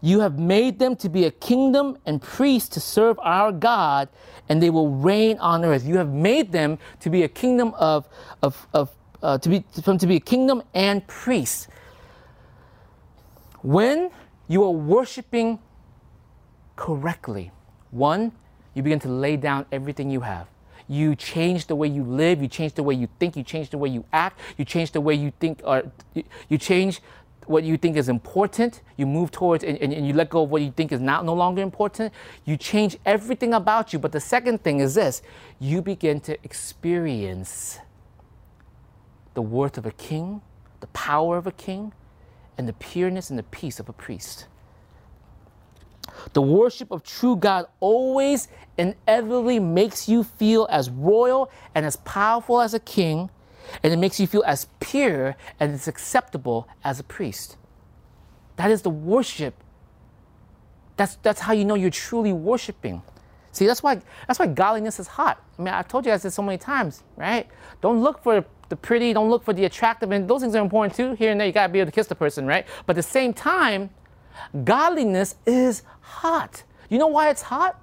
you 0.02 0.20
have 0.22 0.40
made 0.40 0.80
them 0.80 0.96
to 0.98 1.10
be 1.10 1.26
a 1.26 1.32
kingdom 1.32 1.98
and 2.06 2.22
priests 2.22 2.70
to 2.70 2.80
serve 2.80 3.20
our 3.22 3.52
God, 3.52 4.10
and 4.50 4.62
they 4.62 4.70
will 4.70 4.90
reign 4.90 5.38
on 5.40 5.64
earth. 5.64 5.86
You 5.86 5.98
have 5.98 6.10
made 6.10 6.52
them 6.52 6.80
to 7.02 7.10
be 7.10 7.24
a 7.24 7.28
kingdom 7.28 7.74
of, 7.76 8.08
of, 8.42 8.68
of 8.74 8.92
uh, 9.22 9.38
to 9.38 9.50
be 9.50 9.64
from 9.84 10.00
to 10.00 10.08
be 10.08 10.16
a 10.16 10.20
kingdom 10.20 10.64
and 10.74 11.06
priests. 11.06 11.68
When 13.62 14.10
you 14.48 14.64
are 14.64 14.72
worshiping 14.72 15.60
correctly, 16.76 17.52
one, 17.92 18.32
you 18.74 18.84
begin 18.84 19.00
to 19.00 19.10
lay 19.10 19.38
down 19.38 19.66
everything 19.72 20.10
you 20.10 20.22
have. 20.22 20.48
You 20.88 21.16
change 21.16 21.68
the 21.68 21.76
way 21.76 21.88
you 21.88 22.04
live, 22.04 22.42
you 22.42 22.48
change 22.48 22.74
the 22.74 22.84
way 22.84 22.96
you 22.96 23.08
think, 23.20 23.38
you 23.38 23.44
change 23.44 23.70
the 23.70 23.78
way 23.78 23.90
you 23.90 24.04
act, 24.12 24.40
you 24.58 24.66
change 24.66 24.92
the 24.92 25.02
way 25.02 25.14
you 25.14 25.32
think, 25.40 25.62
or 25.64 25.84
you 26.50 26.58
change 26.58 27.02
what 27.46 27.64
you 27.64 27.78
think 27.78 27.98
is 27.98 28.10
important, 28.10 28.82
you 28.98 29.06
move 29.06 29.32
towards 29.32 29.64
and, 29.64 29.78
and, 29.78 29.94
and, 29.94 30.08
you 30.08 30.14
let 30.14 30.30
go 30.30 30.44
of 30.44 30.50
what 30.50 30.62
you 30.62 30.72
think 30.72 30.92
is 30.92 31.00
not 31.00 31.26
no 31.26 31.34
longer 31.34 31.62
important. 31.62 32.14
You 32.46 32.56
change 32.56 32.98
everything 33.06 33.54
about 33.54 33.94
you. 33.94 34.00
But 34.00 34.12
the 34.12 34.20
second 34.20 34.64
thing 34.64 34.80
is 34.80 34.96
this 34.96 35.22
you 35.60 35.82
begin 35.82 36.20
to 36.22 36.38
experience 36.44 37.80
the 39.34 39.42
worth 39.42 39.78
of 39.78 39.86
a 39.86 39.92
king, 39.92 40.42
the 40.80 40.88
power 40.88 41.38
of 41.38 41.48
a 41.48 41.52
king, 41.52 41.94
and 42.62 42.70
the 42.70 42.74
pureness 42.74 43.32
and 43.32 43.40
the 43.40 43.44
peace 43.44 43.80
of 43.80 43.90
a 43.90 43.94
priest. 43.94 44.46
The 46.34 46.44
worship 46.44 46.92
of 46.92 47.02
true 47.02 47.36
God 47.36 47.66
always 47.80 48.48
and 48.78 48.94
inevitably 49.08 49.60
makes 49.60 50.08
you 50.08 50.24
feel 50.24 50.68
as 50.70 50.92
royal 50.92 51.50
and 51.74 51.88
as 51.88 51.96
powerful 51.98 52.62
as 52.62 52.76
a 52.76 52.80
king, 52.80 53.32
and 53.82 53.92
it 53.92 53.98
makes 53.98 54.20
you 54.20 54.28
feel 54.28 54.44
as 54.46 54.68
pure 54.80 55.36
and 55.60 55.74
as 55.74 55.88
acceptable 55.88 56.68
as 56.84 57.00
a 57.00 57.04
priest. 57.04 57.58
That 58.58 58.70
is 58.70 58.84
the 58.84 58.92
worship. 58.92 59.56
That's, 60.98 61.16
that's 61.24 61.40
how 61.40 61.54
you 61.54 61.66
know 61.66 61.74
you're 61.74 61.90
truly 61.90 62.32
worshiping. 62.32 63.02
See, 63.54 63.66
that's 63.66 63.82
why 63.82 64.02
that's 64.28 64.38
why 64.38 64.46
godliness 64.46 65.00
is 65.00 65.08
hot. 65.08 65.44
I 65.58 65.62
mean, 65.64 65.74
I've 65.74 65.88
told 65.88 66.06
you 66.06 66.12
guys 66.12 66.22
this 66.22 66.36
so 66.36 66.44
many 66.44 66.60
times, 66.60 67.04
right? 67.18 67.48
Don't 67.82 68.02
look 68.02 68.22
for 68.22 68.46
the 68.72 68.76
pretty, 68.76 69.14
don't 69.14 69.30
look 69.30 69.44
for 69.44 69.54
the 69.54 69.66
attractive, 69.66 70.12
and 70.12 70.28
those 70.28 70.42
things 70.42 70.56
are 70.56 70.64
important 70.64 70.96
too. 70.96 71.14
Here 71.14 71.30
and 71.30 71.40
there, 71.40 71.46
you 71.46 71.54
gotta 71.54 71.72
be 71.72 71.80
able 71.80 71.92
to 71.92 71.96
kiss 71.96 72.08
the 72.08 72.16
person, 72.16 72.48
right? 72.48 72.66
But 72.88 72.98
at 72.98 73.04
the 73.04 73.10
same 73.10 73.34
time, 73.34 73.92
godliness 74.64 75.36
is 75.46 75.84
hot. 76.00 76.64
You 76.90 76.98
know 76.98 77.08
why 77.08 77.30
it's 77.30 77.44
hot? 77.44 77.80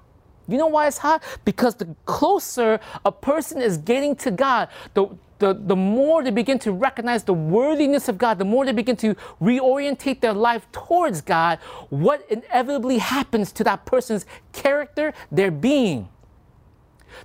You 0.47 0.57
know 0.57 0.67
why 0.67 0.87
it's 0.87 0.97
hot? 0.97 1.23
Because 1.45 1.75
the 1.75 1.95
closer 2.05 2.79
a 3.05 3.11
person 3.11 3.61
is 3.61 3.77
getting 3.77 4.15
to 4.17 4.31
God, 4.31 4.69
the, 4.95 5.07
the, 5.37 5.53
the 5.53 5.75
more 5.75 6.23
they 6.23 6.31
begin 6.31 6.59
to 6.59 6.71
recognize 6.71 7.23
the 7.23 7.33
worthiness 7.33 8.09
of 8.09 8.17
God, 8.17 8.39
the 8.39 8.45
more 8.45 8.65
they 8.65 8.71
begin 8.71 8.97
to 8.97 9.15
reorientate 9.41 10.21
their 10.21 10.33
life 10.33 10.67
towards 10.71 11.21
God, 11.21 11.59
what 11.89 12.25
inevitably 12.29 12.97
happens 12.97 13.51
to 13.53 13.63
that 13.63 13.85
person's 13.85 14.25
character, 14.51 15.13
their 15.31 15.51
being. 15.51 16.09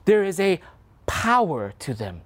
There 0.04 0.22
is 0.22 0.38
a 0.38 0.60
power 1.06 1.72
to 1.80 1.94
them. 1.94 2.22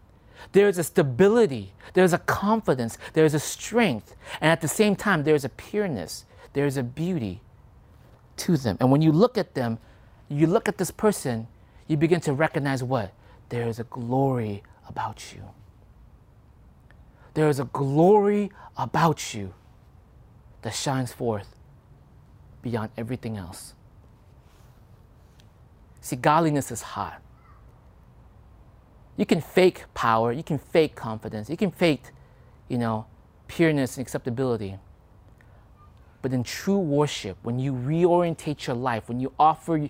There 0.53 0.69
is 0.69 0.79
a 0.79 0.85
stability, 0.85 1.73
there 1.93 2.05
is 2.05 2.13
a 2.13 2.19
confidence, 2.19 2.97
there 3.13 3.25
is 3.25 3.35
a 3.35 3.39
strength, 3.39 4.17
and 4.41 4.51
at 4.51 4.61
the 4.61 4.69
same 4.69 4.97
time, 4.97 5.25
there 5.25 5.35
is 5.35 5.45
a 5.45 5.49
pureness, 5.49 6.25
there 6.55 6.67
is 6.67 6.77
a 6.77 6.83
beauty 6.83 7.43
to 8.39 8.57
them. 8.57 8.77
And 8.81 8.91
when 8.91 9.03
you 9.03 9.13
look 9.13 9.37
at 9.37 9.55
them, 9.55 9.79
you 10.29 10.47
look 10.47 10.69
at 10.69 10.79
this 10.79 10.91
person, 10.91 11.49
you 11.87 11.97
begin 11.97 12.21
to 12.23 12.33
recognize 12.33 12.83
what? 12.83 13.13
There 13.51 13.67
is 13.69 13.79
a 13.79 13.85
glory 13.85 14.63
about 14.89 15.33
you. 15.35 15.43
There 17.35 17.49
is 17.49 17.61
a 17.61 17.65
glory 17.65 18.51
about 18.77 19.35
you 19.35 19.55
that 20.63 20.75
shines 20.75 21.13
forth 21.13 21.55
beyond 22.63 22.91
everything 22.97 23.37
else. 23.37 23.75
See, 26.01 26.17
godliness 26.17 26.71
is 26.71 26.83
hot. 26.83 27.21
You 29.19 29.27
can 29.27 29.41
fake 29.41 29.85
power, 29.95 30.33
you 30.33 30.45
can 30.45 30.59
fake 30.59 30.95
confidence, 30.95 31.51
you 31.51 31.57
can 31.57 31.73
fake, 31.73 32.05
you 32.69 32.79
know, 32.79 33.05
pureness 33.49 33.97
and 33.97 34.07
acceptability. 34.07 34.79
But 36.23 36.33
in 36.33 36.45
true 36.45 36.79
worship, 36.79 37.37
when 37.43 37.59
you 37.59 37.73
reorientate 37.73 38.66
your 38.66 38.77
life, 38.77 39.09
when 39.09 39.19
you 39.19 39.33
offer 39.37 39.89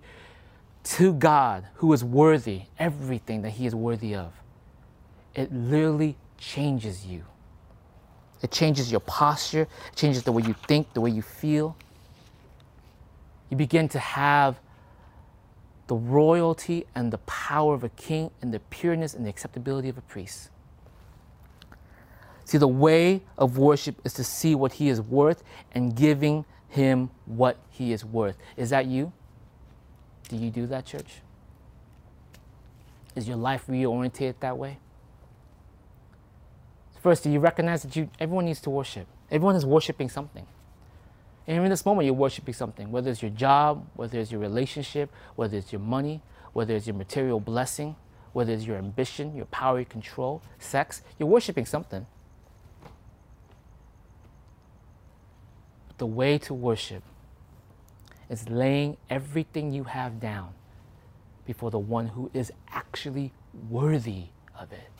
to 0.82 1.12
God 1.12 1.66
who 1.74 1.92
is 1.92 2.02
worthy 2.02 2.62
everything 2.78 3.42
that 3.42 3.50
He 3.50 3.66
is 3.66 3.74
worthy 3.74 4.14
of, 4.14 4.32
it 5.34 5.52
literally 5.52 6.16
changes 6.38 7.04
you. 7.04 7.24
It 8.42 8.50
changes 8.50 8.90
your 8.90 9.00
posture, 9.00 9.62
it 9.62 9.96
changes 9.96 10.22
the 10.22 10.32
way 10.32 10.42
you 10.42 10.54
think, 10.66 10.94
the 10.94 11.02
way 11.02 11.10
you 11.10 11.22
feel. 11.22 11.76
You 13.50 13.58
begin 13.58 13.90
to 13.90 13.98
have 13.98 14.58
the 15.88 15.96
royalty 15.96 16.86
and 16.94 17.12
the 17.12 17.18
power 17.18 17.74
of 17.74 17.82
a 17.82 17.88
king 17.90 18.30
and 18.40 18.54
the 18.54 18.60
pureness 18.60 19.14
and 19.14 19.26
the 19.26 19.30
acceptability 19.30 19.88
of 19.88 19.98
a 19.98 20.02
priest. 20.02 20.50
See, 22.44 22.58
the 22.58 22.68
way 22.68 23.22
of 23.36 23.58
worship 23.58 24.00
is 24.04 24.14
to 24.14 24.24
see 24.24 24.54
what 24.54 24.74
he 24.74 24.88
is 24.88 25.00
worth 25.00 25.42
and 25.72 25.94
giving 25.94 26.44
him 26.68 27.10
what 27.26 27.58
he 27.70 27.92
is 27.92 28.04
worth. 28.04 28.36
Is 28.56 28.70
that 28.70 28.86
you? 28.86 29.12
Do 30.28 30.36
you 30.36 30.50
do 30.50 30.66
that, 30.66 30.86
church? 30.86 31.20
Is 33.16 33.26
your 33.26 33.36
life 33.36 33.66
reoriented 33.66 34.34
that 34.40 34.56
way? 34.56 34.78
First, 37.02 37.24
do 37.24 37.30
you 37.30 37.40
recognize 37.40 37.82
that 37.82 37.96
you, 37.96 38.10
everyone 38.20 38.44
needs 38.44 38.60
to 38.62 38.70
worship? 38.70 39.06
Everyone 39.30 39.56
is 39.56 39.64
worshiping 39.64 40.08
something. 40.08 40.46
And 41.48 41.64
in 41.64 41.70
this 41.70 41.84
moment, 41.84 42.04
you're 42.04 42.14
worshiping 42.14 42.54
something, 42.54 42.92
whether 42.92 43.10
it's 43.10 43.22
your 43.22 43.32
job, 43.32 43.84
whether 43.94 44.20
it's 44.20 44.30
your 44.30 44.40
relationship, 44.40 45.10
whether 45.34 45.56
it's 45.56 45.72
your 45.72 45.80
money, 45.80 46.22
whether 46.52 46.76
it's 46.76 46.86
your 46.86 46.94
material 46.94 47.40
blessing, 47.40 47.96
whether 48.32 48.52
it's 48.52 48.64
your 48.64 48.76
ambition, 48.76 49.34
your 49.34 49.46
power, 49.46 49.78
your 49.78 49.86
control, 49.86 50.42
sex, 50.60 51.02
you're 51.18 51.28
worshiping 51.28 51.66
something. 51.66 52.06
the 55.98 56.06
way 56.06 56.38
to 56.38 56.54
worship 56.54 57.02
is 58.30 58.48
laying 58.48 58.96
everything 59.10 59.72
you 59.72 59.84
have 59.84 60.20
down 60.20 60.54
before 61.44 61.70
the 61.70 61.78
one 61.78 62.06
who 62.06 62.30
is 62.32 62.52
actually 62.68 63.32
worthy 63.68 64.24
of 64.58 64.72
it. 64.72 64.90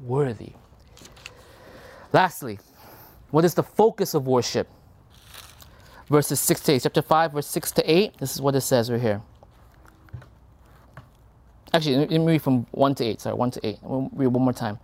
Worthy. 0.00 0.52
Lastly, 2.12 2.58
what 3.30 3.44
is 3.44 3.54
the 3.54 3.62
focus 3.62 4.14
of 4.14 4.26
worship? 4.26 4.68
Verses 6.10 6.40
6 6.40 6.60
to 6.62 6.72
8, 6.72 6.82
chapter 6.82 7.02
5, 7.02 7.32
verse 7.32 7.46
6 7.46 7.70
to 7.72 7.90
8. 7.90 8.18
This 8.18 8.34
is 8.34 8.42
what 8.42 8.56
it 8.56 8.62
says 8.62 8.90
right 8.90 9.00
here. 9.00 9.22
Actually, 11.72 11.98
let 11.98 12.10
me 12.10 12.18
read 12.18 12.42
from 12.42 12.66
1 12.72 12.96
to 12.96 13.04
8. 13.04 13.20
Sorry, 13.20 13.36
1 13.36 13.50
to 13.52 13.66
8. 13.66 13.78
We'll 13.82 14.10
read 14.12 14.26
one 14.26 14.42
more 14.42 14.52
time. 14.52 14.80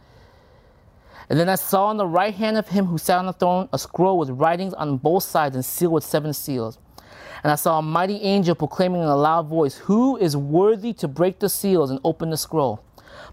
And 1.28 1.40
then 1.40 1.48
I 1.48 1.56
saw 1.56 1.86
on 1.86 1.96
the 1.96 2.06
right 2.06 2.32
hand 2.32 2.56
of 2.56 2.68
him 2.68 2.86
who 2.86 2.96
sat 2.96 3.18
on 3.18 3.26
the 3.26 3.32
throne 3.32 3.68
a 3.72 3.78
scroll 3.78 4.18
with 4.18 4.30
writings 4.30 4.72
on 4.74 4.98
both 4.98 5.24
sides 5.24 5.56
and 5.56 5.64
sealed 5.64 5.94
with 5.94 6.04
seven 6.04 6.32
seals. 6.32 6.78
And 7.42 7.50
I 7.50 7.56
saw 7.56 7.80
a 7.80 7.82
mighty 7.82 8.18
angel 8.18 8.54
proclaiming 8.54 9.02
in 9.02 9.08
a 9.08 9.16
loud 9.16 9.48
voice, 9.48 9.76
Who 9.78 10.16
is 10.16 10.36
worthy 10.36 10.92
to 10.94 11.08
break 11.08 11.40
the 11.40 11.48
seals 11.48 11.90
and 11.90 11.98
open 12.04 12.30
the 12.30 12.36
scroll? 12.36 12.85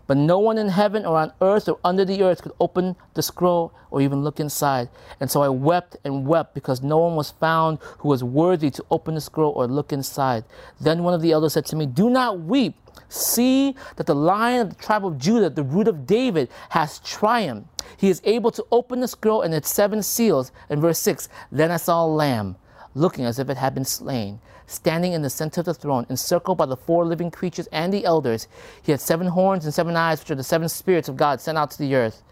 But 0.07 0.17
no 0.17 0.39
one 0.39 0.57
in 0.57 0.69
heaven 0.69 1.05
or 1.05 1.17
on 1.17 1.34
earth 1.41 1.67
or 1.67 1.79
under 1.84 2.05
the 2.05 2.23
earth 2.23 2.41
could 2.41 2.53
open 2.59 2.95
the 3.13 3.21
scroll 3.21 3.73
or 3.91 4.01
even 4.01 4.23
look 4.23 4.39
inside. 4.39 4.89
And 5.19 5.29
so 5.29 5.41
I 5.41 5.49
wept 5.49 5.97
and 6.03 6.27
wept 6.27 6.53
because 6.53 6.81
no 6.81 6.97
one 6.97 7.15
was 7.15 7.31
found 7.31 7.79
who 7.99 8.09
was 8.09 8.23
worthy 8.23 8.69
to 8.71 8.86
open 8.91 9.15
the 9.15 9.21
scroll 9.21 9.53
or 9.53 9.67
look 9.67 9.93
inside. 9.93 10.43
Then 10.79 11.03
one 11.03 11.13
of 11.13 11.21
the 11.21 11.31
elders 11.31 11.53
said 11.53 11.65
to 11.67 11.75
me, 11.75 11.86
Do 11.86 12.09
not 12.09 12.39
weep. 12.39 12.75
See 13.09 13.75
that 13.95 14.07
the 14.07 14.15
lion 14.15 14.61
of 14.61 14.69
the 14.69 14.84
tribe 14.84 15.05
of 15.05 15.17
Judah, 15.17 15.49
the 15.49 15.63
root 15.63 15.88
of 15.88 16.05
David, 16.05 16.49
has 16.69 16.99
triumphed. 16.99 17.67
He 17.97 18.09
is 18.09 18.21
able 18.23 18.51
to 18.51 18.65
open 18.71 19.01
the 19.01 19.07
scroll 19.07 19.41
and 19.41 19.53
its 19.53 19.71
seven 19.71 20.01
seals. 20.03 20.51
In 20.69 20.81
verse 20.81 20.99
6, 20.99 21.29
then 21.51 21.71
I 21.71 21.77
saw 21.77 22.03
a 22.03 22.07
lamb, 22.07 22.55
looking 22.95 23.25
as 23.25 23.39
if 23.39 23.49
it 23.49 23.57
had 23.57 23.73
been 23.75 23.86
slain, 23.86 24.39
standing 24.68 25.14
in 25.14 25.22
the 25.22 25.30
center 25.30 25.61
of 25.61 25.66
the 25.66 25.74
throne, 25.74 26.05
encircled 26.09 26.57
by 26.57 26.66
the 26.66 26.78
four 26.78 27.05
living 27.05 27.32
creatures 27.32 27.68
and 27.72 27.93
the 27.93 28.05
elders. 28.05 28.47
He 28.82 28.91
had 28.91 29.01
seven 29.01 29.28
horns 29.28 29.66
and 29.66 29.74
seven 29.74 29.95
eyes, 29.95 30.20
which 30.20 30.32
are 30.32 30.36
the 30.36 30.43
seven 30.43 30.70
spirits 30.70 31.09
of 31.09 31.18
God 31.18 31.41
sent 31.41 31.57
out 31.57 31.72
to 31.72 31.78
the 31.78 31.95
earth. 31.95 32.24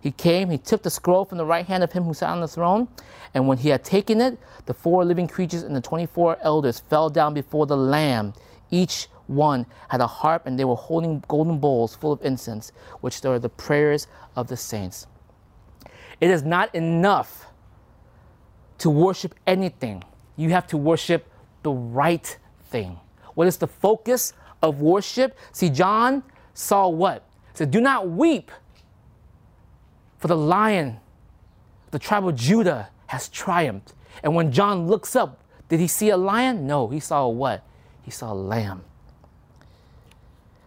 He 0.00 0.10
came, 0.10 0.48
he 0.48 0.56
took 0.56 0.82
the 0.82 0.90
scroll 0.90 1.26
from 1.26 1.36
the 1.36 1.44
right 1.44 1.66
hand 1.66 1.84
of 1.84 1.92
him 1.92 2.04
who 2.04 2.14
sat 2.14 2.30
on 2.30 2.40
the 2.40 2.48
throne, 2.48 2.88
and 3.34 3.46
when 3.46 3.58
he 3.58 3.68
had 3.68 3.84
taken 3.84 4.20
it, 4.20 4.38
the 4.64 4.72
four 4.72 5.04
living 5.04 5.28
creatures 5.28 5.62
and 5.62 5.76
the 5.76 5.80
twenty 5.80 6.06
four 6.06 6.38
elders 6.40 6.80
fell 6.80 7.10
down 7.10 7.34
before 7.34 7.66
the 7.66 7.76
Lamb, 7.76 8.32
each 8.70 9.08
one 9.26 9.66
had 9.88 10.00
a 10.00 10.06
harp, 10.06 10.46
and 10.46 10.58
they 10.58 10.64
were 10.64 10.74
holding 10.74 11.22
golden 11.28 11.58
bowls 11.58 11.94
full 11.94 12.12
of 12.12 12.24
incense, 12.24 12.72
which 13.00 13.24
are 13.24 13.38
the 13.38 13.48
prayers 13.48 14.06
of 14.36 14.48
the 14.48 14.56
saints. 14.56 15.06
It 16.20 16.30
is 16.30 16.42
not 16.42 16.74
enough 16.74 17.46
to 18.78 18.88
worship 18.88 19.34
anything, 19.46 20.02
you 20.36 20.48
have 20.50 20.66
to 20.68 20.78
worship 20.78 21.29
the 21.62 21.72
right 21.72 22.38
thing. 22.64 22.98
What 23.34 23.46
is 23.46 23.56
the 23.56 23.66
focus 23.66 24.32
of 24.62 24.80
worship? 24.80 25.38
See, 25.52 25.70
John 25.70 26.22
saw 26.54 26.88
what? 26.88 27.24
He 27.52 27.58
said, 27.58 27.70
Do 27.70 27.80
not 27.80 28.08
weep, 28.10 28.50
for 30.18 30.28
the 30.28 30.36
lion, 30.36 30.98
the 31.90 31.98
tribe 31.98 32.26
of 32.26 32.36
Judah, 32.36 32.88
has 33.06 33.28
triumphed. 33.28 33.94
And 34.22 34.34
when 34.34 34.52
John 34.52 34.86
looks 34.86 35.16
up, 35.16 35.42
did 35.68 35.80
he 35.80 35.86
see 35.86 36.10
a 36.10 36.16
lion? 36.16 36.66
No, 36.66 36.88
he 36.88 37.00
saw 37.00 37.28
what? 37.28 37.64
He 38.02 38.10
saw 38.10 38.32
a 38.32 38.34
lamb. 38.34 38.84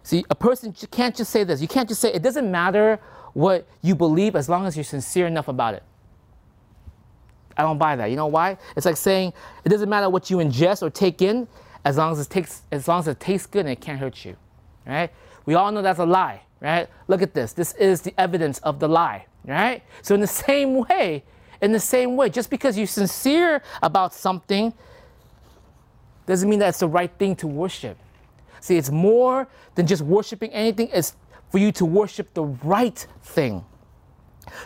See, 0.02 0.24
a 0.28 0.34
person 0.34 0.74
can't 0.90 1.16
just 1.16 1.30
say 1.30 1.44
this. 1.44 1.62
You 1.62 1.68
can't 1.68 1.88
just 1.88 2.00
say, 2.00 2.12
it 2.12 2.22
doesn't 2.22 2.50
matter 2.50 3.00
what 3.32 3.66
you 3.82 3.94
believe 3.94 4.36
as 4.36 4.48
long 4.48 4.66
as 4.66 4.76
you're 4.76 4.84
sincere 4.84 5.26
enough 5.26 5.48
about 5.48 5.74
it. 5.74 5.82
I 7.56 7.62
don't 7.62 7.78
buy 7.78 7.96
that. 7.96 8.06
You 8.10 8.16
know 8.16 8.26
why? 8.26 8.58
It's 8.76 8.86
like 8.86 8.96
saying 8.96 9.32
it 9.64 9.68
doesn't 9.68 9.88
matter 9.88 10.08
what 10.10 10.30
you 10.30 10.38
ingest 10.38 10.82
or 10.82 10.90
take 10.90 11.22
in 11.22 11.48
as 11.84 11.96
long 11.96 12.12
as 12.12 12.20
it 12.20 12.30
takes 12.30 12.62
as 12.72 12.88
long 12.88 13.00
as 13.00 13.08
it 13.08 13.20
tastes 13.20 13.46
good 13.46 13.60
and 13.60 13.70
it 13.70 13.80
can't 13.80 13.98
hurt 13.98 14.24
you. 14.24 14.36
Right? 14.86 15.10
We 15.46 15.54
all 15.54 15.70
know 15.72 15.82
that's 15.82 15.98
a 15.98 16.06
lie, 16.06 16.42
right? 16.60 16.88
Look 17.08 17.22
at 17.22 17.34
this. 17.34 17.52
This 17.52 17.74
is 17.74 18.02
the 18.02 18.14
evidence 18.18 18.58
of 18.60 18.80
the 18.80 18.88
lie, 18.88 19.26
right? 19.44 19.82
So 20.02 20.14
in 20.14 20.20
the 20.20 20.26
same 20.48 20.86
way, 20.86 21.24
in 21.60 21.72
the 21.72 21.80
same 21.80 22.16
way, 22.16 22.28
just 22.28 22.50
because 22.50 22.76
you're 22.76 22.86
sincere 22.86 23.62
about 23.82 24.14
something 24.14 24.72
doesn't 26.26 26.48
mean 26.48 26.58
that 26.58 26.70
it's 26.70 26.80
the 26.80 26.88
right 26.88 27.10
thing 27.18 27.36
to 27.36 27.46
worship. 27.46 27.98
See, 28.60 28.76
it's 28.76 28.90
more 28.90 29.46
than 29.74 29.86
just 29.86 30.02
worshiping 30.02 30.50
anything, 30.50 30.88
it's 30.92 31.16
for 31.50 31.58
you 31.58 31.70
to 31.72 31.84
worship 31.84 32.32
the 32.34 32.44
right 32.44 33.06
thing. 33.22 33.64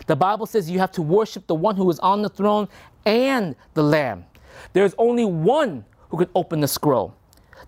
The 0.07 0.15
Bible 0.15 0.45
says 0.45 0.69
you 0.69 0.79
have 0.79 0.91
to 0.93 1.01
worship 1.01 1.47
the 1.47 1.55
one 1.55 1.75
who 1.75 1.89
is 1.89 1.99
on 1.99 2.21
the 2.21 2.29
throne 2.29 2.67
and 3.05 3.55
the 3.73 3.83
Lamb. 3.83 4.25
There 4.73 4.85
is 4.85 4.95
only 4.97 5.25
one 5.25 5.85
who 6.09 6.17
can 6.17 6.29
open 6.35 6.59
the 6.59 6.67
scroll, 6.67 7.15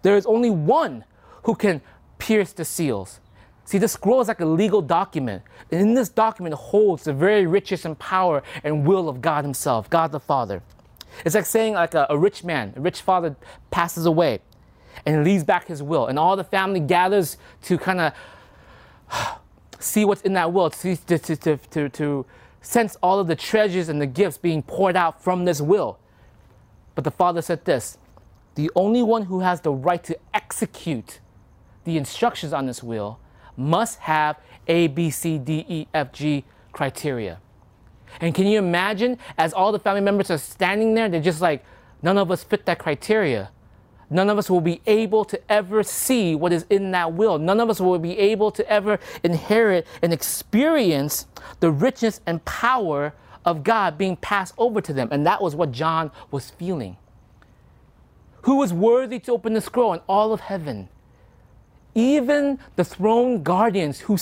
there 0.01 0.15
is 0.15 0.25
only 0.25 0.49
one 0.49 1.05
who 1.43 1.55
can 1.55 1.81
pierce 2.17 2.53
the 2.53 2.65
seals. 2.65 3.19
See, 3.65 3.77
the 3.77 3.87
scroll 3.87 4.19
is 4.19 4.27
like 4.27 4.41
a 4.41 4.45
legal 4.45 4.81
document. 4.81 5.43
And 5.71 5.79
in 5.79 5.93
this 5.93 6.09
document 6.09 6.55
holds 6.55 7.03
the 7.03 7.13
very 7.13 7.45
riches 7.45 7.85
and 7.85 7.97
power 7.97 8.43
and 8.63 8.85
will 8.85 9.07
of 9.07 9.21
God 9.21 9.45
Himself, 9.45 9.89
God 9.89 10.11
the 10.11 10.19
Father. 10.19 10.61
It's 11.25 11.35
like 11.35 11.45
saying 11.45 11.73
like 11.73 11.93
a, 11.93 12.07
a 12.09 12.17
rich 12.17 12.43
man, 12.43 12.73
a 12.75 12.81
rich 12.81 13.01
father 13.01 13.35
passes 13.69 14.05
away 14.05 14.39
and 15.05 15.23
leaves 15.23 15.43
back 15.43 15.67
his 15.67 15.81
will. 15.81 16.07
And 16.07 16.17
all 16.17 16.35
the 16.35 16.43
family 16.43 16.79
gathers 16.79 17.37
to 17.63 17.77
kind 17.77 17.99
of 17.99 19.39
see 19.81 20.05
what's 20.05 20.21
in 20.21 20.33
that 20.33 20.53
will, 20.53 20.69
to, 20.69 20.95
to, 20.95 21.17
to, 21.17 21.57
to, 21.57 21.89
to 21.89 22.25
sense 22.61 22.97
all 23.01 23.19
of 23.19 23.27
the 23.27 23.35
treasures 23.35 23.89
and 23.89 24.01
the 24.01 24.07
gifts 24.07 24.37
being 24.37 24.61
poured 24.61 24.95
out 24.95 25.23
from 25.23 25.45
this 25.45 25.61
will. 25.61 25.97
But 26.95 27.03
the 27.03 27.11
father 27.11 27.41
said 27.41 27.65
this 27.65 27.97
the 28.55 28.69
only 28.75 29.01
one 29.01 29.23
who 29.23 29.39
has 29.39 29.61
the 29.61 29.71
right 29.71 30.03
to 30.03 30.17
execute 30.33 31.19
the 31.83 31.97
instructions 31.97 32.53
on 32.53 32.65
this 32.65 32.83
will 32.83 33.19
must 33.57 33.99
have 33.99 34.37
A, 34.67 34.87
B, 34.87 35.09
C, 35.09 35.37
D, 35.37 35.65
E, 35.67 35.87
F, 35.93 36.11
G 36.11 36.43
criteria. 36.71 37.39
And 38.19 38.35
can 38.35 38.45
you 38.45 38.59
imagine 38.59 39.17
as 39.37 39.53
all 39.53 39.71
the 39.71 39.79
family 39.79 40.01
members 40.01 40.29
are 40.29 40.37
standing 40.37 40.93
there, 40.93 41.07
they're 41.07 41.21
just 41.21 41.41
like, 41.41 41.63
none 42.01 42.17
of 42.17 42.29
us 42.29 42.43
fit 42.43 42.65
that 42.65 42.79
criteria 42.79 43.51
none 44.11 44.29
of 44.29 44.37
us 44.37 44.49
will 44.49 44.61
be 44.61 44.81
able 44.85 45.25
to 45.25 45.51
ever 45.51 45.81
see 45.83 46.35
what 46.35 46.53
is 46.53 46.65
in 46.69 46.91
that 46.91 47.13
will. 47.13 47.39
None 47.39 47.59
of 47.59 47.69
us 47.69 47.79
will 47.79 47.97
be 47.97 48.17
able 48.19 48.51
to 48.51 48.69
ever 48.69 48.99
inherit 49.23 49.87
and 50.01 50.13
experience 50.13 51.25
the 51.61 51.71
richness 51.71 52.21
and 52.25 52.43
power 52.45 53.13
of 53.45 53.63
God 53.63 53.97
being 53.97 54.15
passed 54.17 54.53
over 54.57 54.81
to 54.81 54.93
them. 54.93 55.07
And 55.11 55.25
that 55.25 55.41
was 55.41 55.55
what 55.55 55.71
John 55.71 56.11
was 56.29 56.51
feeling. 56.51 56.97
Who 58.43 58.57
was 58.57 58.73
worthy 58.73 59.19
to 59.19 59.31
open 59.31 59.53
the 59.53 59.61
scroll 59.61 59.93
in 59.93 60.01
all 60.07 60.33
of 60.33 60.41
heaven? 60.41 60.89
Even 61.95 62.59
the 62.75 62.83
throne 62.83 63.43
guardians, 63.43 64.01
who 64.01 64.17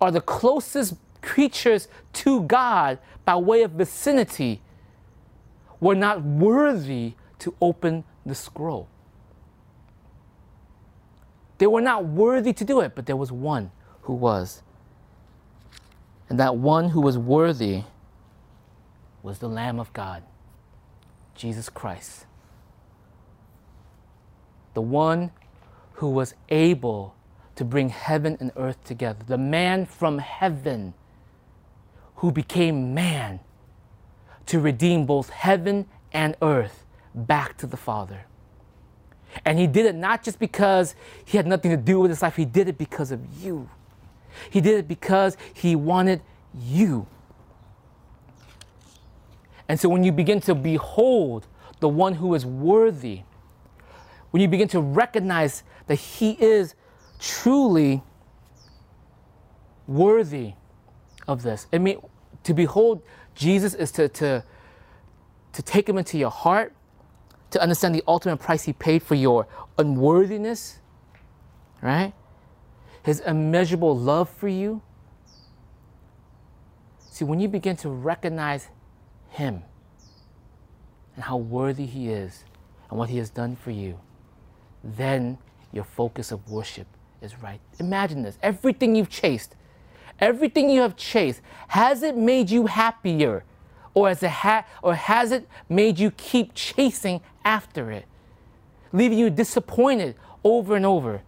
are 0.00 0.10
the 0.10 0.20
closest 0.20 0.94
creatures 1.20 1.88
to 2.12 2.42
God 2.42 2.98
by 3.24 3.36
way 3.36 3.62
of 3.62 3.72
vicinity, 3.72 4.60
were 5.80 5.94
not 5.94 6.22
worthy 6.22 7.14
to 7.38 7.54
open 7.60 8.04
the 8.26 8.34
scroll. 8.34 8.88
They 11.58 11.66
were 11.66 11.80
not 11.80 12.04
worthy 12.04 12.52
to 12.52 12.64
do 12.64 12.80
it, 12.80 12.94
but 12.94 13.06
there 13.06 13.16
was 13.16 13.32
one 13.32 13.70
who 14.02 14.14
was. 14.14 14.62
And 16.28 16.38
that 16.38 16.56
one 16.56 16.90
who 16.90 17.00
was 17.00 17.18
worthy 17.18 17.82
was 19.22 19.38
the 19.38 19.48
Lamb 19.48 19.80
of 19.80 19.92
God, 19.92 20.22
Jesus 21.34 21.68
Christ. 21.68 22.26
The 24.74 24.82
one 24.82 25.32
who 25.94 26.10
was 26.10 26.34
able 26.48 27.14
to 27.56 27.64
bring 27.64 27.88
heaven 27.88 28.36
and 28.38 28.52
earth 28.56 28.84
together. 28.84 29.18
The 29.26 29.38
man 29.38 29.84
from 29.84 30.18
heaven 30.18 30.94
who 32.16 32.30
became 32.30 32.94
man 32.94 33.40
to 34.46 34.60
redeem 34.60 35.06
both 35.06 35.30
heaven 35.30 35.86
and 36.12 36.36
earth 36.40 36.84
back 37.14 37.56
to 37.58 37.66
the 37.66 37.76
Father. 37.76 38.26
And 39.44 39.58
he 39.58 39.66
did 39.66 39.86
it 39.86 39.94
not 39.94 40.22
just 40.22 40.38
because 40.38 40.94
he 41.24 41.36
had 41.36 41.46
nothing 41.46 41.70
to 41.70 41.76
do 41.76 42.00
with 42.00 42.10
his 42.10 42.22
life, 42.22 42.36
he 42.36 42.44
did 42.44 42.68
it 42.68 42.78
because 42.78 43.12
of 43.12 43.20
you. 43.42 43.68
He 44.50 44.60
did 44.60 44.78
it 44.78 44.88
because 44.88 45.36
he 45.52 45.76
wanted 45.76 46.22
you. 46.58 47.06
And 49.68 49.78
so 49.78 49.88
when 49.88 50.02
you 50.02 50.12
begin 50.12 50.40
to 50.42 50.54
behold 50.54 51.46
the 51.80 51.88
one 51.88 52.14
who 52.14 52.34
is 52.34 52.46
worthy, 52.46 53.22
when 54.30 54.40
you 54.40 54.48
begin 54.48 54.68
to 54.68 54.80
recognize 54.80 55.62
that 55.86 55.96
he 55.96 56.32
is 56.32 56.74
truly 57.18 58.02
worthy 59.86 60.54
of 61.26 61.42
this, 61.42 61.66
I 61.72 61.78
mean, 61.78 62.00
to 62.44 62.54
behold 62.54 63.02
Jesus 63.34 63.74
is 63.74 63.92
to, 63.92 64.08
to, 64.08 64.42
to 65.52 65.62
take 65.62 65.88
him 65.88 65.98
into 65.98 66.18
your 66.18 66.30
heart, 66.30 66.72
to 67.50 67.60
understand 67.60 67.94
the 67.94 68.02
ultimate 68.06 68.38
price 68.38 68.64
he 68.64 68.72
paid 68.72 69.02
for 69.02 69.14
your 69.14 69.46
unworthiness, 69.78 70.78
right? 71.82 72.12
His 73.02 73.20
immeasurable 73.20 73.96
love 73.96 74.28
for 74.28 74.48
you. 74.48 74.82
See, 77.10 77.24
when 77.24 77.40
you 77.40 77.48
begin 77.48 77.76
to 77.78 77.88
recognize 77.88 78.68
him 79.30 79.62
and 81.14 81.24
how 81.24 81.36
worthy 81.36 81.86
he 81.86 82.10
is 82.10 82.44
and 82.90 82.98
what 82.98 83.08
he 83.08 83.18
has 83.18 83.30
done 83.30 83.56
for 83.56 83.70
you, 83.70 83.98
then 84.84 85.38
your 85.72 85.84
focus 85.84 86.32
of 86.32 86.48
worship 86.48 86.86
is 87.20 87.42
right. 87.42 87.60
Imagine 87.80 88.22
this 88.22 88.38
everything 88.42 88.94
you've 88.94 89.08
chased, 89.08 89.56
everything 90.20 90.70
you 90.70 90.80
have 90.80 90.96
chased, 90.96 91.40
has 91.68 92.02
it 92.02 92.16
made 92.16 92.50
you 92.50 92.66
happier? 92.66 93.44
Or 93.94 94.08
has, 94.08 94.22
it 94.22 94.30
ha- 94.30 94.64
or 94.82 94.94
has 94.94 95.32
it 95.32 95.48
made 95.68 95.98
you 95.98 96.12
keep 96.12 96.54
chasing 96.54 97.20
after 97.48 97.90
it, 97.90 98.04
leaving 98.92 99.18
you 99.18 99.30
disappointed 99.30 100.14
over 100.44 100.76
and 100.76 100.84
over? 100.84 101.22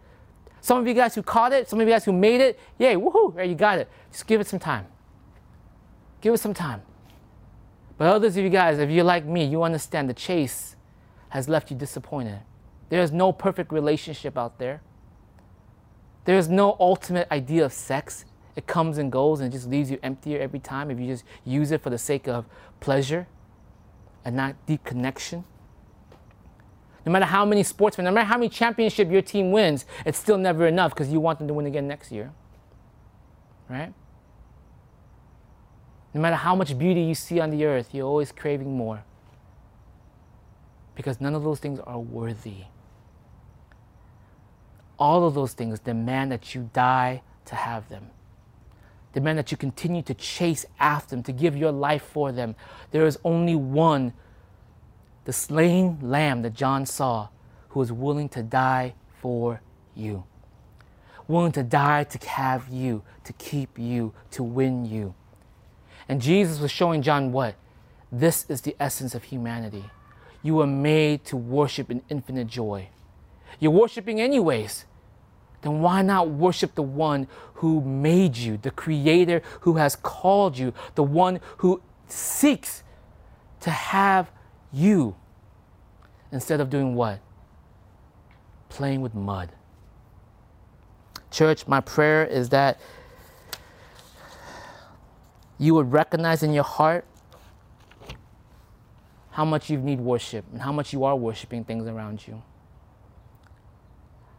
Some 0.60 0.78
of 0.78 0.86
you 0.86 0.92
guys 0.92 1.14
who 1.14 1.22
caught 1.22 1.52
it, 1.52 1.68
some 1.68 1.80
of 1.80 1.88
you 1.88 1.94
guys 1.94 2.04
who 2.04 2.12
made 2.12 2.42
it, 2.42 2.60
yay, 2.78 2.94
woohoo, 2.94 3.34
there 3.34 3.44
you 3.44 3.54
got 3.54 3.78
it. 3.78 3.88
Just 4.12 4.26
give 4.26 4.40
it 4.40 4.46
some 4.46 4.58
time. 4.58 4.86
Give 6.20 6.34
it 6.34 6.38
some 6.38 6.52
time. 6.52 6.82
But 7.96 8.08
others 8.08 8.36
of 8.36 8.44
you 8.44 8.50
guys, 8.50 8.78
if 8.78 8.90
you're 8.90 9.04
like 9.04 9.24
me, 9.24 9.44
you 9.44 9.62
understand 9.62 10.10
the 10.10 10.14
chase 10.14 10.76
has 11.30 11.48
left 11.48 11.70
you 11.70 11.76
disappointed. 11.76 12.40
There's 12.90 13.12
no 13.12 13.32
perfect 13.32 13.72
relationship 13.72 14.36
out 14.36 14.58
there. 14.58 14.82
There's 16.26 16.48
no 16.48 16.76
ultimate 16.78 17.30
idea 17.30 17.64
of 17.64 17.72
sex. 17.72 18.26
It 18.56 18.66
comes 18.66 18.98
and 18.98 19.10
goes 19.10 19.40
and 19.40 19.50
just 19.50 19.68
leaves 19.68 19.90
you 19.90 19.98
emptier 20.02 20.38
every 20.38 20.58
time 20.58 20.90
if 20.90 21.00
you 21.00 21.06
just 21.06 21.24
use 21.44 21.70
it 21.70 21.82
for 21.82 21.88
the 21.88 21.98
sake 21.98 22.28
of 22.28 22.44
pleasure 22.80 23.26
and 24.24 24.36
not 24.36 24.54
deep 24.66 24.84
connection. 24.84 25.44
No 27.06 27.12
matter 27.12 27.24
how 27.24 27.44
many 27.44 27.62
sportsmen, 27.62 28.04
no 28.04 28.10
matter 28.10 28.26
how 28.26 28.36
many 28.36 28.48
championship 28.48 29.10
your 29.10 29.22
team 29.22 29.52
wins, 29.52 29.86
it's 30.04 30.18
still 30.18 30.36
never 30.36 30.66
enough 30.66 30.94
because 30.94 31.10
you 31.10 31.20
want 31.20 31.38
them 31.38 31.48
to 31.48 31.54
win 31.54 31.66
again 31.66 31.88
next 31.88 32.12
year. 32.12 32.32
Right? 33.68 33.92
No 36.12 36.20
matter 36.20 36.36
how 36.36 36.54
much 36.54 36.76
beauty 36.76 37.02
you 37.02 37.14
see 37.14 37.40
on 37.40 37.50
the 37.50 37.64
earth, 37.64 37.94
you're 37.94 38.06
always 38.06 38.32
craving 38.32 38.76
more. 38.76 39.04
Because 40.94 41.20
none 41.20 41.34
of 41.34 41.44
those 41.44 41.60
things 41.60 41.78
are 41.80 41.98
worthy. 41.98 42.64
All 44.98 45.26
of 45.26 45.34
those 45.34 45.54
things 45.54 45.80
demand 45.80 46.32
that 46.32 46.54
you 46.54 46.68
die 46.72 47.22
to 47.46 47.54
have 47.54 47.88
them. 47.88 48.10
Demand 49.12 49.38
that 49.38 49.50
you 49.50 49.56
continue 49.56 50.02
to 50.02 50.14
chase 50.14 50.66
after 50.78 51.16
them, 51.16 51.22
to 51.22 51.32
give 51.32 51.56
your 51.56 51.72
life 51.72 52.02
for 52.02 52.32
them. 52.32 52.54
There 52.90 53.06
is 53.06 53.18
only 53.24 53.54
one, 53.56 54.12
the 55.24 55.32
slain 55.32 55.98
lamb 56.02 56.42
that 56.42 56.54
John 56.54 56.86
saw, 56.86 57.28
who 57.70 57.80
was 57.80 57.92
willing 57.92 58.28
to 58.30 58.42
die 58.42 58.94
for 59.20 59.60
you. 59.94 60.24
Willing 61.28 61.52
to 61.52 61.62
die 61.62 62.04
to 62.04 62.28
have 62.28 62.68
you, 62.68 63.02
to 63.24 63.32
keep 63.34 63.78
you, 63.78 64.12
to 64.32 64.42
win 64.42 64.84
you. 64.84 65.14
And 66.08 66.20
Jesus 66.20 66.58
was 66.58 66.70
showing 66.70 67.02
John 67.02 67.30
what? 67.30 67.54
This 68.10 68.44
is 68.48 68.62
the 68.62 68.74
essence 68.80 69.14
of 69.14 69.24
humanity. 69.24 69.84
You 70.42 70.56
were 70.56 70.66
made 70.66 71.24
to 71.26 71.36
worship 71.36 71.90
in 71.90 72.02
infinite 72.08 72.48
joy. 72.48 72.88
You're 73.60 73.70
worshiping 73.70 74.20
anyways. 74.20 74.86
Then 75.62 75.80
why 75.80 76.02
not 76.02 76.30
worship 76.30 76.74
the 76.74 76.82
one 76.82 77.28
who 77.54 77.80
made 77.82 78.36
you, 78.36 78.56
the 78.56 78.70
creator 78.70 79.42
who 79.60 79.74
has 79.74 79.94
called 79.94 80.56
you, 80.56 80.72
the 80.94 81.02
one 81.02 81.40
who 81.58 81.82
seeks 82.08 82.82
to 83.60 83.70
have 83.70 84.30
you 84.72 85.16
instead 86.32 86.60
of 86.60 86.70
doing 86.70 86.94
what? 86.94 87.20
Playing 88.68 89.00
with 89.00 89.14
mud. 89.14 89.50
Church, 91.30 91.66
my 91.66 91.80
prayer 91.80 92.24
is 92.24 92.48
that 92.50 92.80
you 95.58 95.74
would 95.74 95.92
recognize 95.92 96.42
in 96.42 96.52
your 96.52 96.64
heart 96.64 97.04
how 99.30 99.44
much 99.44 99.70
you 99.70 99.78
need 99.78 100.00
worship 100.00 100.44
and 100.52 100.62
how 100.62 100.72
much 100.72 100.92
you 100.92 101.04
are 101.04 101.14
worshiping 101.16 101.64
things 101.64 101.86
around 101.86 102.26
you. 102.26 102.42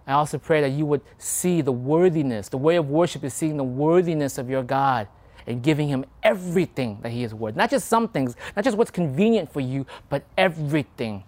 I 0.05 0.13
also 0.13 0.38
pray 0.38 0.61
that 0.61 0.71
you 0.71 0.86
would 0.86 1.01
see 1.17 1.61
the 1.61 1.71
worthiness. 1.71 2.49
The 2.49 2.57
way 2.57 2.75
of 2.75 2.89
worship 2.89 3.23
is 3.23 3.34
seeing 3.34 3.57
the 3.57 3.63
worthiness 3.63 4.38
of 4.38 4.49
your 4.49 4.63
God 4.63 5.07
and 5.48 5.62
giving 5.64 5.88
Him 5.88 6.06
everything 6.24 7.00
that 7.02 7.12
He 7.12 7.24
is 7.24 7.34
worth. 7.34 7.56
Not 7.56 7.70
just 7.70 7.88
some 7.88 8.08
things, 8.08 8.36
not 8.56 8.66
just 8.66 8.78
what's 8.78 8.92
convenient 8.92 9.52
for 9.52 9.60
you, 9.60 9.86
but 10.10 10.24
everything. 10.38 11.24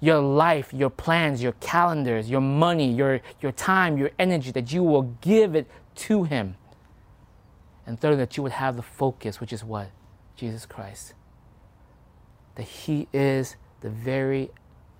Your 0.00 0.18
life, 0.18 0.72
your 0.72 0.90
plans, 0.90 1.42
your 1.42 1.52
calendars, 1.60 2.30
your 2.30 2.40
money, 2.40 2.90
your, 2.90 3.20
your 3.40 3.52
time, 3.52 3.98
your 3.98 4.10
energy, 4.18 4.50
that 4.52 4.72
you 4.72 4.82
will 4.82 5.14
give 5.20 5.54
it 5.54 5.66
to 5.96 6.24
Him. 6.24 6.56
And 7.86 8.00
third, 8.00 8.18
that 8.18 8.36
you 8.36 8.42
would 8.42 8.52
have 8.52 8.76
the 8.76 8.82
focus, 8.82 9.40
which 9.40 9.52
is 9.52 9.62
what? 9.62 9.90
Jesus 10.36 10.64
Christ. 10.64 11.14
That 12.54 12.62
He 12.64 13.08
is 13.12 13.56
the 13.80 13.90
very 13.90 14.50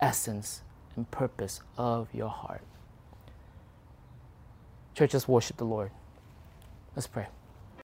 essence 0.00 0.62
and 0.96 1.10
purpose 1.10 1.62
of 1.78 2.08
your 2.12 2.28
heart. 2.28 2.62
Church, 4.94 5.14
let's 5.14 5.28
worship 5.28 5.56
the 5.56 5.64
Lord. 5.64 5.90
Let's 6.94 7.06
pray. 7.06 7.26